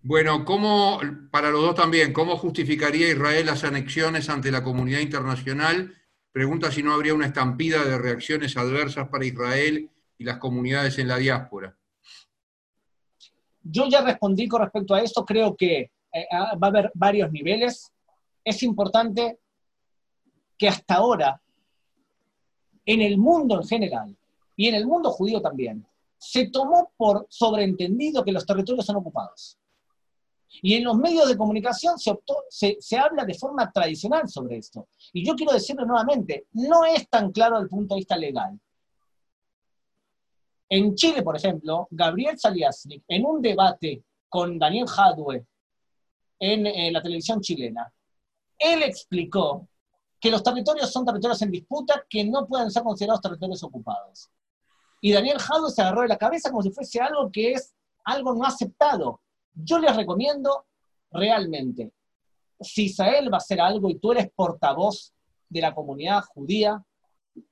Bueno, 0.01 0.45
¿cómo, 0.45 1.01
para 1.33 1.51
los 1.51 1.63
dos 1.63 1.75
también, 1.75 2.13
cómo 2.13 2.37
justificaría 2.37 3.09
Israel 3.09 3.47
las 3.47 3.65
anexiones 3.65 4.29
ante 4.29 4.53
la 4.53 4.63
comunidad 4.63 5.01
internacional? 5.01 5.93
Pregunta 6.31 6.71
si 6.71 6.85
no 6.85 6.93
habría 6.93 7.15
una 7.15 7.27
estampida 7.27 7.85
de 7.85 7.99
reacciones 7.99 8.57
adversas 8.57 9.09
para 9.09 9.25
Israel 9.25 9.91
y 10.19 10.25
las 10.25 10.39
comunidades 10.39 10.99
en 10.99 11.09
la 11.09 11.17
diáspora. 11.17 11.77
Yo 13.63 13.89
ya 13.89 14.03
respondí 14.03 14.47
con 14.47 14.63
respecto 14.63 14.95
a 14.95 15.01
esto, 15.01 15.25
creo 15.25 15.57
que 15.57 15.91
eh, 16.13 16.27
ah, 16.31 16.57
va 16.57 16.69
a 16.69 16.71
haber 16.71 16.93
varios 16.95 17.33
niveles. 17.33 17.91
Es 18.45 18.63
importante 18.63 19.39
que 20.59 20.69
hasta 20.69 20.95
ahora, 20.95 21.41
en 22.85 23.01
el 23.01 23.19
mundo 23.19 23.57
en 23.57 23.67
general, 23.67 24.17
y 24.57 24.69
en 24.69 24.75
el 24.75 24.87
mundo 24.87 25.11
judío 25.11 25.41
también, 25.41 25.87
se 26.19 26.49
tomó 26.49 26.93
por 26.97 27.27
sobreentendido 27.29 28.25
que 28.25 28.33
los 28.33 28.47
territorios 28.47 28.87
son 28.87 28.97
ocupados. 28.97 29.59
Y 30.63 30.75
en 30.75 30.85
los 30.85 30.97
medios 30.97 31.29
de 31.29 31.37
comunicación 31.37 31.99
se, 31.99 32.77
se, 32.79 32.97
habla 32.97 33.25
de 33.25 33.35
forma 33.35 33.71
tradicional 33.73 34.29
sobre 34.29 34.59
esto. 34.59 34.89
Y 35.13 35.27
yo 35.27 35.35
quiero 35.35 35.53
decirlo 35.53 35.85
nuevamente, 35.85 36.47
no 36.53 36.85
es 36.85 37.09
tan 37.09 37.33
claro 37.33 37.57
desde 37.57 37.65
el 37.65 37.71
punto 37.71 37.95
de 37.95 38.01
vista 38.01 38.17
legal. 38.17 38.59
En 40.69 40.95
Chile, 40.95 41.23
por 41.23 41.37
ejemplo, 41.37 41.87
Gabriel 41.91 42.39
Saliasnik, 42.39 43.05
en 43.09 43.27
un 43.27 43.43
debate 43.43 44.03
con 44.29 44.59
Daniel 44.59 44.87
Jadwe 44.87 45.47
en, 46.39 46.93
la 46.93 47.03
televisión 47.03 47.41
chilena, 47.41 47.93
él 48.59 48.83
explicó 48.83 49.69
que 50.21 50.31
los 50.31 50.43
territorios 50.43 50.91
son 50.91 51.05
territorios 51.05 51.41
en 51.43 51.51
disputa 51.51 52.05
que 52.09 52.25
no 52.25 52.47
pueden 52.47 52.71
ser 52.71 52.83
considerados 52.83 53.21
territorios 53.21 53.63
ocupados. 53.63 54.31
Y 55.01 55.13
Daniel 55.13 55.39
Jadwe 55.39 55.71
se 55.71 55.83
agarró 55.83 56.03
de 56.03 56.09
la 56.09 56.19
cabeza 56.19 56.51
como 56.51 56.63
si 56.63 56.71
fuese 56.71 57.01
algo 57.01 57.31
que 57.31 57.53
es 57.53 57.75
algo 58.05 58.35
no 58.35 58.45
aceptado. 58.45 59.21
Yo 59.53 59.79
les 59.79 59.95
recomiendo 59.95 60.67
realmente, 61.11 61.93
si 62.61 62.87
Israel 62.87 63.33
va 63.33 63.37
a 63.37 63.39
hacer 63.39 63.61
algo 63.61 63.91
y 63.91 63.99
tú 63.99 64.13
eres 64.13 64.31
portavoz 64.35 65.13
de 65.49 65.61
la 65.61 65.75
comunidad 65.75 66.25
judía, 66.35 66.83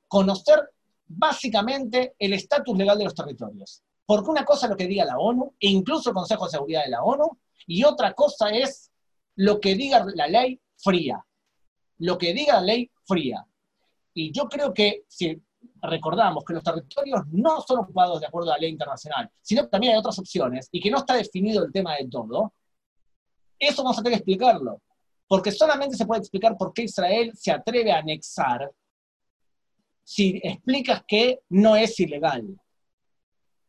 conocer 0.09 0.71
básicamente 1.17 2.15
el 2.19 2.33
estatus 2.33 2.77
legal 2.77 2.99
de 2.99 3.05
los 3.05 3.15
territorios. 3.15 3.83
Porque 4.05 4.31
una 4.31 4.45
cosa 4.45 4.67
es 4.67 4.71
lo 4.71 4.77
que 4.77 4.87
diga 4.87 5.05
la 5.05 5.19
ONU, 5.19 5.55
e 5.59 5.69
incluso 5.69 6.11
el 6.11 6.15
Consejo 6.15 6.45
de 6.45 6.51
Seguridad 6.51 6.85
de 6.85 6.91
la 6.91 7.03
ONU, 7.03 7.39
y 7.67 7.85
otra 7.85 8.13
cosa 8.15 8.51
es 8.51 8.91
lo 9.37 9.61
que 9.61 9.75
diga 9.75 10.05
la 10.15 10.27
ley 10.27 10.61
fría. 10.77 11.25
Lo 11.99 12.19
que 12.19 12.35
diga 12.35 12.55
la 12.55 12.63
ley 12.63 12.91
fría. 13.05 13.47
Y 14.15 14.33
yo 14.33 14.49
creo 14.49 14.75
que 14.75 15.05
si 15.09 15.41
recordamos 15.81 16.45
que 16.45 16.55
los 16.55 16.63
territorios 16.63 17.23
no 17.31 17.61
son 17.61 17.81
ocupados 17.81 18.21
de 18.21 18.27
acuerdo 18.27 18.51
a 18.51 18.55
la 18.55 18.61
ley 18.61 18.71
internacional, 18.71 19.31
sino 19.41 19.63
que 19.63 19.69
también 19.69 19.95
hay 19.95 19.99
otras 19.99 20.19
opciones 20.19 20.69
y 20.71 20.81
que 20.81 20.91
no 20.91 20.99
está 20.99 21.15
definido 21.15 21.65
el 21.65 21.73
tema 21.73 21.97
de 21.97 22.09
todo, 22.09 22.53
eso 23.59 23.83
vamos 23.83 23.99
a 23.99 24.03
tener 24.03 24.19
que 24.19 24.23
explicarlo. 24.23 24.81
Porque 25.27 25.53
solamente 25.53 25.97
se 25.97 26.05
puede 26.05 26.21
explicar 26.21 26.57
por 26.59 26.73
qué 26.73 26.83
Israel 26.83 27.33
se 27.35 27.53
atreve 27.53 27.93
a 27.93 27.99
anexar 27.99 28.71
si 30.05 30.41
explicas 30.43 31.05
que 31.07 31.41
no 31.49 31.77
es 31.77 31.99
ilegal. 32.01 32.57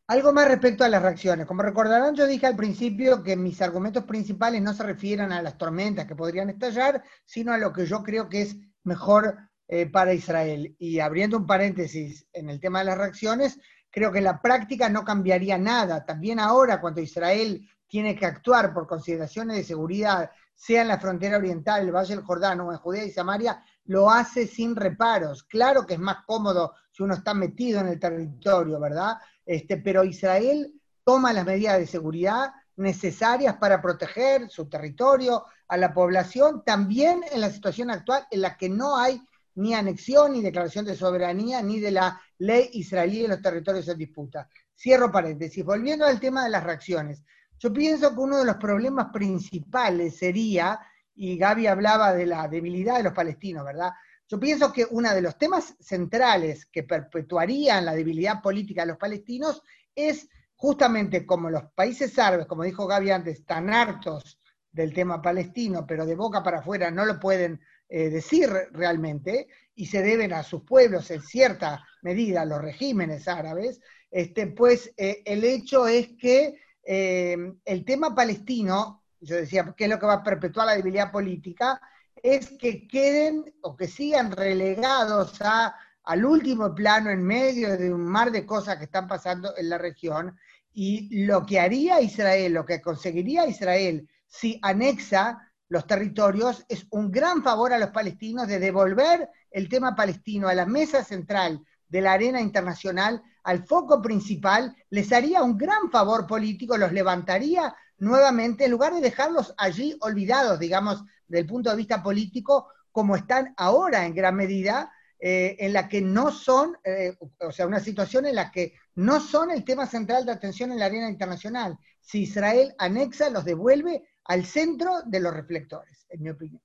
Algo 0.07 0.33
más 0.33 0.47
respecto 0.47 0.83
a 0.83 0.89
las 0.89 1.01
reacciones. 1.01 1.45
Como 1.45 1.61
recordarán, 1.61 2.13
yo 2.13 2.27
dije 2.27 2.45
al 2.45 2.57
principio 2.57 3.23
que 3.23 3.37
mis 3.37 3.61
argumentos 3.61 4.03
principales 4.03 4.61
no 4.61 4.73
se 4.73 4.83
refieren 4.83 5.31
a 5.31 5.41
las 5.41 5.57
tormentas 5.57 6.05
que 6.05 6.15
podrían 6.15 6.49
estallar, 6.49 7.01
sino 7.25 7.53
a 7.53 7.57
lo 7.57 7.71
que 7.71 7.85
yo 7.85 8.03
creo 8.03 8.27
que 8.27 8.41
es 8.41 8.57
mejor 8.83 9.37
eh, 9.67 9.85
para 9.85 10.13
Israel. 10.13 10.75
Y 10.77 10.99
abriendo 10.99 11.37
un 11.37 11.47
paréntesis 11.47 12.27
en 12.33 12.49
el 12.49 12.59
tema 12.59 12.79
de 12.79 12.85
las 12.85 12.97
reacciones, 12.97 13.59
creo 13.89 14.11
que 14.11 14.19
la 14.19 14.41
práctica 14.41 14.89
no 14.89 15.05
cambiaría 15.05 15.57
nada. 15.57 16.05
También 16.05 16.39
ahora, 16.39 16.81
cuando 16.81 16.99
Israel 16.99 17.65
tiene 17.87 18.15
que 18.15 18.25
actuar 18.25 18.73
por 18.73 18.87
consideraciones 18.87 19.55
de 19.55 19.63
seguridad, 19.63 20.31
sea 20.53 20.81
en 20.81 20.89
la 20.89 20.99
frontera 20.99 21.37
oriental, 21.37 21.81
el 21.81 21.91
Valle 21.91 22.15
del 22.15 22.25
Jordán 22.25 22.59
o 22.59 22.71
en 22.71 22.77
Judea 22.77 23.05
y 23.05 23.11
Samaria, 23.11 23.63
lo 23.85 24.09
hace 24.09 24.47
sin 24.47 24.75
reparos. 24.75 25.43
Claro 25.43 25.85
que 25.85 25.95
es 25.95 25.99
más 25.99 26.23
cómodo 26.25 26.73
si 26.91 27.03
uno 27.03 27.15
está 27.15 27.33
metido 27.33 27.79
en 27.79 27.87
el 27.87 27.99
territorio, 27.99 28.79
¿verdad? 28.79 29.17
Este, 29.45 29.77
pero 29.77 30.03
Israel 30.03 30.73
toma 31.03 31.33
las 31.33 31.45
medidas 31.45 31.79
de 31.79 31.87
seguridad 31.87 32.51
necesarias 32.75 33.57
para 33.57 33.81
proteger 33.81 34.49
su 34.49 34.67
territorio, 34.67 35.45
a 35.67 35.77
la 35.77 35.91
población, 35.91 36.63
también 36.63 37.21
en 37.31 37.41
la 37.41 37.49
situación 37.49 37.89
actual 37.89 38.27
en 38.29 38.41
la 38.41 38.57
que 38.57 38.69
no 38.69 38.95
hay 38.95 39.19
ni 39.55 39.73
anexión, 39.73 40.33
ni 40.33 40.41
declaración 40.41 40.85
de 40.85 40.95
soberanía, 40.95 41.63
ni 41.63 41.79
de 41.79 41.89
la 41.89 42.21
ley 42.37 42.69
israelí 42.73 43.23
de 43.23 43.29
los 43.29 43.41
territorios 43.41 43.87
en 43.87 43.97
disputa. 43.97 44.47
Cierro 44.75 45.11
paréntesis. 45.11 45.65
Volviendo 45.65 46.05
al 46.05 46.19
tema 46.19 46.43
de 46.43 46.51
las 46.51 46.63
reacciones. 46.63 47.23
Yo 47.57 47.73
pienso 47.73 48.13
que 48.13 48.19
uno 48.19 48.37
de 48.37 48.45
los 48.45 48.57
problemas 48.57 49.07
principales 49.11 50.17
sería, 50.17 50.79
y 51.15 51.37
Gaby 51.37 51.67
hablaba 51.67 52.13
de 52.13 52.25
la 52.25 52.47
debilidad 52.47 52.97
de 52.97 53.03
los 53.03 53.13
palestinos, 53.13 53.65
¿verdad? 53.65 53.91
Yo 54.27 54.39
pienso 54.39 54.71
que 54.71 54.87
uno 54.89 55.13
de 55.13 55.21
los 55.21 55.37
temas 55.37 55.75
centrales 55.79 56.65
que 56.65 56.83
perpetuarían 56.83 57.85
la 57.85 57.93
debilidad 57.93 58.41
política 58.41 58.81
de 58.81 58.87
los 58.87 58.97
palestinos 58.97 59.61
es 59.95 60.27
justamente 60.55 61.25
como 61.25 61.49
los 61.49 61.63
países 61.75 62.17
árabes, 62.17 62.47
como 62.47 62.63
dijo 62.63 62.87
Gaby 62.87 63.11
antes, 63.11 63.39
están 63.39 63.69
hartos 63.69 64.39
del 64.71 64.93
tema 64.93 65.21
palestino, 65.21 65.85
pero 65.85 66.05
de 66.05 66.15
boca 66.15 66.41
para 66.41 66.59
afuera 66.59 66.89
no 66.89 67.05
lo 67.05 67.19
pueden 67.19 67.59
eh, 67.89 68.09
decir 68.09 68.49
realmente, 68.71 69.47
y 69.75 69.85
se 69.85 70.01
deben 70.01 70.33
a 70.33 70.43
sus 70.43 70.63
pueblos 70.63 71.11
en 71.11 71.21
cierta 71.21 71.85
medida, 72.01 72.41
a 72.41 72.45
los 72.45 72.61
regímenes 72.61 73.27
árabes, 73.27 73.81
este, 74.09 74.47
pues 74.47 74.93
eh, 74.97 75.21
el 75.25 75.43
hecho 75.43 75.87
es 75.87 76.09
que 76.17 76.59
eh, 76.83 77.37
el 77.65 77.85
tema 77.85 78.15
palestino, 78.15 79.02
yo 79.23 79.35
decía, 79.35 79.73
¿qué 79.75 79.85
es 79.85 79.89
lo 79.89 79.99
que 79.99 80.05
va 80.05 80.15
a 80.15 80.23
perpetuar 80.23 80.67
la 80.67 80.75
debilidad 80.75 81.11
política? 81.11 81.79
Es 82.15 82.51
que 82.51 82.87
queden 82.87 83.53
o 83.61 83.75
que 83.75 83.87
sigan 83.87 84.31
relegados 84.31 85.41
a, 85.41 85.75
al 86.03 86.25
último 86.25 86.73
plano 86.75 87.09
en 87.09 87.23
medio 87.23 87.77
de 87.77 87.93
un 87.93 88.05
mar 88.05 88.31
de 88.31 88.45
cosas 88.45 88.77
que 88.77 88.85
están 88.85 89.07
pasando 89.07 89.55
en 89.57 89.69
la 89.69 89.77
región. 89.77 90.37
Y 90.73 91.25
lo 91.25 91.45
que 91.45 91.59
haría 91.59 92.01
Israel, 92.01 92.53
lo 92.53 92.65
que 92.65 92.81
conseguiría 92.81 93.47
Israel 93.47 94.07
si 94.27 94.59
anexa 94.63 95.53
los 95.69 95.85
territorios, 95.85 96.65
es 96.67 96.87
un 96.89 97.11
gran 97.11 97.43
favor 97.43 97.71
a 97.71 97.77
los 97.77 97.91
palestinos 97.91 98.47
de 98.47 98.59
devolver 98.59 99.29
el 99.51 99.69
tema 99.69 99.95
palestino 99.95 100.47
a 100.47 100.55
la 100.55 100.65
mesa 100.65 101.03
central 101.03 101.61
de 101.87 102.01
la 102.01 102.13
arena 102.13 102.41
internacional 102.41 103.21
al 103.43 103.65
foco 103.65 104.01
principal, 104.01 104.75
les 104.89 105.11
haría 105.11 105.43
un 105.43 105.57
gran 105.57 105.91
favor 105.91 106.25
político, 106.25 106.77
los 106.77 106.91
levantaría 106.91 107.75
nuevamente 108.03 108.65
en 108.65 108.71
lugar 108.71 108.93
de 108.93 109.01
dejarlos 109.01 109.53
allí 109.57 109.97
olvidados, 110.01 110.59
digamos, 110.59 111.03
del 111.27 111.45
punto 111.45 111.69
de 111.69 111.77
vista 111.77 112.03
político, 112.03 112.67
como 112.91 113.15
están 113.15 113.53
ahora 113.57 114.05
en 114.05 114.13
gran 114.13 114.35
medida, 114.35 114.91
eh, 115.19 115.55
en 115.59 115.73
la 115.73 115.87
que 115.87 116.01
no 116.01 116.31
son, 116.31 116.77
eh, 116.83 117.15
o 117.39 117.51
sea, 117.51 117.65
una 117.65 117.79
situación 117.79 118.25
en 118.25 118.35
la 118.35 118.51
que 118.51 118.73
no 118.95 119.21
son 119.21 119.51
el 119.51 119.63
tema 119.63 119.87
central 119.87 120.25
de 120.25 120.33
atención 120.33 120.71
en 120.71 120.79
la 120.79 120.85
arena 120.85 121.09
internacional. 121.09 121.77
Si 122.01 122.23
Israel 122.23 122.75
anexa, 122.77 123.29
los 123.29 123.45
devuelve 123.45 124.03
al 124.25 124.45
centro 124.45 125.01
de 125.05 125.19
los 125.21 125.33
reflectores, 125.33 126.05
en 126.09 126.23
mi 126.23 126.29
opinión. 126.29 126.61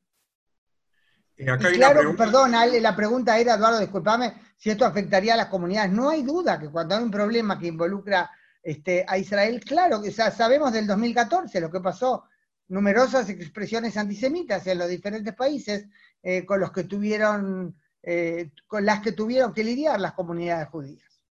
Eh, 1.36 1.46
claro, 1.74 2.16
perdón, 2.16 2.50
la 2.50 2.96
pregunta 2.96 3.38
era, 3.38 3.54
Eduardo, 3.54 3.78
discúlpame, 3.78 4.34
si 4.56 4.70
esto 4.70 4.84
afectaría 4.84 5.34
a 5.34 5.36
las 5.36 5.46
comunidades. 5.46 5.92
No 5.92 6.10
hay 6.10 6.24
duda 6.24 6.58
que 6.58 6.68
cuando 6.68 6.96
hay 6.96 7.04
un 7.04 7.12
problema 7.12 7.60
que 7.60 7.68
involucra 7.68 8.28
este, 8.70 9.04
a 9.06 9.18
Israel, 9.18 9.62
claro, 9.64 10.02
que 10.02 10.10
sabemos 10.10 10.72
del 10.72 10.86
2014 10.86 11.60
lo 11.60 11.70
que 11.70 11.80
pasó, 11.80 12.24
numerosas 12.68 13.28
expresiones 13.30 13.96
antisemitas 13.96 14.66
en 14.66 14.78
los 14.78 14.88
diferentes 14.88 15.34
países 15.34 15.86
eh, 16.22 16.44
con 16.44 16.60
los 16.60 16.72
que 16.72 16.84
tuvieron, 16.84 17.76
eh, 18.02 18.50
con 18.66 18.84
las 18.84 19.00
que 19.00 19.12
tuvieron 19.12 19.52
que 19.52 19.64
lidiar 19.64 20.00
las 20.00 20.12
comunidades 20.12 20.68
judías. 20.68 21.22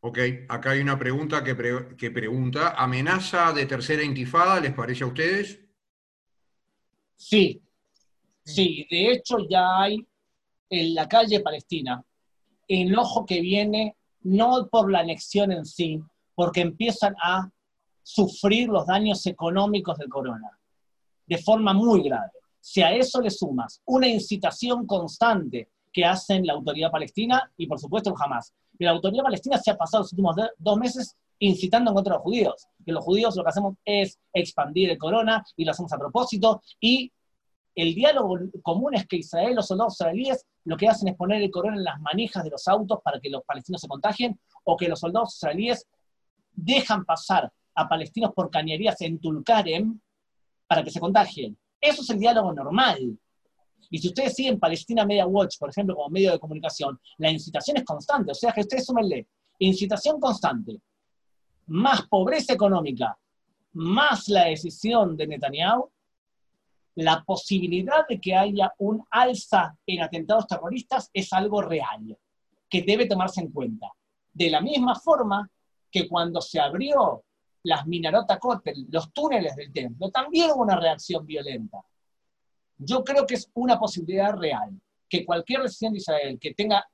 Ok, 0.00 0.18
acá 0.48 0.70
hay 0.70 0.80
una 0.80 0.98
pregunta 0.98 1.44
que, 1.44 1.56
que 1.96 2.10
pregunta, 2.10 2.70
¿amenaza 2.70 3.52
de 3.52 3.66
tercera 3.66 4.02
intifada 4.02 4.58
les 4.58 4.72
parece 4.72 5.04
a 5.04 5.06
ustedes? 5.06 5.60
Sí, 7.14 7.62
Sí, 8.44 8.86
de 8.90 9.12
hecho 9.12 9.36
ya 9.48 9.82
hay 9.82 10.06
en 10.68 10.94
la 10.94 11.08
calle 11.08 11.40
palestina 11.40 12.04
enojo 12.66 13.24
que 13.24 13.40
viene 13.40 13.96
no 14.22 14.68
por 14.68 14.90
la 14.90 15.00
anexión 15.00 15.52
en 15.52 15.64
sí, 15.64 16.00
porque 16.34 16.60
empiezan 16.60 17.14
a 17.22 17.50
sufrir 18.02 18.68
los 18.68 18.86
daños 18.86 19.24
económicos 19.26 19.98
del 19.98 20.08
corona, 20.08 20.58
de 21.26 21.38
forma 21.38 21.72
muy 21.72 22.02
grave. 22.02 22.30
Si 22.60 22.82
a 22.82 22.92
eso 22.92 23.20
le 23.20 23.30
sumas 23.30 23.80
una 23.86 24.08
incitación 24.08 24.86
constante 24.86 25.68
que 25.92 26.04
hacen 26.04 26.46
la 26.46 26.54
autoridad 26.54 26.90
palestina 26.90 27.52
y 27.56 27.66
por 27.66 27.78
supuesto 27.78 28.10
el 28.10 28.16
Hamas. 28.18 28.52
La 28.78 28.90
autoridad 28.90 29.24
palestina 29.24 29.58
se 29.58 29.70
ha 29.70 29.76
pasado 29.76 30.02
los 30.02 30.12
últimos 30.12 30.34
dos 30.58 30.78
meses 30.78 31.16
incitando 31.38 31.90
en 31.90 31.94
contra 31.94 32.12
de 32.12 32.16
los 32.16 32.22
judíos. 32.22 32.66
Que 32.84 32.92
los 32.92 33.04
judíos 33.04 33.36
lo 33.36 33.42
que 33.42 33.50
hacemos 33.50 33.74
es 33.84 34.18
expandir 34.32 34.90
el 34.90 34.98
corona 34.98 35.44
y 35.56 35.64
lo 35.64 35.72
hacemos 35.72 35.92
a 35.92 35.98
propósito 35.98 36.62
y 36.80 37.12
el 37.74 37.94
diálogo 37.94 38.38
común 38.62 38.94
es 38.94 39.06
que 39.06 39.16
Israel, 39.16 39.54
los 39.54 39.66
soldados 39.66 39.94
israelíes, 39.94 40.44
lo 40.64 40.76
que 40.76 40.88
hacen 40.88 41.08
es 41.08 41.16
poner 41.16 41.42
el 41.42 41.50
corona 41.50 41.76
en 41.76 41.84
las 41.84 42.00
manijas 42.00 42.44
de 42.44 42.50
los 42.50 42.68
autos 42.68 43.00
para 43.02 43.18
que 43.18 43.30
los 43.30 43.42
palestinos 43.44 43.80
se 43.80 43.88
contagien, 43.88 44.38
o 44.64 44.76
que 44.76 44.88
los 44.88 45.00
soldados 45.00 45.36
israelíes 45.36 45.86
dejan 46.52 47.04
pasar 47.04 47.52
a 47.74 47.88
palestinos 47.88 48.32
por 48.34 48.50
cañerías 48.50 49.00
en 49.00 49.18
Tulkarem 49.18 49.98
para 50.66 50.82
que 50.82 50.90
se 50.90 51.00
contagien. 51.00 51.56
Eso 51.80 52.02
es 52.02 52.10
el 52.10 52.18
diálogo 52.18 52.52
normal. 52.52 53.18
Y 53.90 53.98
si 53.98 54.08
ustedes 54.08 54.34
siguen 54.34 54.58
Palestina 54.58 55.04
Media 55.04 55.26
Watch, 55.26 55.58
por 55.58 55.70
ejemplo, 55.70 55.94
como 55.94 56.08
medio 56.08 56.32
de 56.32 56.38
comunicación, 56.38 56.98
la 57.18 57.30
incitación 57.30 57.76
es 57.76 57.84
constante. 57.84 58.32
O 58.32 58.34
sea 58.34 58.52
que 58.52 58.60
ustedes 58.60 58.86
súmenle 58.86 59.26
incitación 59.58 60.18
constante, 60.18 60.80
más 61.66 62.06
pobreza 62.08 62.52
económica, 62.52 63.16
más 63.74 64.28
la 64.28 64.46
decisión 64.46 65.16
de 65.16 65.26
Netanyahu, 65.26 65.90
la 66.96 67.22
posibilidad 67.24 68.06
de 68.08 68.20
que 68.20 68.34
haya 68.34 68.72
un 68.78 69.04
alza 69.10 69.76
en 69.86 70.02
atentados 70.02 70.46
terroristas 70.46 71.10
es 71.12 71.32
algo 71.32 71.62
real, 71.62 72.18
que 72.68 72.82
debe 72.82 73.06
tomarse 73.06 73.40
en 73.40 73.50
cuenta. 73.50 73.88
De 74.32 74.50
la 74.50 74.60
misma 74.60 74.94
forma 74.94 75.48
que 75.92 76.08
cuando 76.08 76.40
se 76.40 76.58
abrió 76.58 77.22
las 77.64 77.86
Minarota 77.86 78.38
Kotel, 78.38 78.86
los 78.90 79.12
túneles 79.12 79.54
del 79.54 79.72
templo, 79.72 80.10
también 80.10 80.50
hubo 80.50 80.62
una 80.62 80.80
reacción 80.80 81.24
violenta. 81.24 81.78
Yo 82.78 83.04
creo 83.04 83.26
que 83.26 83.34
es 83.34 83.48
una 83.54 83.78
posibilidad 83.78 84.34
real, 84.34 84.70
que 85.08 85.24
cualquier 85.24 85.62
decisión 85.62 85.92
de 85.92 85.98
Israel 85.98 86.38
que 86.40 86.54
tenga, 86.54 86.84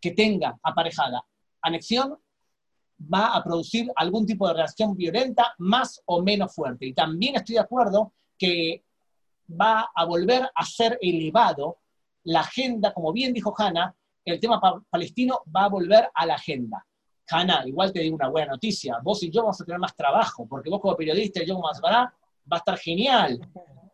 que 0.00 0.12
tenga 0.12 0.56
aparejada 0.62 1.24
anexión, 1.62 2.16
va 3.02 3.34
a 3.34 3.42
producir 3.42 3.90
algún 3.96 4.26
tipo 4.26 4.46
de 4.46 4.54
reacción 4.54 4.96
violenta 4.96 5.54
más 5.58 6.02
o 6.04 6.22
menos 6.22 6.54
fuerte. 6.54 6.86
Y 6.86 6.94
también 6.94 7.36
estoy 7.36 7.54
de 7.54 7.62
acuerdo 7.62 8.12
que 8.36 8.84
va 9.60 9.90
a 9.94 10.04
volver 10.04 10.48
a 10.54 10.64
ser 10.64 10.98
elevado 11.00 11.78
la 12.24 12.40
agenda, 12.40 12.92
como 12.92 13.12
bien 13.12 13.32
dijo 13.32 13.54
Hanna, 13.56 13.94
el 14.24 14.38
tema 14.38 14.60
palestino 14.90 15.42
va 15.54 15.64
a 15.64 15.68
volver 15.68 16.10
a 16.12 16.26
la 16.26 16.34
agenda. 16.34 16.84
Hanna, 17.30 17.62
igual 17.66 17.92
te 17.92 18.00
digo 18.00 18.16
una 18.16 18.28
buena 18.28 18.52
noticia, 18.52 18.98
vos 19.02 19.22
y 19.22 19.30
yo 19.30 19.42
vamos 19.42 19.60
a 19.60 19.64
tener 19.64 19.78
más 19.78 19.94
trabajo, 19.94 20.46
porque 20.48 20.70
vos 20.70 20.80
como 20.80 20.96
periodista 20.96 21.42
y 21.42 21.46
yo 21.46 21.54
como 21.54 21.68
Asbará, 21.68 22.12
va 22.50 22.56
a 22.56 22.58
estar 22.58 22.78
genial. 22.78 23.40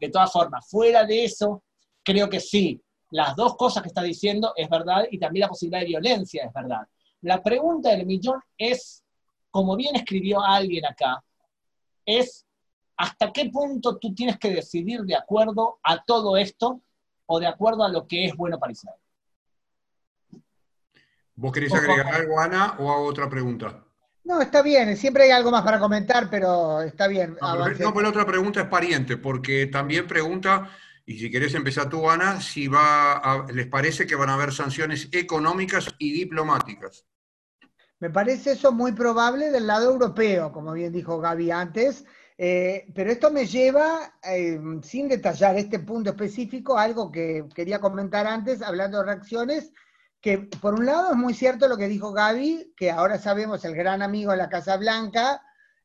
De 0.00 0.08
todas 0.08 0.30
formas, 0.30 0.68
fuera 0.68 1.04
de 1.04 1.24
eso, 1.24 1.62
creo 2.02 2.28
que 2.28 2.40
sí, 2.40 2.80
las 3.10 3.34
dos 3.36 3.56
cosas 3.56 3.82
que 3.82 3.88
está 3.88 4.02
diciendo 4.02 4.52
es 4.56 4.68
verdad 4.68 5.04
y 5.10 5.18
también 5.18 5.42
la 5.42 5.48
posibilidad 5.48 5.80
de 5.80 5.86
violencia 5.86 6.44
es 6.44 6.52
verdad. 6.52 6.86
La 7.22 7.42
pregunta 7.42 7.90
del 7.90 8.06
millón 8.06 8.40
es, 8.58 9.02
como 9.50 9.76
bien 9.76 9.96
escribió 9.96 10.40
alguien 10.40 10.84
acá, 10.84 11.22
es 12.04 12.44
hasta 12.96 13.32
qué 13.32 13.50
punto 13.50 13.98
tú 13.98 14.14
tienes 14.14 14.38
que 14.38 14.50
decidir 14.50 15.02
de 15.02 15.16
acuerdo 15.16 15.78
a 15.82 16.02
todo 16.04 16.36
esto 16.36 16.80
o 17.26 17.40
de 17.40 17.46
acuerdo 17.46 17.84
a 17.84 17.88
lo 17.88 18.06
que 18.06 18.26
es 18.26 18.36
bueno 18.36 18.58
para 18.58 18.72
Israel. 18.72 19.00
¿Vos 21.36 21.52
querés 21.52 21.72
agregar 21.74 22.14
algo, 22.14 22.40
Ana, 22.40 22.76
o 22.78 22.90
hago 22.92 23.04
otra 23.04 23.28
pregunta? 23.28 23.84
No, 24.24 24.40
está 24.40 24.62
bien, 24.62 24.96
siempre 24.96 25.24
hay 25.24 25.30
algo 25.30 25.50
más 25.50 25.62
para 25.62 25.78
comentar, 25.78 26.30
pero 26.30 26.80
está 26.80 27.06
bien. 27.08 27.36
No, 27.40 27.64
pero, 27.64 28.00
la 28.00 28.08
otra 28.08 28.24
pregunta 28.24 28.62
es 28.62 28.68
pariente, 28.68 29.18
porque 29.18 29.66
también 29.66 30.06
pregunta, 30.06 30.70
y 31.04 31.18
si 31.18 31.30
querés 31.30 31.54
empezar 31.54 31.90
tú, 31.90 32.08
Ana, 32.08 32.40
si 32.40 32.66
va 32.66 33.46
les 33.52 33.66
parece 33.66 34.06
que 34.06 34.14
van 34.14 34.30
a 34.30 34.34
haber 34.34 34.52
sanciones 34.52 35.08
económicas 35.12 35.94
y 35.98 36.12
diplomáticas. 36.12 37.04
Me 38.00 38.10
parece 38.10 38.52
eso 38.52 38.72
muy 38.72 38.92
probable 38.92 39.50
del 39.50 39.66
lado 39.66 39.90
europeo, 39.92 40.52
como 40.52 40.72
bien 40.72 40.92
dijo 40.92 41.20
Gaby 41.20 41.50
antes, 41.50 42.04
eh, 42.38 42.86
pero 42.94 43.10
esto 43.10 43.30
me 43.30 43.46
lleva, 43.46 44.14
eh, 44.22 44.58
sin 44.82 45.08
detallar 45.08 45.56
este 45.56 45.78
punto 45.78 46.10
específico, 46.10 46.78
a 46.78 46.82
algo 46.82 47.12
que 47.12 47.44
quería 47.54 47.80
comentar 47.80 48.26
antes, 48.26 48.62
hablando 48.62 48.98
de 48.98 49.04
reacciones, 49.04 49.72
que 50.24 50.38
por 50.38 50.72
un 50.72 50.86
lado 50.86 51.10
es 51.10 51.18
muy 51.18 51.34
cierto 51.34 51.68
lo 51.68 51.76
que 51.76 51.86
dijo 51.86 52.10
Gaby, 52.10 52.72
que 52.74 52.90
ahora 52.90 53.18
sabemos 53.18 53.62
el 53.66 53.76
gran 53.76 54.00
amigo 54.00 54.30
de 54.30 54.38
la 54.38 54.48
Casa 54.48 54.78
Blanca, 54.78 55.42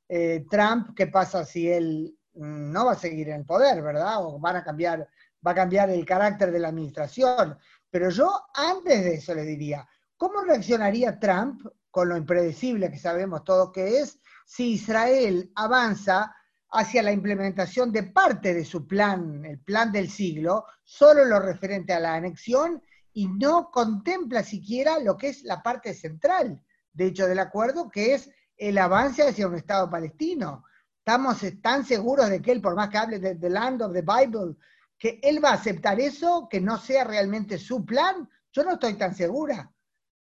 eh, 0.08 0.46
Trump, 0.50 0.96
qué 0.96 1.08
pasa 1.08 1.44
si 1.44 1.70
él 1.70 2.18
mm, 2.36 2.72
no 2.72 2.86
va 2.86 2.94
a 2.94 2.96
seguir 2.96 3.28
en 3.28 3.42
el 3.42 3.46
poder, 3.46 3.82
¿verdad? 3.82 4.26
O 4.26 4.40
van 4.40 4.56
a 4.56 4.64
cambiar, 4.64 5.06
va 5.46 5.52
a 5.52 5.56
cambiar 5.56 5.90
el 5.90 6.06
carácter 6.06 6.54
de 6.54 6.60
la 6.60 6.70
administración. 6.70 7.58
Pero 7.90 8.12
yo 8.12 8.32
antes 8.54 9.04
de 9.04 9.16
eso 9.16 9.36
le 9.36 9.44
diría, 9.44 9.86
¿cómo 10.16 10.42
reaccionaría 10.44 11.20
Trump 11.20 11.68
con 11.92 12.08
lo 12.08 12.16
impredecible 12.16 12.90
que 12.90 12.98
sabemos 12.98 13.44
todos 13.44 13.74
que 13.74 14.00
es 14.00 14.22
si 14.46 14.76
Israel 14.76 15.52
avanza 15.56 16.34
hacia 16.72 17.04
la 17.04 17.12
implementación 17.12 17.92
de 17.92 18.04
parte 18.04 18.54
de 18.54 18.64
su 18.64 18.88
plan, 18.88 19.44
el 19.44 19.60
plan 19.60 19.92
del 19.92 20.10
siglo, 20.10 20.64
solo 20.86 21.26
lo 21.26 21.42
referente 21.42 21.92
a 21.92 22.00
la 22.00 22.14
anexión 22.14 22.82
y 23.14 23.28
no 23.28 23.72
contempla 23.72 24.44
siquiera 24.44 25.00
lo 25.00 25.18
que 25.18 25.30
es 25.30 25.44
la 25.44 25.62
parte 25.62 25.94
central, 25.94 26.64
de 26.94 27.08
hecho, 27.08 27.28
del 27.28 27.40
acuerdo, 27.40 27.90
que 27.90 28.14
es 28.14 28.30
el 28.58 28.78
avance 28.78 29.28
hacia 29.28 29.48
un 29.48 29.56
Estado 29.56 29.90
palestino. 29.90 30.64
Estamos 30.98 31.40
tan 31.62 31.86
seguros 31.86 32.30
de 32.30 32.42
que 32.42 32.52
él, 32.52 32.62
por 32.62 32.76
más 32.76 32.90
que 32.90 32.98
hable 32.98 33.20
de 33.20 33.36
The 33.36 33.50
Land 33.50 33.82
of 33.82 33.94
the 33.94 34.02
Bible, 34.02 34.56
que 34.98 35.20
él 35.24 35.44
va 35.44 35.52
a 35.52 35.54
aceptar 35.54 36.00
eso, 36.00 36.48
que 36.50 36.60
no 36.60 36.78
sea 36.78 37.06
realmente 37.06 37.58
su 37.58 37.86
plan, 37.86 38.30
yo 38.52 38.64
no 38.64 38.74
estoy 38.74 38.96
tan 38.96 39.16
segura. 39.16 39.72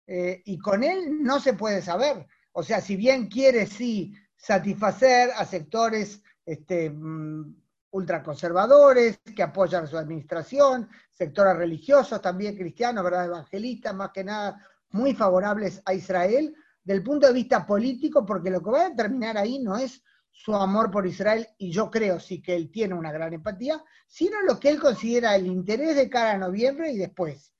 Eh, 0.06 0.42
y 0.44 0.58
con 0.58 0.84
él 0.84 1.22
no 1.22 1.40
se 1.40 1.54
puede 1.54 1.82
saber. 1.82 2.26
O 2.52 2.62
sea, 2.62 2.80
si 2.80 2.94
bien 2.96 3.28
quiere 3.28 3.66
sí 3.66 4.14
satisfacer 4.36 5.30
a 5.36 5.44
sectores 5.44 6.22
este, 6.44 6.90
mm, 6.90 7.56
ultraconservadores 7.96 9.18
que 9.34 9.42
apoyan 9.42 9.86
su 9.88 9.96
administración, 9.96 10.88
sectores 11.10 11.56
religiosos 11.56 12.20
también 12.20 12.56
cristianos, 12.56 13.02
¿verdad? 13.02 13.26
evangelistas, 13.26 13.94
más 13.94 14.10
que 14.10 14.22
nada 14.22 14.60
muy 14.90 15.14
favorables 15.14 15.82
a 15.84 15.94
Israel, 15.94 16.54
del 16.84 17.02
punto 17.02 17.26
de 17.26 17.32
vista 17.32 17.66
político, 17.66 18.24
porque 18.24 18.50
lo 18.50 18.62
que 18.62 18.70
va 18.70 18.82
a 18.82 18.90
determinar 18.90 19.36
ahí 19.36 19.58
no 19.58 19.76
es 19.76 20.02
su 20.30 20.54
amor 20.54 20.90
por 20.90 21.06
Israel, 21.06 21.48
y 21.58 21.72
yo 21.72 21.90
creo 21.90 22.20
sí 22.20 22.42
que 22.42 22.54
él 22.54 22.70
tiene 22.70 22.94
una 22.94 23.10
gran 23.10 23.32
empatía, 23.32 23.82
sino 24.06 24.42
lo 24.42 24.60
que 24.60 24.68
él 24.68 24.78
considera 24.78 25.34
el 25.34 25.46
interés 25.46 25.96
de 25.96 26.10
cara 26.10 26.32
a 26.32 26.38
noviembre 26.38 26.92
y 26.92 26.98
después. 26.98 27.54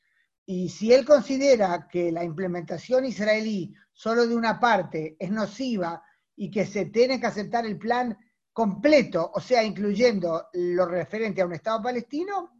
Y 0.44 0.68
si 0.68 0.92
él 0.92 1.04
considera 1.04 1.88
que 1.90 2.12
la 2.12 2.22
implementación 2.22 3.06
israelí 3.06 3.74
solo 3.92 4.26
de 4.26 4.36
una 4.36 4.60
parte 4.60 5.16
es 5.18 5.30
nociva 5.30 6.02
y 6.36 6.50
que 6.50 6.66
se 6.66 6.84
tiene 6.84 7.18
que 7.18 7.26
aceptar 7.26 7.64
el 7.64 7.78
plan 7.78 8.16
completo, 8.56 9.32
o 9.34 9.38
sea, 9.38 9.62
incluyendo 9.62 10.48
lo 10.54 10.86
referente 10.86 11.42
a 11.42 11.44
un 11.44 11.52
Estado 11.52 11.82
palestino, 11.82 12.50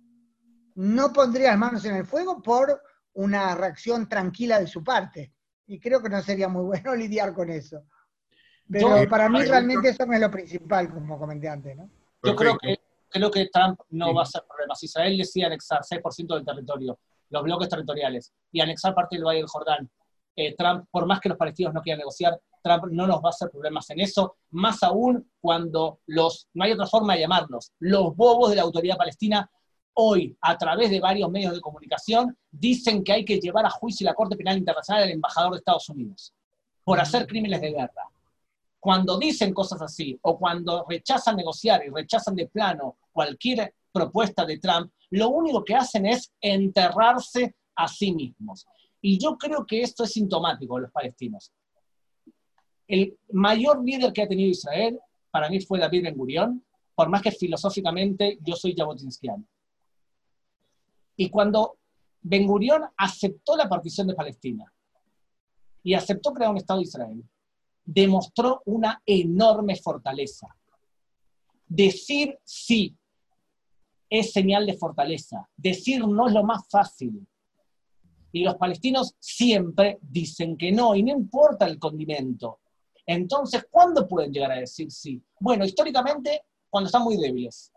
no 0.75 1.11
pondría 1.11 1.53
las 1.53 1.59
manos 1.59 1.87
en 1.87 1.97
el 1.97 2.05
fuego 2.05 2.43
por 2.43 2.83
una 3.15 3.55
reacción 3.55 4.07
tranquila 4.07 4.61
de 4.61 4.67
su 4.67 4.85
parte. 4.85 5.33
Y 5.67 5.81
creo 5.81 6.03
que 6.03 6.11
no 6.11 6.21
sería 6.21 6.49
muy 6.49 6.65
bueno 6.67 6.95
lidiar 6.95 7.33
con 7.33 7.49
eso. 7.49 7.83
Pero 8.69 9.09
para 9.09 9.31
mí 9.31 9.43
realmente 9.47 9.89
eso 9.89 10.05
no 10.05 10.13
es 10.13 10.21
lo 10.21 10.31
principal, 10.31 10.93
como 10.93 11.19
comenté 11.19 11.49
antes, 11.49 11.75
¿no? 11.75 11.89
Yo 12.23 12.37
creo 12.37 12.59
que, 12.59 12.79
creo 13.09 13.31
que 13.31 13.49
Trump 13.51 13.81
no 13.89 14.13
va 14.13 14.25
a 14.25 14.27
ser 14.27 14.43
problema. 14.47 14.75
Si 14.75 14.85
Israel 14.85 15.17
decide 15.17 15.47
anexar 15.47 15.81
6% 15.81 16.35
del 16.35 16.45
territorio 16.45 16.99
los 17.31 17.43
bloques 17.43 17.71
territoriales 17.71 18.35
y 18.53 18.61
anexar 18.61 18.95
parte 18.95 19.17
del 19.17 19.25
Valle 19.25 19.39
del 19.39 19.49
Jordán, 19.49 19.91
eh, 20.37 20.55
Trump, 20.55 20.87
por 20.91 21.07
más 21.07 21.19
que 21.21 21.31
los 21.31 21.39
palestinos 21.39 21.75
no 21.75 21.83
quieran 21.83 21.99
negociar, 21.99 22.39
Trump 22.63 22.85
no 22.91 23.07
nos 23.07 23.17
va 23.17 23.29
a 23.29 23.31
hacer 23.31 23.51
problemas 23.51 23.89
en 23.91 24.01
eso, 24.01 24.37
más 24.51 24.83
aún 24.83 25.31
cuando 25.41 26.01
los, 26.07 26.49
no 26.55 26.65
hay 26.65 26.73
otra 26.73 26.87
forma 26.87 27.15
de 27.15 27.21
llamarlos, 27.21 27.73
los 27.79 28.15
bobos 28.15 28.51
de 28.51 28.57
la 28.57 28.63
autoridad 28.63 28.97
palestina 28.97 29.51
hoy, 29.95 30.37
a 30.43 30.59
través 30.59 30.91
de 30.91 31.01
varios 31.01 31.31
medios 31.31 31.55
de 31.55 31.61
comunicación, 31.61 32.37
dicen 32.51 33.03
que 33.03 33.13
hay 33.13 33.25
que 33.25 33.41
llevar 33.41 33.65
a 33.65 33.71
juicio 33.71 34.05
la 34.05 34.15
Corte 34.15 34.37
Penal 34.37 34.59
Internacional 34.59 35.05
al 35.05 35.11
embajador 35.11 35.53
de 35.53 35.59
Estados 35.59 35.89
Unidos 35.89 36.35
por 36.85 37.01
hacer 37.01 37.27
crímenes 37.27 37.61
de 37.61 37.73
guerra. 37.73 38.11
Cuando 38.79 39.19
dicen 39.19 39.55
cosas 39.55 39.81
así, 39.83 40.17
o 40.23 40.39
cuando 40.39 40.85
rechazan 40.89 41.35
negociar 41.35 41.83
y 41.85 41.91
rechazan 41.91 42.37
de 42.37 42.47
plano 42.47 42.99
cualquier 43.11 43.75
propuesta 43.91 44.45
de 44.45 44.59
Trump, 44.59 44.93
lo 45.11 45.31
único 45.31 45.65
que 45.65 45.75
hacen 45.75 46.07
es 46.07 46.31
enterrarse 46.41 47.57
a 47.75 47.89
sí 47.89 48.13
mismos. 48.13 48.67
Y 49.01 49.19
yo 49.19 49.37
creo 49.37 49.65
que 49.67 49.83
esto 49.83 50.05
es 50.05 50.13
sintomático 50.13 50.77
de 50.77 50.83
los 50.83 50.93
palestinos. 50.93 51.53
El 52.89 53.19
mayor 53.33 53.85
líder 53.85 54.13
que 54.13 54.23
ha 54.23 54.29
tenido 54.29 54.51
Israel, 54.51 54.99
para 55.31 55.49
mí, 55.49 55.61
fue 55.61 55.79
David 55.79 56.05
Ben 56.05 56.17
Gurión, 56.17 56.65
por 56.95 57.09
más 57.09 57.23
que 57.23 57.31
filosóficamente 57.31 58.39
yo 58.43 58.57
soy 58.57 58.75
jabotinskiano. 58.75 59.45
Y 61.17 61.29
cuando 61.31 61.79
Ben 62.23 62.47
Gurión 62.47 62.85
aceptó 62.97 63.57
la 63.57 63.69
partición 63.69 64.07
de 64.07 64.15
Palestina 64.15 64.73
y 65.83 65.95
aceptó 65.95 66.33
crear 66.33 66.51
un 66.51 66.57
Estado 66.57 66.81
de 66.81 66.87
Israel, 66.87 67.25
demostró 67.85 68.63
una 68.67 69.01
enorme 69.07 69.77
fortaleza. 69.77 70.49
Decir 71.69 72.39
sí 72.45 72.97
es 74.11 74.33
señal 74.33 74.67
de 74.67 74.77
fortaleza. 74.77 75.49
Decir 75.57 76.07
no 76.07 76.29
es 76.29 76.35
lo 76.35 76.45
más 76.45 76.69
fácil. 76.69 77.27
Y 78.37 78.45
los 78.45 78.57
palestinos 78.57 79.17
siempre 79.19 79.99
dicen 80.03 80.59
que 80.59 80.71
no, 80.71 80.95
y 80.95 81.03
no 81.03 81.11
importa 81.11 81.65
el 81.65 81.79
condimento. 81.79 82.61
Entonces, 83.07 83.67
¿cuándo 83.71 84.07
pueden 84.07 84.31
llegar 84.31 84.53
a 84.53 84.57
decir 84.57 84.91
sí? 84.91 85.23
Bueno, 85.41 85.65
históricamente, 85.65 86.43
cuando 86.69 86.89
están 86.89 87.03
muy 87.03 87.17
débiles. 87.17 87.73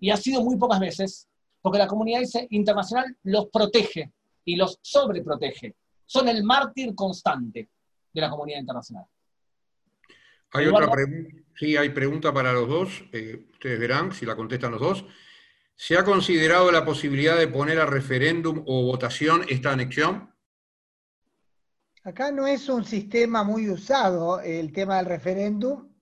Y 0.00 0.10
ha 0.10 0.16
sido 0.16 0.42
muy 0.42 0.56
pocas 0.56 0.80
veces, 0.80 1.28
porque 1.62 1.78
la 1.78 1.86
comunidad 1.86 2.22
internacional 2.50 3.16
los 3.22 3.46
protege 3.46 4.12
y 4.44 4.56
los 4.56 4.80
sobreprotege. 4.82 5.76
Son 6.04 6.26
el 6.28 6.42
mártir 6.42 6.92
constante 6.96 7.70
de 8.12 8.20
la 8.20 8.28
comunidad 8.28 8.58
internacional. 8.58 9.04
Hay 10.54 10.66
otra 10.66 10.90
pregunta. 10.90 11.36
Sí, 11.54 11.76
hay 11.76 11.90
pregunta 11.90 12.34
para 12.34 12.52
los 12.52 12.68
dos. 12.68 13.04
Eh, 13.12 13.46
ustedes 13.52 13.78
verán 13.78 14.10
si 14.12 14.26
la 14.26 14.34
contestan 14.34 14.72
los 14.72 14.80
dos. 14.80 15.04
¿Se 15.78 15.96
ha 15.98 16.04
considerado 16.04 16.72
la 16.72 16.86
posibilidad 16.86 17.36
de 17.36 17.48
poner 17.48 17.78
a 17.78 17.84
referéndum 17.84 18.64
o 18.66 18.84
votación 18.84 19.42
esta 19.48 19.72
anexión? 19.72 20.32
Acá 22.02 22.32
no 22.32 22.46
es 22.46 22.68
un 22.70 22.82
sistema 22.82 23.44
muy 23.44 23.68
usado 23.68 24.40
el 24.40 24.72
tema 24.72 24.96
del 24.96 25.06
referéndum, 25.06 25.92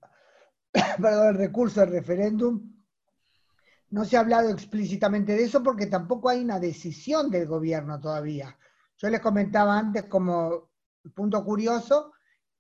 perdón, 1.03 1.29
el 1.29 1.35
recurso 1.35 1.81
del 1.81 1.91
referéndum. 1.91 2.73
No 3.91 4.05
se 4.05 4.17
ha 4.17 4.21
hablado 4.21 4.51
explícitamente 4.51 5.33
de 5.33 5.43
eso 5.43 5.63
porque 5.63 5.87
tampoco 5.87 6.29
hay 6.29 6.41
una 6.41 6.61
decisión 6.61 7.29
del 7.29 7.47
gobierno 7.47 7.99
todavía. 7.99 8.57
Yo 8.97 9.11
les 9.11 9.21
comentaba 9.21 9.77
antes 9.77 10.05
como 10.05 10.71
punto 11.15 11.45
curioso 11.45 12.13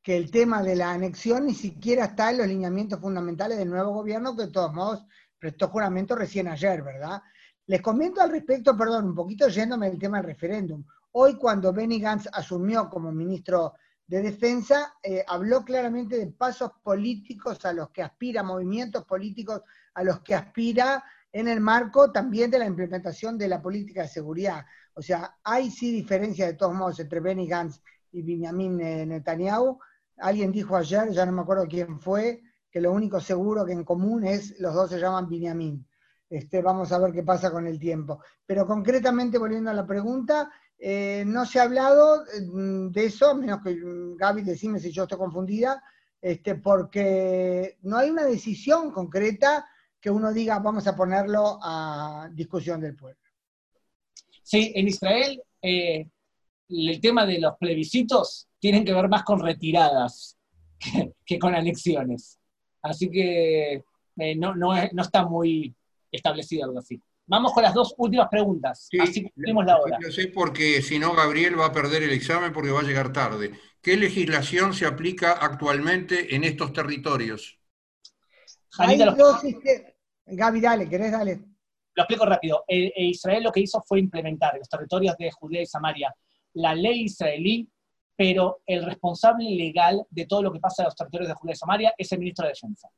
que 0.03 0.17
el 0.17 0.31
tema 0.31 0.63
de 0.63 0.77
la 0.77 0.91
anexión 0.91 1.47
ni 1.47 1.55
siquiera 1.55 2.07
está 2.07 2.31
en 2.31 2.39
los 2.39 2.47
lineamientos 2.47 3.01
fundamentales 3.01 3.57
del 3.57 3.71
nuevo 3.71 3.93
gobierno, 3.93 4.37
que 4.37 4.47
de 4.47 4.53
todos 4.53 4.73
modos 4.73 5.07
prestó 5.39 5.69
juramento 5.69 6.15
recién 6.15 6.49
ayer, 6.49 6.83
¿verdad? 6.83 7.23
Les 7.67 7.81
comento 7.81 8.21
al 8.21 8.31
respecto, 8.31 8.77
perdón, 8.77 9.07
un 9.07 9.15
poquito 9.15 9.49
yéndome 9.49 9.89
del 9.89 9.99
tema 9.99 10.19
del 10.19 10.27
referéndum. 10.27 10.85
Hoy 11.13 11.37
cuando 11.37 11.73
Benny 11.73 12.01
Gantz 12.01 12.29
asumió 12.33 12.89
como 12.91 13.13
ministro 13.13 13.75
de 14.07 14.21
Defensa 14.21 14.95
eh, 15.03 15.25
habló 15.27 15.65
claramente 15.65 16.19
de 16.19 16.27
pasos 16.27 16.73
políticos 16.83 17.65
a 17.65 17.73
los 17.73 17.91
que 17.91 18.03
aspira, 18.03 18.43
movimientos 18.43 19.05
políticos 19.05 19.63
a 19.95 20.05
los 20.05 20.21
que 20.21 20.35
aspira 20.35 21.03
en 21.33 21.49
el 21.49 21.61
marco 21.61 22.13
también 22.13 22.51
de 22.51 22.59
la 22.59 22.67
implementación 22.67 23.39
de 23.39 23.49
la 23.49 23.63
política 23.63 24.03
de 24.03 24.09
seguridad. 24.09 24.65
O 24.95 25.03
sea, 25.03 25.37
hay 25.43 25.71
sí 25.71 25.91
diferencia 25.91 26.47
de 26.47 26.55
todos 26.55 26.75
modos 26.75 27.01
entre 27.01 27.21
Benny 27.21 27.47
Gantz 27.47 27.81
y 28.13 28.23
Benjamin 28.23 28.81
eh, 28.81 29.07
Netanyahu. 29.07 29.79
Alguien 30.19 30.53
dijo 30.53 30.77
ayer, 30.77 31.11
ya 31.11 31.27
no 31.27 31.33
me 31.33 31.43
acuerdo 31.43 31.67
quién 31.67 31.99
fue, 31.99 32.43
que 32.75 32.81
lo 32.81 32.91
único 32.91 33.21
seguro 33.21 33.65
que 33.65 33.71
en 33.71 33.85
común 33.85 34.25
es 34.25 34.59
los 34.59 34.75
dos 34.75 34.91
se 34.91 34.99
llaman 34.99 35.29
Benjamin. 35.29 35.87
Este, 36.29 36.61
vamos 36.61 36.91
a 36.91 36.99
ver 36.99 37.13
qué 37.13 37.23
pasa 37.23 37.53
con 37.53 37.69
el 37.69 37.79
tiempo. 37.79 38.19
Pero 38.45 38.67
concretamente, 38.67 39.39
volviendo 39.39 39.71
a 39.71 39.75
la 39.75 39.87
pregunta, 39.87 40.51
eh, 40.77 41.23
no 41.25 41.47
se 41.47 41.61
ha 41.61 41.63
hablado 41.63 42.25
mm, 42.25 42.89
de 42.89 43.05
eso, 43.05 43.37
menos 43.37 43.61
que 43.63 43.77
mm, 43.77 44.17
Gaby, 44.17 44.43
decime 44.43 44.81
si 44.81 44.91
yo 44.91 45.05
estoy 45.05 45.19
confundida, 45.19 45.85
este, 46.21 46.57
porque 46.57 47.79
no 47.83 47.97
hay 47.97 48.11
una 48.11 48.25
decisión 48.25 48.91
concreta 48.91 49.65
que 50.01 50.11
uno 50.11 50.33
diga 50.33 50.59
vamos 50.59 50.89
a 50.89 50.97
ponerlo 50.97 51.61
a 51.63 52.29
discusión 52.33 52.81
del 52.81 52.97
pueblo. 52.97 53.21
Sí, 54.43 54.73
en 54.75 54.89
Israel 54.89 55.41
eh, 55.63 56.09
el 56.69 57.01
tema 57.01 57.25
de 57.25 57.39
los 57.39 57.57
plebiscitos 57.57 58.49
tienen 58.59 58.85
que 58.85 58.93
ver 58.93 59.09
más 59.09 59.23
con 59.23 59.39
retiradas 59.39 60.37
que, 61.25 61.39
con 61.39 61.55
anexiones. 61.55 62.41
Así 62.85 63.11
que 63.11 63.83
eh, 64.19 64.37
no, 64.37 64.55
no, 64.55 64.75
no 64.93 65.03
está 65.03 65.25
muy 65.27 65.75
establecido 66.13 66.65
algo 66.65 66.79
así. 66.79 67.01
Vamos 67.27 67.53
con 67.53 67.63
las 67.63 67.73
dos 67.73 67.95
últimas 67.97 68.29
preguntas, 68.29 68.89
así 69.01 69.23
cumplimos 69.23 69.65
la 69.65 69.79
hora. 69.79 69.99
Yo 70.01 70.11
sé 70.11 70.29
porque 70.29 70.83
si 70.83 70.99
no 70.99 71.15
Gabriel 71.15 71.59
va 71.59 71.67
a 71.67 71.73
perder 71.73 72.03
el 72.03 72.11
examen 72.11 72.53
porque 72.53 72.71
va 72.71 72.81
a 72.81 72.85
llegar 72.85 73.13
tarde. 73.13 73.53
¿Qué 73.81 73.97
legislación 73.97 74.75
se 74.75 74.87
aplica 74.87 75.33
actualmente 75.33 76.35
en 76.37 76.45
estos 76.45 76.73
territorios? 76.73 77.59
Hay 78.79 78.99
dos 78.99 79.43
Gaby, 80.27 80.61
dale, 80.61 80.89
¿querés? 80.89 81.13
Dale. 81.13 81.41
Lo 81.95 82.03
explico 82.03 82.27
rápido. 82.27 82.65
Eh, 82.67 82.93
eh, 82.95 83.05
Israel 83.07 83.45
lo 83.45 83.53
que 83.53 83.61
hizo 83.61 83.83
fue 83.87 84.01
implementar 84.01 84.55
en 84.55 84.61
los 84.61 84.69
territorios 84.69 85.17
de 85.17 85.31
Judea 85.31 85.63
y 85.63 85.67
Samaria 85.67 86.15
la 86.55 86.75
ley 86.75 87.05
israelí, 87.05 87.69
pero 88.17 88.61
el 88.67 88.85
responsable 88.85 89.51
legal 89.51 90.07
de 90.11 90.27
todo 90.27 90.43
lo 90.43 90.53
que 90.53 90.61
pasa 90.61 90.83
en 90.83 90.87
los 90.87 90.95
territorios 90.95 91.29
de 91.29 91.35
Judea 91.35 91.53
y 91.53 91.57
Samaria 91.57 91.95
es 91.99 92.13
el 92.13 92.19
ministro 92.21 92.45
de 92.45 92.51
Defensa. 92.51 92.89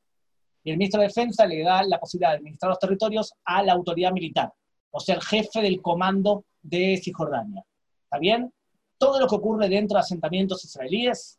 Y 0.63 0.71
el 0.71 0.77
ministro 0.77 1.01
de 1.01 1.07
Defensa 1.07 1.45
le 1.45 1.63
da 1.63 1.81
la 1.83 1.99
posibilidad 1.99 2.31
de 2.31 2.37
administrar 2.37 2.69
los 2.69 2.79
territorios 2.79 3.33
a 3.45 3.63
la 3.63 3.73
autoridad 3.73 4.11
militar, 4.11 4.51
o 4.91 4.99
sea, 4.99 5.15
el 5.15 5.21
jefe 5.21 5.61
del 5.61 5.81
comando 5.81 6.45
de 6.61 6.99
Cisjordania. 7.01 7.63
¿Está 8.03 8.19
bien? 8.19 8.53
Todo 8.97 9.19
lo 9.19 9.27
que 9.27 9.35
ocurre 9.35 9.69
dentro 9.69 9.95
de 9.95 10.01
asentamientos 10.01 10.63
israelíes 10.65 11.37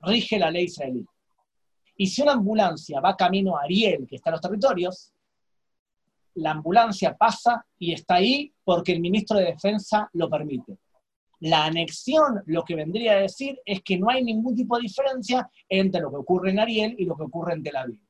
rige 0.00 0.38
la 0.38 0.50
ley 0.50 0.64
israelí. 0.64 1.06
Y 1.96 2.06
si 2.06 2.22
una 2.22 2.32
ambulancia 2.32 3.00
va 3.00 3.16
camino 3.16 3.56
a 3.56 3.62
Ariel, 3.62 4.06
que 4.08 4.16
está 4.16 4.30
en 4.30 4.32
los 4.32 4.40
territorios, 4.40 5.12
la 6.34 6.52
ambulancia 6.52 7.16
pasa 7.16 7.66
y 7.78 7.92
está 7.92 8.14
ahí 8.14 8.52
porque 8.64 8.92
el 8.92 9.00
ministro 9.00 9.38
de 9.38 9.46
Defensa 9.46 10.08
lo 10.14 10.28
permite. 10.30 10.78
La 11.40 11.64
anexión 11.64 12.42
lo 12.46 12.64
que 12.64 12.74
vendría 12.74 13.12
a 13.12 13.20
decir 13.20 13.60
es 13.64 13.82
que 13.82 13.98
no 13.98 14.10
hay 14.10 14.22
ningún 14.22 14.54
tipo 14.54 14.76
de 14.76 14.82
diferencia 14.82 15.50
entre 15.68 16.00
lo 16.00 16.10
que 16.10 16.16
ocurre 16.16 16.50
en 16.50 16.60
Ariel 16.60 16.94
y 16.98 17.04
lo 17.04 17.16
que 17.16 17.24
ocurre 17.24 17.54
en 17.54 17.62
Tel 17.62 17.76
Aviv. 17.76 18.00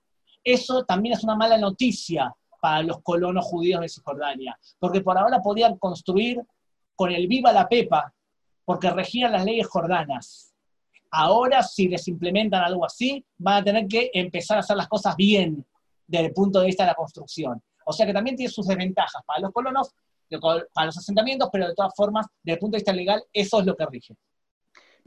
Eso 0.43 0.85
también 0.85 1.14
es 1.14 1.24
una 1.24 1.37
mala 1.37 1.59
noticia 1.59 2.35
para 2.61 2.83
los 2.83 3.01
colonos 3.03 3.45
judíos 3.45 3.81
de 3.81 3.89
Cisjordania, 3.89 4.59
porque 4.78 5.01
por 5.01 5.16
ahora 5.16 5.41
podían 5.41 5.78
construir 5.78 6.43
con 6.95 7.11
el 7.11 7.26
viva 7.26 7.53
la 7.53 7.68
pepa, 7.68 8.12
porque 8.64 8.91
regían 8.91 9.33
las 9.33 9.45
leyes 9.45 9.66
jordanas 9.66 10.51
Ahora, 11.11 11.62
si 11.62 11.89
les 11.89 12.07
implementan 12.07 12.62
algo 12.62 12.85
así, 12.85 13.24
van 13.39 13.62
a 13.62 13.64
tener 13.64 13.89
que 13.89 14.11
empezar 14.14 14.59
a 14.59 14.61
hacer 14.61 14.76
las 14.76 14.89
cosas 14.89 15.16
bien 15.16 15.66
desde 16.07 16.26
el 16.26 16.33
punto 16.33 16.61
de 16.61 16.66
vista 16.66 16.85
de 16.85 16.89
la 16.89 16.95
construcción. 16.95 17.61
O 17.85 17.93
sea 17.93 18.07
que 18.07 18.12
también 18.12 18.37
tiene 18.37 18.53
sus 18.53 18.66
desventajas 18.66 19.22
para 19.26 19.41
los 19.41 19.53
colonos, 19.53 19.93
para 20.39 20.87
los 20.87 20.99
asentamientos, 20.99 21.49
pero 21.53 21.68
de 21.68 21.74
todas 21.74 21.95
formas, 21.97 22.26
desde 22.43 22.55
el 22.55 22.61
punto 22.61 22.76
de 22.76 22.81
vista 22.81 22.93
legal, 22.93 23.22
eso 23.33 23.61
es 23.61 23.66
lo 23.66 23.76
que 23.76 23.87
rige. 23.87 24.16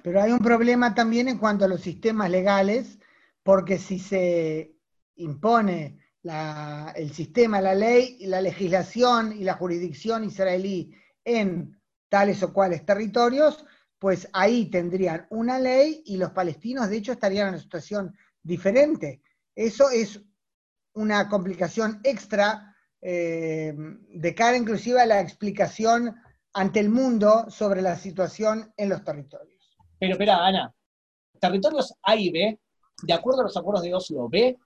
Pero 0.01 0.21
hay 0.21 0.32
un 0.32 0.39
problema 0.39 0.93
también 0.93 1.30
en 1.30 1.38
cuanto 1.38 1.65
a 1.65 1.67
los 1.67 1.82
sistemas 1.82 2.30
legales, 2.30 2.99
porque 3.41 3.78
si 3.78 3.99
se 3.99 4.76
impone 5.15 5.99
el 6.95 7.13
sistema, 7.13 7.61
la 7.61 7.76
ley, 7.76 8.17
la 8.26 8.41
legislación 8.41 9.34
y 9.34 9.43
la 9.43 9.55
jurisdicción 9.55 10.24
israelí 10.24 10.93
en 11.24 11.80
tales 12.09 12.41
o 12.43 12.53
cuales 12.53 12.86
territorios, 12.86 13.65
pues 13.99 14.28
ahí 14.34 14.69
tendrían 14.69 15.28
una 15.30 15.59
ley 15.59 16.03
y 16.05 16.17
los 16.17 16.32
palestinos 16.32 16.89
de 16.89 16.97
hecho 16.97 17.13
estarían 17.13 17.47
en 17.47 17.53
una 17.53 17.63
situación 17.63 18.15
diferente. 18.41 19.21
Eso 19.55 19.89
es 19.89 20.21
una 20.93 21.30
complicación 21.30 21.99
extra 22.03 22.72
eh, 23.06 23.74
de 23.76 24.36
cara 24.36 24.56
inclusive 24.56 25.01
a 25.01 25.06
la 25.06 25.20
explicación 25.20 26.16
ante 26.54 26.80
el 26.80 26.89
mundo 26.89 27.45
sobre 27.49 27.82
la 27.82 27.97
situación 27.97 28.72
en 28.78 28.89
los 28.89 29.04
territorios. 29.04 29.76
Pero 29.99 30.14
espera, 30.14 30.45
Ana, 30.45 30.74
territorios 31.39 31.93
A 32.01 32.16
y 32.16 32.32
B, 32.32 32.60
de 33.01 33.14
acuerdo 33.14 33.41
a 33.41 33.43
los 33.43 33.58
acuerdos 33.58 33.84
de 33.84 33.93
Oslo 33.93 34.30
B, 34.30 34.58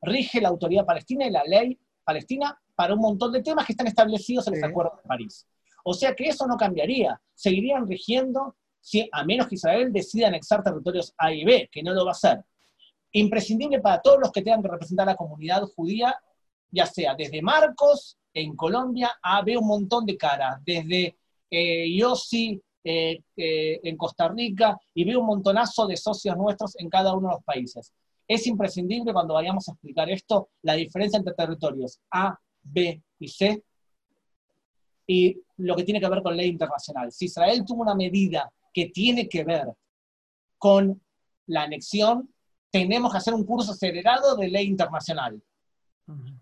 rige 0.00 0.40
la 0.40 0.48
autoridad 0.48 0.86
palestina 0.86 1.26
y 1.26 1.30
la 1.30 1.44
ley 1.44 1.78
palestina 2.02 2.58
para 2.74 2.94
un 2.94 3.00
montón 3.00 3.30
de 3.32 3.42
temas 3.42 3.66
que 3.66 3.72
están 3.72 3.86
establecidos 3.86 4.46
en 4.46 4.54
los 4.54 4.62
acuerdos 4.62 4.96
de 5.02 5.08
París. 5.08 5.46
O 5.84 5.92
sea 5.92 6.14
que 6.14 6.28
eso 6.28 6.46
no 6.46 6.56
cambiaría, 6.56 7.20
seguirían 7.34 7.86
rigiendo 7.86 8.56
a 9.12 9.24
menos 9.24 9.48
que 9.48 9.56
Israel 9.56 9.92
decida 9.92 10.28
anexar 10.28 10.62
territorios 10.62 11.12
A 11.18 11.32
y 11.32 11.44
B, 11.44 11.68
que 11.70 11.82
no 11.82 11.92
lo 11.92 12.04
va 12.04 12.12
a 12.12 12.12
hacer. 12.12 12.42
Imprescindible 13.12 13.80
para 13.80 14.00
todos 14.00 14.18
los 14.18 14.32
que 14.32 14.42
tengan 14.42 14.62
que 14.62 14.68
representar 14.68 15.08
a 15.08 15.12
la 15.12 15.16
comunidad 15.16 15.62
judía, 15.76 16.16
ya 16.72 16.86
sea 16.86 17.14
desde 17.14 17.42
Marcos 17.42 18.16
en 18.34 18.56
Colombia 18.56 19.12
a 19.22 19.42
ver 19.42 19.58
un 19.58 19.68
montón 19.68 20.06
de 20.06 20.16
caras, 20.16 20.58
desde 20.64 21.16
eh, 21.50 21.96
Yossi 21.96 22.60
eh, 22.82 23.20
eh, 23.36 23.80
en 23.84 23.96
Costa 23.96 24.28
Rica 24.28 24.76
y 24.94 25.04
veo 25.04 25.20
un 25.20 25.26
montonazo 25.26 25.86
de 25.86 25.96
socios 25.96 26.36
nuestros 26.36 26.76
en 26.80 26.88
cada 26.88 27.14
uno 27.14 27.28
de 27.28 27.34
los 27.34 27.44
países. 27.44 27.92
Es 28.26 28.46
imprescindible 28.46 29.12
cuando 29.12 29.34
vayamos 29.34 29.68
a 29.68 29.72
explicar 29.72 30.10
esto 30.10 30.48
la 30.62 30.74
diferencia 30.74 31.18
entre 31.18 31.34
territorios 31.34 32.00
A, 32.10 32.38
B 32.62 33.02
y 33.18 33.28
C 33.28 33.62
y 35.06 35.38
lo 35.58 35.76
que 35.76 35.84
tiene 35.84 36.00
que 36.00 36.08
ver 36.08 36.22
con 36.22 36.36
ley 36.36 36.48
internacional. 36.48 37.12
Si 37.12 37.26
Israel 37.26 37.64
tuvo 37.66 37.82
una 37.82 37.94
medida 37.94 38.50
que 38.72 38.86
tiene 38.86 39.28
que 39.28 39.44
ver 39.44 39.66
con 40.58 41.02
la 41.46 41.62
anexión, 41.64 42.32
tenemos 42.70 43.12
que 43.12 43.18
hacer 43.18 43.34
un 43.34 43.44
curso 43.44 43.72
acelerado 43.72 44.36
de 44.36 44.48
ley 44.48 44.66
internacional. 44.66 45.42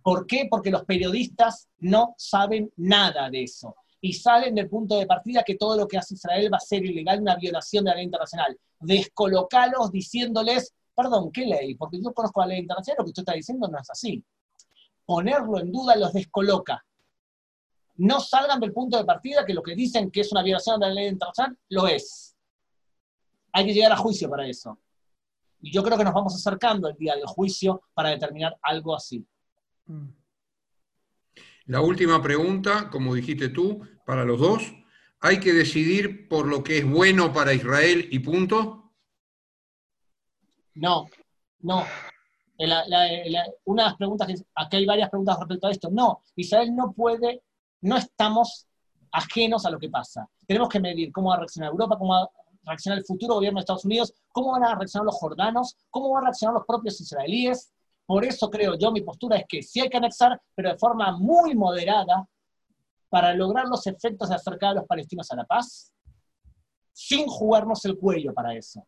¿Por 0.03 0.27
qué? 0.27 0.49
Porque 0.51 0.71
los 0.71 0.85
periodistas 0.85 1.69
no 1.79 2.15
saben 2.17 2.73
nada 2.77 3.31
de 3.31 3.45
eso 3.45 3.77
y 4.01 4.15
salen 4.15 4.55
del 4.55 4.69
punto 4.69 4.99
de 4.99 5.07
partida 5.07 5.43
que 5.43 5.57
todo 5.57 5.77
lo 5.77 5.87
que 5.87 5.99
hace 5.99 6.15
Israel 6.15 6.51
va 6.53 6.57
a 6.57 6.61
ser 6.61 6.85
ilegal, 6.85 7.21
una 7.21 7.37
violación 7.37 7.85
de 7.85 7.91
la 7.91 7.97
ley 7.97 8.05
internacional. 8.05 8.59
Descolocalos 8.81 9.93
diciéndoles, 9.93 10.75
perdón, 10.95 11.31
¿qué 11.31 11.45
ley? 11.45 11.75
Porque 11.75 12.01
yo 12.03 12.13
conozco 12.13 12.41
la 12.41 12.49
ley 12.49 12.61
internacional, 12.61 12.97
lo 12.99 13.05
que 13.05 13.11
usted 13.11 13.23
está 13.23 13.35
diciendo 13.35 13.69
no 13.69 13.79
es 13.79 13.91
así. 13.91 14.25
Ponerlo 15.05 15.61
en 15.61 15.71
duda 15.71 15.97
los 15.97 16.13
descoloca 16.13 16.83
no 18.01 18.19
salgan 18.19 18.61
del 18.61 18.73
punto 18.73 18.97
de 18.97 19.05
partida 19.05 19.45
que 19.45 19.53
lo 19.53 19.63
que 19.63 19.75
dicen 19.75 20.11
que 20.11 20.23
es 20.23 20.33
una 20.33 20.43
violación 20.43 20.81
de 20.81 20.87
la 20.87 20.95
ley 20.95 21.09
internacional, 21.09 21.59
lo 21.69 21.87
es. 21.87 22.35
Hay 23.53 23.67
que 23.67 23.75
llegar 23.75 23.93
a 23.93 23.97
juicio 23.97 24.31
para 24.31 24.49
eso. 24.49 24.79
Y 25.61 25.71
yo 25.71 25.83
creo 25.83 25.99
que 25.99 26.05
nos 26.05 26.15
vamos 26.15 26.35
acercando 26.35 26.89
al 26.89 26.97
día 26.97 27.15
del 27.15 27.27
juicio 27.27 27.83
para 27.93 28.09
determinar 28.09 28.57
algo 28.63 28.95
así. 28.95 29.27
La 31.67 31.81
última 31.81 32.23
pregunta, 32.23 32.91
como 32.91 33.15
dijiste 33.15 33.49
tú, 33.49 33.81
para 34.05 34.25
los 34.25 34.41
dos. 34.41 34.75
¿Hay 35.21 35.39
que 35.39 35.53
decidir 35.53 36.29
por 36.29 36.47
lo 36.47 36.65
que 36.65 36.79
es 36.79 36.91
bueno 36.91 37.33
para 37.33 37.53
Israel 37.53 38.09
y 38.11 38.19
punto? 38.21 38.93
No, 40.75 41.07
no. 41.61 41.85
una 42.57 43.83
de 43.83 43.89
las 43.89 43.97
preguntas, 43.97 44.27
que, 44.27 44.35
aquí 44.55 44.77
hay 44.79 44.87
varias 44.87 45.11
preguntas 45.11 45.39
respecto 45.39 45.67
a 45.67 45.71
esto. 45.71 45.91
No, 45.91 46.23
Israel 46.37 46.75
no 46.75 46.93
puede 46.93 47.43
no 47.83 47.97
estamos 47.97 48.67
ajenos 49.13 49.65
a 49.67 49.71
lo 49.71 49.79
que 49.79 49.89
pasa. 49.89 50.29
Tenemos 50.47 50.69
que 50.69 50.81
medir 50.81 51.13
cómo 51.13 51.31
va 51.31 51.37
a 51.37 51.39
reaccionar 51.39 51.71
Europa, 51.71 51.97
cómo 51.99 52.13
va 52.13 52.23
a 52.23 52.31
reaccionar 52.65 52.99
el 52.99 53.05
futuro 53.05 53.35
gobierno 53.35 53.59
de 53.59 53.63
Estados 53.63 53.85
Unidos, 53.85 54.15
cómo 54.33 54.53
van 54.53 54.65
a 54.65 54.75
reaccionar 54.75 55.07
los 55.07 55.17
jordanos, 55.17 55.77
cómo 55.91 56.11
van 56.11 56.25
a 56.25 56.27
reaccionar 56.27 56.55
los 56.55 56.67
propios 56.67 57.01
israelíes. 57.01 57.73
Por 58.11 58.25
eso 58.25 58.51
creo 58.51 58.77
yo, 58.77 58.91
mi 58.91 59.03
postura 59.03 59.37
es 59.37 59.45
que 59.49 59.63
sí 59.63 59.81
hay 59.81 59.89
que 59.89 59.99
anexar, 59.99 60.43
pero 60.57 60.71
de 60.71 60.79
forma 60.79 61.17
muy 61.17 61.55
moderada, 61.55 62.29
para 63.09 63.33
lograr 63.35 63.69
los 63.69 63.87
efectos 63.87 64.29
de 64.29 64.35
acercar 64.35 64.71
a 64.71 64.81
los 64.81 64.85
palestinos 64.85 65.31
a 65.31 65.37
la 65.37 65.45
paz, 65.45 65.93
sin 66.93 67.29
jugarnos 67.29 67.85
el 67.85 67.97
cuello 67.97 68.35
para 68.35 68.53
eso. 68.53 68.85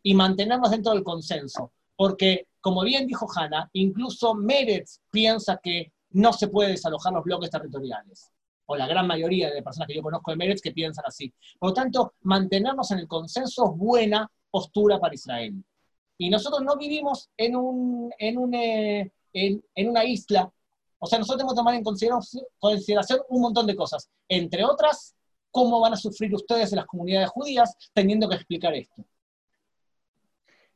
Y 0.00 0.14
mantenernos 0.14 0.70
dentro 0.70 0.92
del 0.92 1.02
consenso. 1.02 1.72
Porque, 1.96 2.46
como 2.60 2.84
bien 2.84 3.08
dijo 3.08 3.26
Hanna, 3.34 3.68
incluso 3.72 4.32
Meretz 4.36 5.00
piensa 5.10 5.58
que 5.60 5.92
no 6.10 6.32
se 6.32 6.46
puede 6.46 6.70
desalojar 6.70 7.14
los 7.14 7.24
bloques 7.24 7.50
territoriales. 7.50 8.30
O 8.66 8.76
la 8.76 8.86
gran 8.86 9.08
mayoría 9.08 9.50
de 9.50 9.60
personas 9.60 9.88
que 9.88 9.96
yo 9.96 10.02
conozco 10.02 10.30
de 10.30 10.36
Meretz 10.36 10.62
que 10.62 10.70
piensan 10.70 11.04
así. 11.04 11.34
Por 11.58 11.70
lo 11.70 11.74
tanto, 11.74 12.14
mantenernos 12.20 12.92
en 12.92 13.00
el 13.00 13.08
consenso 13.08 13.72
es 13.72 13.76
buena 13.76 14.30
postura 14.52 15.00
para 15.00 15.16
Israel. 15.16 15.64
Y 16.18 16.30
nosotros 16.30 16.62
no 16.62 16.76
vivimos 16.76 17.30
en, 17.36 17.56
un, 17.56 18.10
en, 18.18 18.38
un, 18.38 18.54
eh, 18.54 19.12
en, 19.32 19.88
una 19.88 20.04
isla, 20.04 20.50
o 20.98 21.06
sea, 21.06 21.18
nosotros 21.18 21.38
tenemos 21.38 21.54
que 21.54 21.58
tomar 21.58 21.74
en 21.74 21.84
consideración, 22.58 23.20
un 23.28 23.42
montón 23.42 23.66
de 23.66 23.76
cosas, 23.76 24.08
entre 24.28 24.64
otras, 24.64 25.14
cómo 25.50 25.80
van 25.80 25.92
a 25.92 25.96
sufrir 25.96 26.34
ustedes 26.34 26.72
las 26.72 26.86
comunidades 26.86 27.30
judías 27.30 27.76
teniendo 27.92 28.28
que 28.28 28.36
explicar 28.36 28.74
esto. 28.74 29.04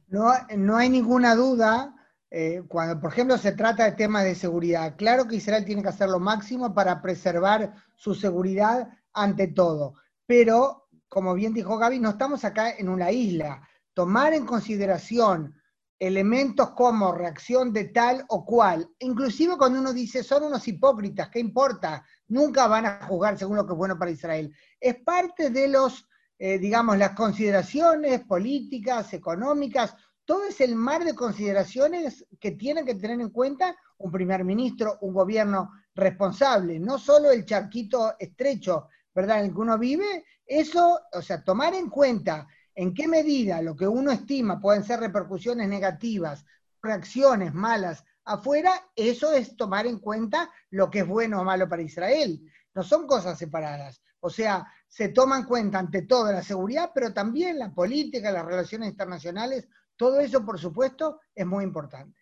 No, 0.09 0.31
no 0.57 0.77
hay 0.77 0.91
ninguna 0.91 1.35
duda 1.35 1.95
eh, 2.31 2.63
cuando, 2.69 3.01
por 3.01 3.13
ejemplo, 3.13 3.39
se 3.39 3.53
trata 3.53 3.85
de 3.85 3.93
temas 3.93 4.25
de 4.25 4.35
seguridad. 4.35 4.95
Claro 4.97 5.27
que 5.27 5.37
Israel 5.37 5.65
tiene 5.65 5.83
que 5.83 5.89
hacer 5.89 6.09
lo 6.09 6.21
máximo 6.21 6.75
para 6.75 7.01
preservar 7.01 7.75
su 7.97 8.15
seguridad 8.15 8.89
ante 9.13 9.49
todo, 9.49 9.95
pero, 10.27 10.87
como 11.09 11.35
bien 11.35 11.53
dijo 11.53 11.77
Gaby, 11.77 11.99
no 11.99 12.11
estamos 12.11 12.45
acá 12.45 12.71
en 12.71 12.89
una 12.89 13.11
isla. 13.11 13.69
Tomar 13.95 14.35
en 14.35 14.47
consideración 14.47 15.55
elementos 16.01 16.71
como 16.71 17.13
reacción 17.13 17.73
de 17.73 17.85
tal 17.85 18.25
o 18.29 18.45
cual, 18.45 18.89
inclusive 19.01 19.59
cuando 19.59 19.79
uno 19.79 19.93
dice 19.93 20.25
son 20.25 20.45
unos 20.45 20.67
hipócritas, 20.67 21.29
¿qué 21.29 21.41
importa? 21.41 22.05
Nunca 22.29 22.67
van 22.67 22.87
a 22.87 23.07
juzgar 23.07 23.39
según 23.39 23.57
lo 23.57 23.67
que 23.67 23.73
es 23.73 23.79
bueno 23.79 23.99
para 23.99 24.11
Israel. 24.11 24.55
Es 24.81 24.97
parte 25.03 25.51
de 25.51 25.69
los, 25.69 26.09
eh, 26.39 26.59
digamos, 26.59 26.97
las 26.97 27.11
consideraciones 27.11 28.21
políticas, 28.21 29.13
económicas, 29.13 29.95
todo 30.25 30.45
es 30.45 30.61
el 30.63 30.75
mar 30.75 31.05
de 31.05 31.15
consideraciones 31.15 32.25
que 32.39 32.53
tienen 32.53 32.87
que 32.87 32.95
tener 32.95 33.21
en 33.21 33.31
cuenta 33.31 33.77
un 33.99 34.11
primer 34.11 34.45
ministro, 34.45 34.97
un 35.03 35.13
gobierno 35.13 35.71
responsable, 35.95 36.79
no 36.79 36.99
solo 36.99 37.31
el 37.31 37.45
charquito 37.45 38.15
estrecho, 38.19 38.89
¿verdad?, 39.15 39.41
en 39.41 39.47
el 39.47 39.53
que 39.53 39.61
uno 39.61 39.77
vive, 39.77 40.25
eso, 40.47 41.01
o 41.13 41.21
sea, 41.21 41.45
tomar 41.45 41.75
en 41.75 41.91
cuenta 41.91 42.47
en 42.81 42.95
qué 42.95 43.07
medida 43.07 43.61
lo 43.61 43.77
que 43.77 43.87
uno 43.87 44.11
estima 44.11 44.59
pueden 44.59 44.85
ser 44.85 45.01
repercusiones 45.01 45.69
negativas, 45.69 46.47
reacciones 46.83 47.53
malas 47.53 48.05
afuera, 48.25 48.73
eso 48.97 49.33
es 49.33 49.55
tomar 49.55 49.87
en 49.87 49.99
cuenta 49.99 50.51
lo 50.71 50.91
que 50.91 51.01
es 51.01 51.07
bueno 51.07 51.41
o 51.41 51.45
malo 51.45 51.69
para 51.69 51.83
Israel. 51.83 52.41
No 52.75 52.83
son 52.83 53.07
cosas 53.07 53.39
separadas. 53.39 54.03
O 54.21 54.31
sea, 54.31 54.67
se 54.89 55.11
toma 55.11 55.37
en 55.37 55.45
cuenta 55.45 55.79
ante 55.79 56.03
todo 56.03 56.33
la 56.33 56.43
seguridad, 56.43 56.91
pero 56.95 57.13
también 57.13 57.59
la 57.59 57.71
política, 57.71 58.33
las 58.33 58.47
relaciones 58.47 58.89
internacionales 58.89 59.69
todo 60.01 60.19
eso, 60.19 60.43
por 60.47 60.59
supuesto, 60.59 61.21
es 61.35 61.45
muy 61.45 61.63
importante. 61.63 62.19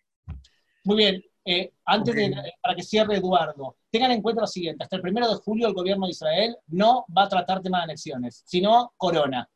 Muy 0.83 0.97
bien. 0.97 1.23
Eh, 1.45 1.71
antes 1.85 2.13
de, 2.13 2.35
para 2.61 2.75
que 2.75 2.83
cierre 2.83 3.15
Eduardo, 3.15 3.77
tengan 3.89 4.11
en 4.11 4.21
cuenta 4.21 4.41
lo 4.41 4.47
siguiente, 4.47 4.83
hasta 4.83 4.97
el 4.97 5.01
primero 5.01 5.29
de 5.29 5.35
julio 5.35 5.69
el 5.69 5.73
gobierno 5.73 6.05
de 6.05 6.11
Israel 6.11 6.57
no 6.67 7.05
va 7.17 7.23
a 7.23 7.29
tratar 7.29 7.61
temas 7.61 7.79
de 7.79 7.83
anexiones, 7.85 8.43
sino 8.45 8.91
corona. 8.97 9.49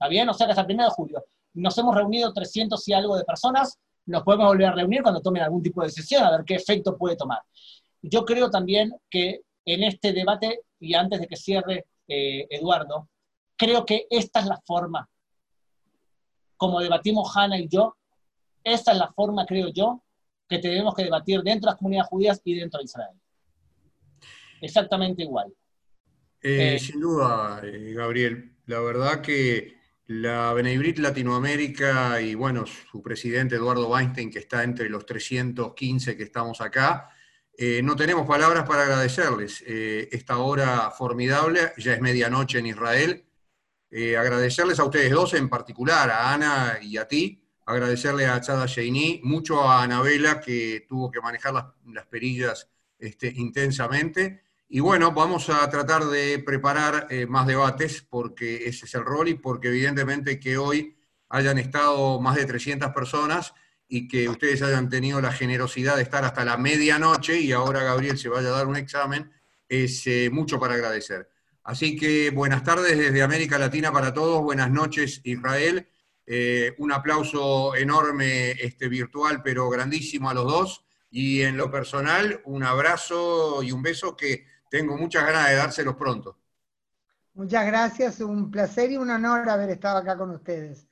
¿Está 0.00 0.08
bien? 0.08 0.26
O 0.30 0.32
sea 0.32 0.46
que 0.46 0.52
hasta 0.52 0.62
el 0.62 0.66
primero 0.66 0.88
de 0.88 0.94
julio. 0.94 1.22
Nos 1.52 1.76
hemos 1.76 1.94
reunido 1.94 2.32
300 2.32 2.88
y 2.88 2.94
algo 2.94 3.18
de 3.18 3.24
personas, 3.24 3.78
nos 4.06 4.22
podemos 4.22 4.46
volver 4.46 4.68
a 4.68 4.72
reunir 4.72 5.02
cuando 5.02 5.20
tomen 5.20 5.42
algún 5.42 5.62
tipo 5.62 5.82
de 5.82 5.88
decisión, 5.88 6.24
a 6.24 6.30
ver 6.30 6.44
qué 6.46 6.54
efecto 6.54 6.96
puede 6.96 7.16
tomar. 7.16 7.40
Yo 8.00 8.24
creo 8.24 8.48
también 8.48 8.94
que 9.10 9.42
en 9.66 9.82
este 9.82 10.14
debate, 10.14 10.62
y 10.78 10.94
antes 10.94 11.20
de 11.20 11.26
que 11.26 11.36
cierre 11.36 11.84
eh, 12.08 12.46
Eduardo, 12.48 13.10
creo 13.56 13.84
que 13.84 14.06
esta 14.08 14.40
es 14.40 14.46
la 14.46 14.58
forma 14.64 15.06
como 16.56 16.80
debatimos 16.80 17.30
Hanna 17.36 17.58
y 17.58 17.68
yo, 17.68 17.96
esa 18.64 18.92
es 18.92 18.98
la 18.98 19.12
forma, 19.12 19.44
creo 19.44 19.68
yo, 19.68 20.02
que 20.48 20.58
tenemos 20.58 20.94
que 20.94 21.04
debatir 21.04 21.42
dentro 21.42 21.66
de 21.66 21.72
las 21.72 21.78
comunidades 21.78 22.08
judías 22.08 22.40
y 22.42 22.54
dentro 22.54 22.78
de 22.78 22.84
Israel. 22.84 23.20
Exactamente 24.62 25.22
igual. 25.22 25.52
Eh, 26.42 26.74
eh, 26.74 26.78
sin 26.78 27.00
duda, 27.00 27.60
Gabriel. 27.62 28.54
La 28.64 28.80
verdad 28.80 29.20
que 29.20 29.79
la 30.10 30.52
Beneibrit 30.52 30.98
Latinoamérica 30.98 32.20
y 32.20 32.34
bueno, 32.34 32.64
su 32.66 33.00
presidente 33.02 33.56
Eduardo 33.56 33.88
Weinstein, 33.88 34.30
que 34.30 34.40
está 34.40 34.64
entre 34.64 34.88
los 34.88 35.06
315 35.06 36.16
que 36.16 36.22
estamos 36.24 36.60
acá, 36.60 37.08
no 37.82 37.94
tenemos 37.94 38.26
palabras 38.26 38.66
para 38.66 38.84
agradecerles. 38.84 39.62
Esta 39.66 40.38
hora 40.38 40.90
formidable, 40.90 41.72
ya 41.76 41.92
es 41.92 42.00
medianoche 42.00 42.58
en 42.58 42.66
Israel, 42.66 43.24
eh, 43.92 44.16
agradecerles 44.16 44.78
a 44.78 44.84
ustedes 44.84 45.10
dos 45.10 45.34
en 45.34 45.48
particular, 45.48 46.10
a 46.10 46.32
Ana 46.32 46.78
y 46.80 46.96
a 46.96 47.08
ti, 47.08 47.42
agradecerle 47.66 48.26
a 48.26 48.40
Chada 48.40 48.66
Sheini, 48.66 49.20
mucho 49.24 49.68
a 49.68 49.82
Anabela 49.82 50.40
que 50.40 50.86
tuvo 50.88 51.10
que 51.10 51.20
manejar 51.20 51.54
las, 51.54 52.06
perillas 52.06 52.70
este, 52.98 53.32
intensamente. 53.34 54.44
Y 54.72 54.78
bueno, 54.78 55.10
vamos 55.10 55.50
a 55.50 55.68
tratar 55.68 56.04
de 56.04 56.38
preparar 56.38 57.08
eh, 57.10 57.26
más 57.26 57.44
debates 57.44 58.06
porque 58.08 58.68
ese 58.68 58.86
es 58.86 58.94
el 58.94 59.04
rol 59.04 59.28
y 59.28 59.34
porque 59.34 59.66
evidentemente 59.66 60.38
que 60.38 60.58
hoy 60.58 60.96
hayan 61.28 61.58
estado 61.58 62.20
más 62.20 62.36
de 62.36 62.44
300 62.44 62.92
personas 62.92 63.52
y 63.88 64.06
que 64.06 64.28
ustedes 64.28 64.62
hayan 64.62 64.88
tenido 64.88 65.20
la 65.20 65.32
generosidad 65.32 65.96
de 65.96 66.02
estar 66.02 66.24
hasta 66.24 66.44
la 66.44 66.56
medianoche 66.56 67.40
y 67.40 67.50
ahora 67.50 67.82
Gabriel 67.82 68.16
se 68.16 68.28
vaya 68.28 68.50
a 68.50 68.52
dar 68.52 68.68
un 68.68 68.76
examen, 68.76 69.32
es 69.68 70.06
eh, 70.06 70.30
mucho 70.30 70.60
para 70.60 70.74
agradecer. 70.74 71.28
Así 71.64 71.96
que 71.96 72.30
buenas 72.30 72.62
tardes 72.62 72.96
desde 72.96 73.22
América 73.22 73.58
Latina 73.58 73.90
para 73.90 74.14
todos, 74.14 74.40
buenas 74.40 74.70
noches 74.70 75.20
Israel. 75.24 75.88
Eh, 76.26 76.76
un 76.78 76.92
aplauso 76.92 77.74
enorme 77.74 78.52
este, 78.52 78.86
virtual, 78.86 79.42
pero 79.42 79.68
grandísimo 79.68 80.30
a 80.30 80.34
los 80.34 80.44
dos. 80.44 80.84
Y 81.10 81.42
en 81.42 81.56
lo 81.56 81.72
personal, 81.72 82.40
un 82.44 82.62
abrazo 82.62 83.64
y 83.64 83.72
un 83.72 83.82
beso 83.82 84.16
que 84.16 84.46
tengo 84.70 84.96
muchas 84.96 85.24
ganas 85.26 85.48
de 85.50 85.56
dárselos 85.56 85.96
pronto. 85.96 86.38
Muchas 87.34 87.66
gracias, 87.66 88.20
un 88.20 88.52
placer 88.52 88.92
y 88.92 88.96
un 88.96 89.10
honor 89.10 89.48
haber 89.48 89.70
estado 89.70 89.98
acá 89.98 90.16
con 90.16 90.30
ustedes. 90.30 90.86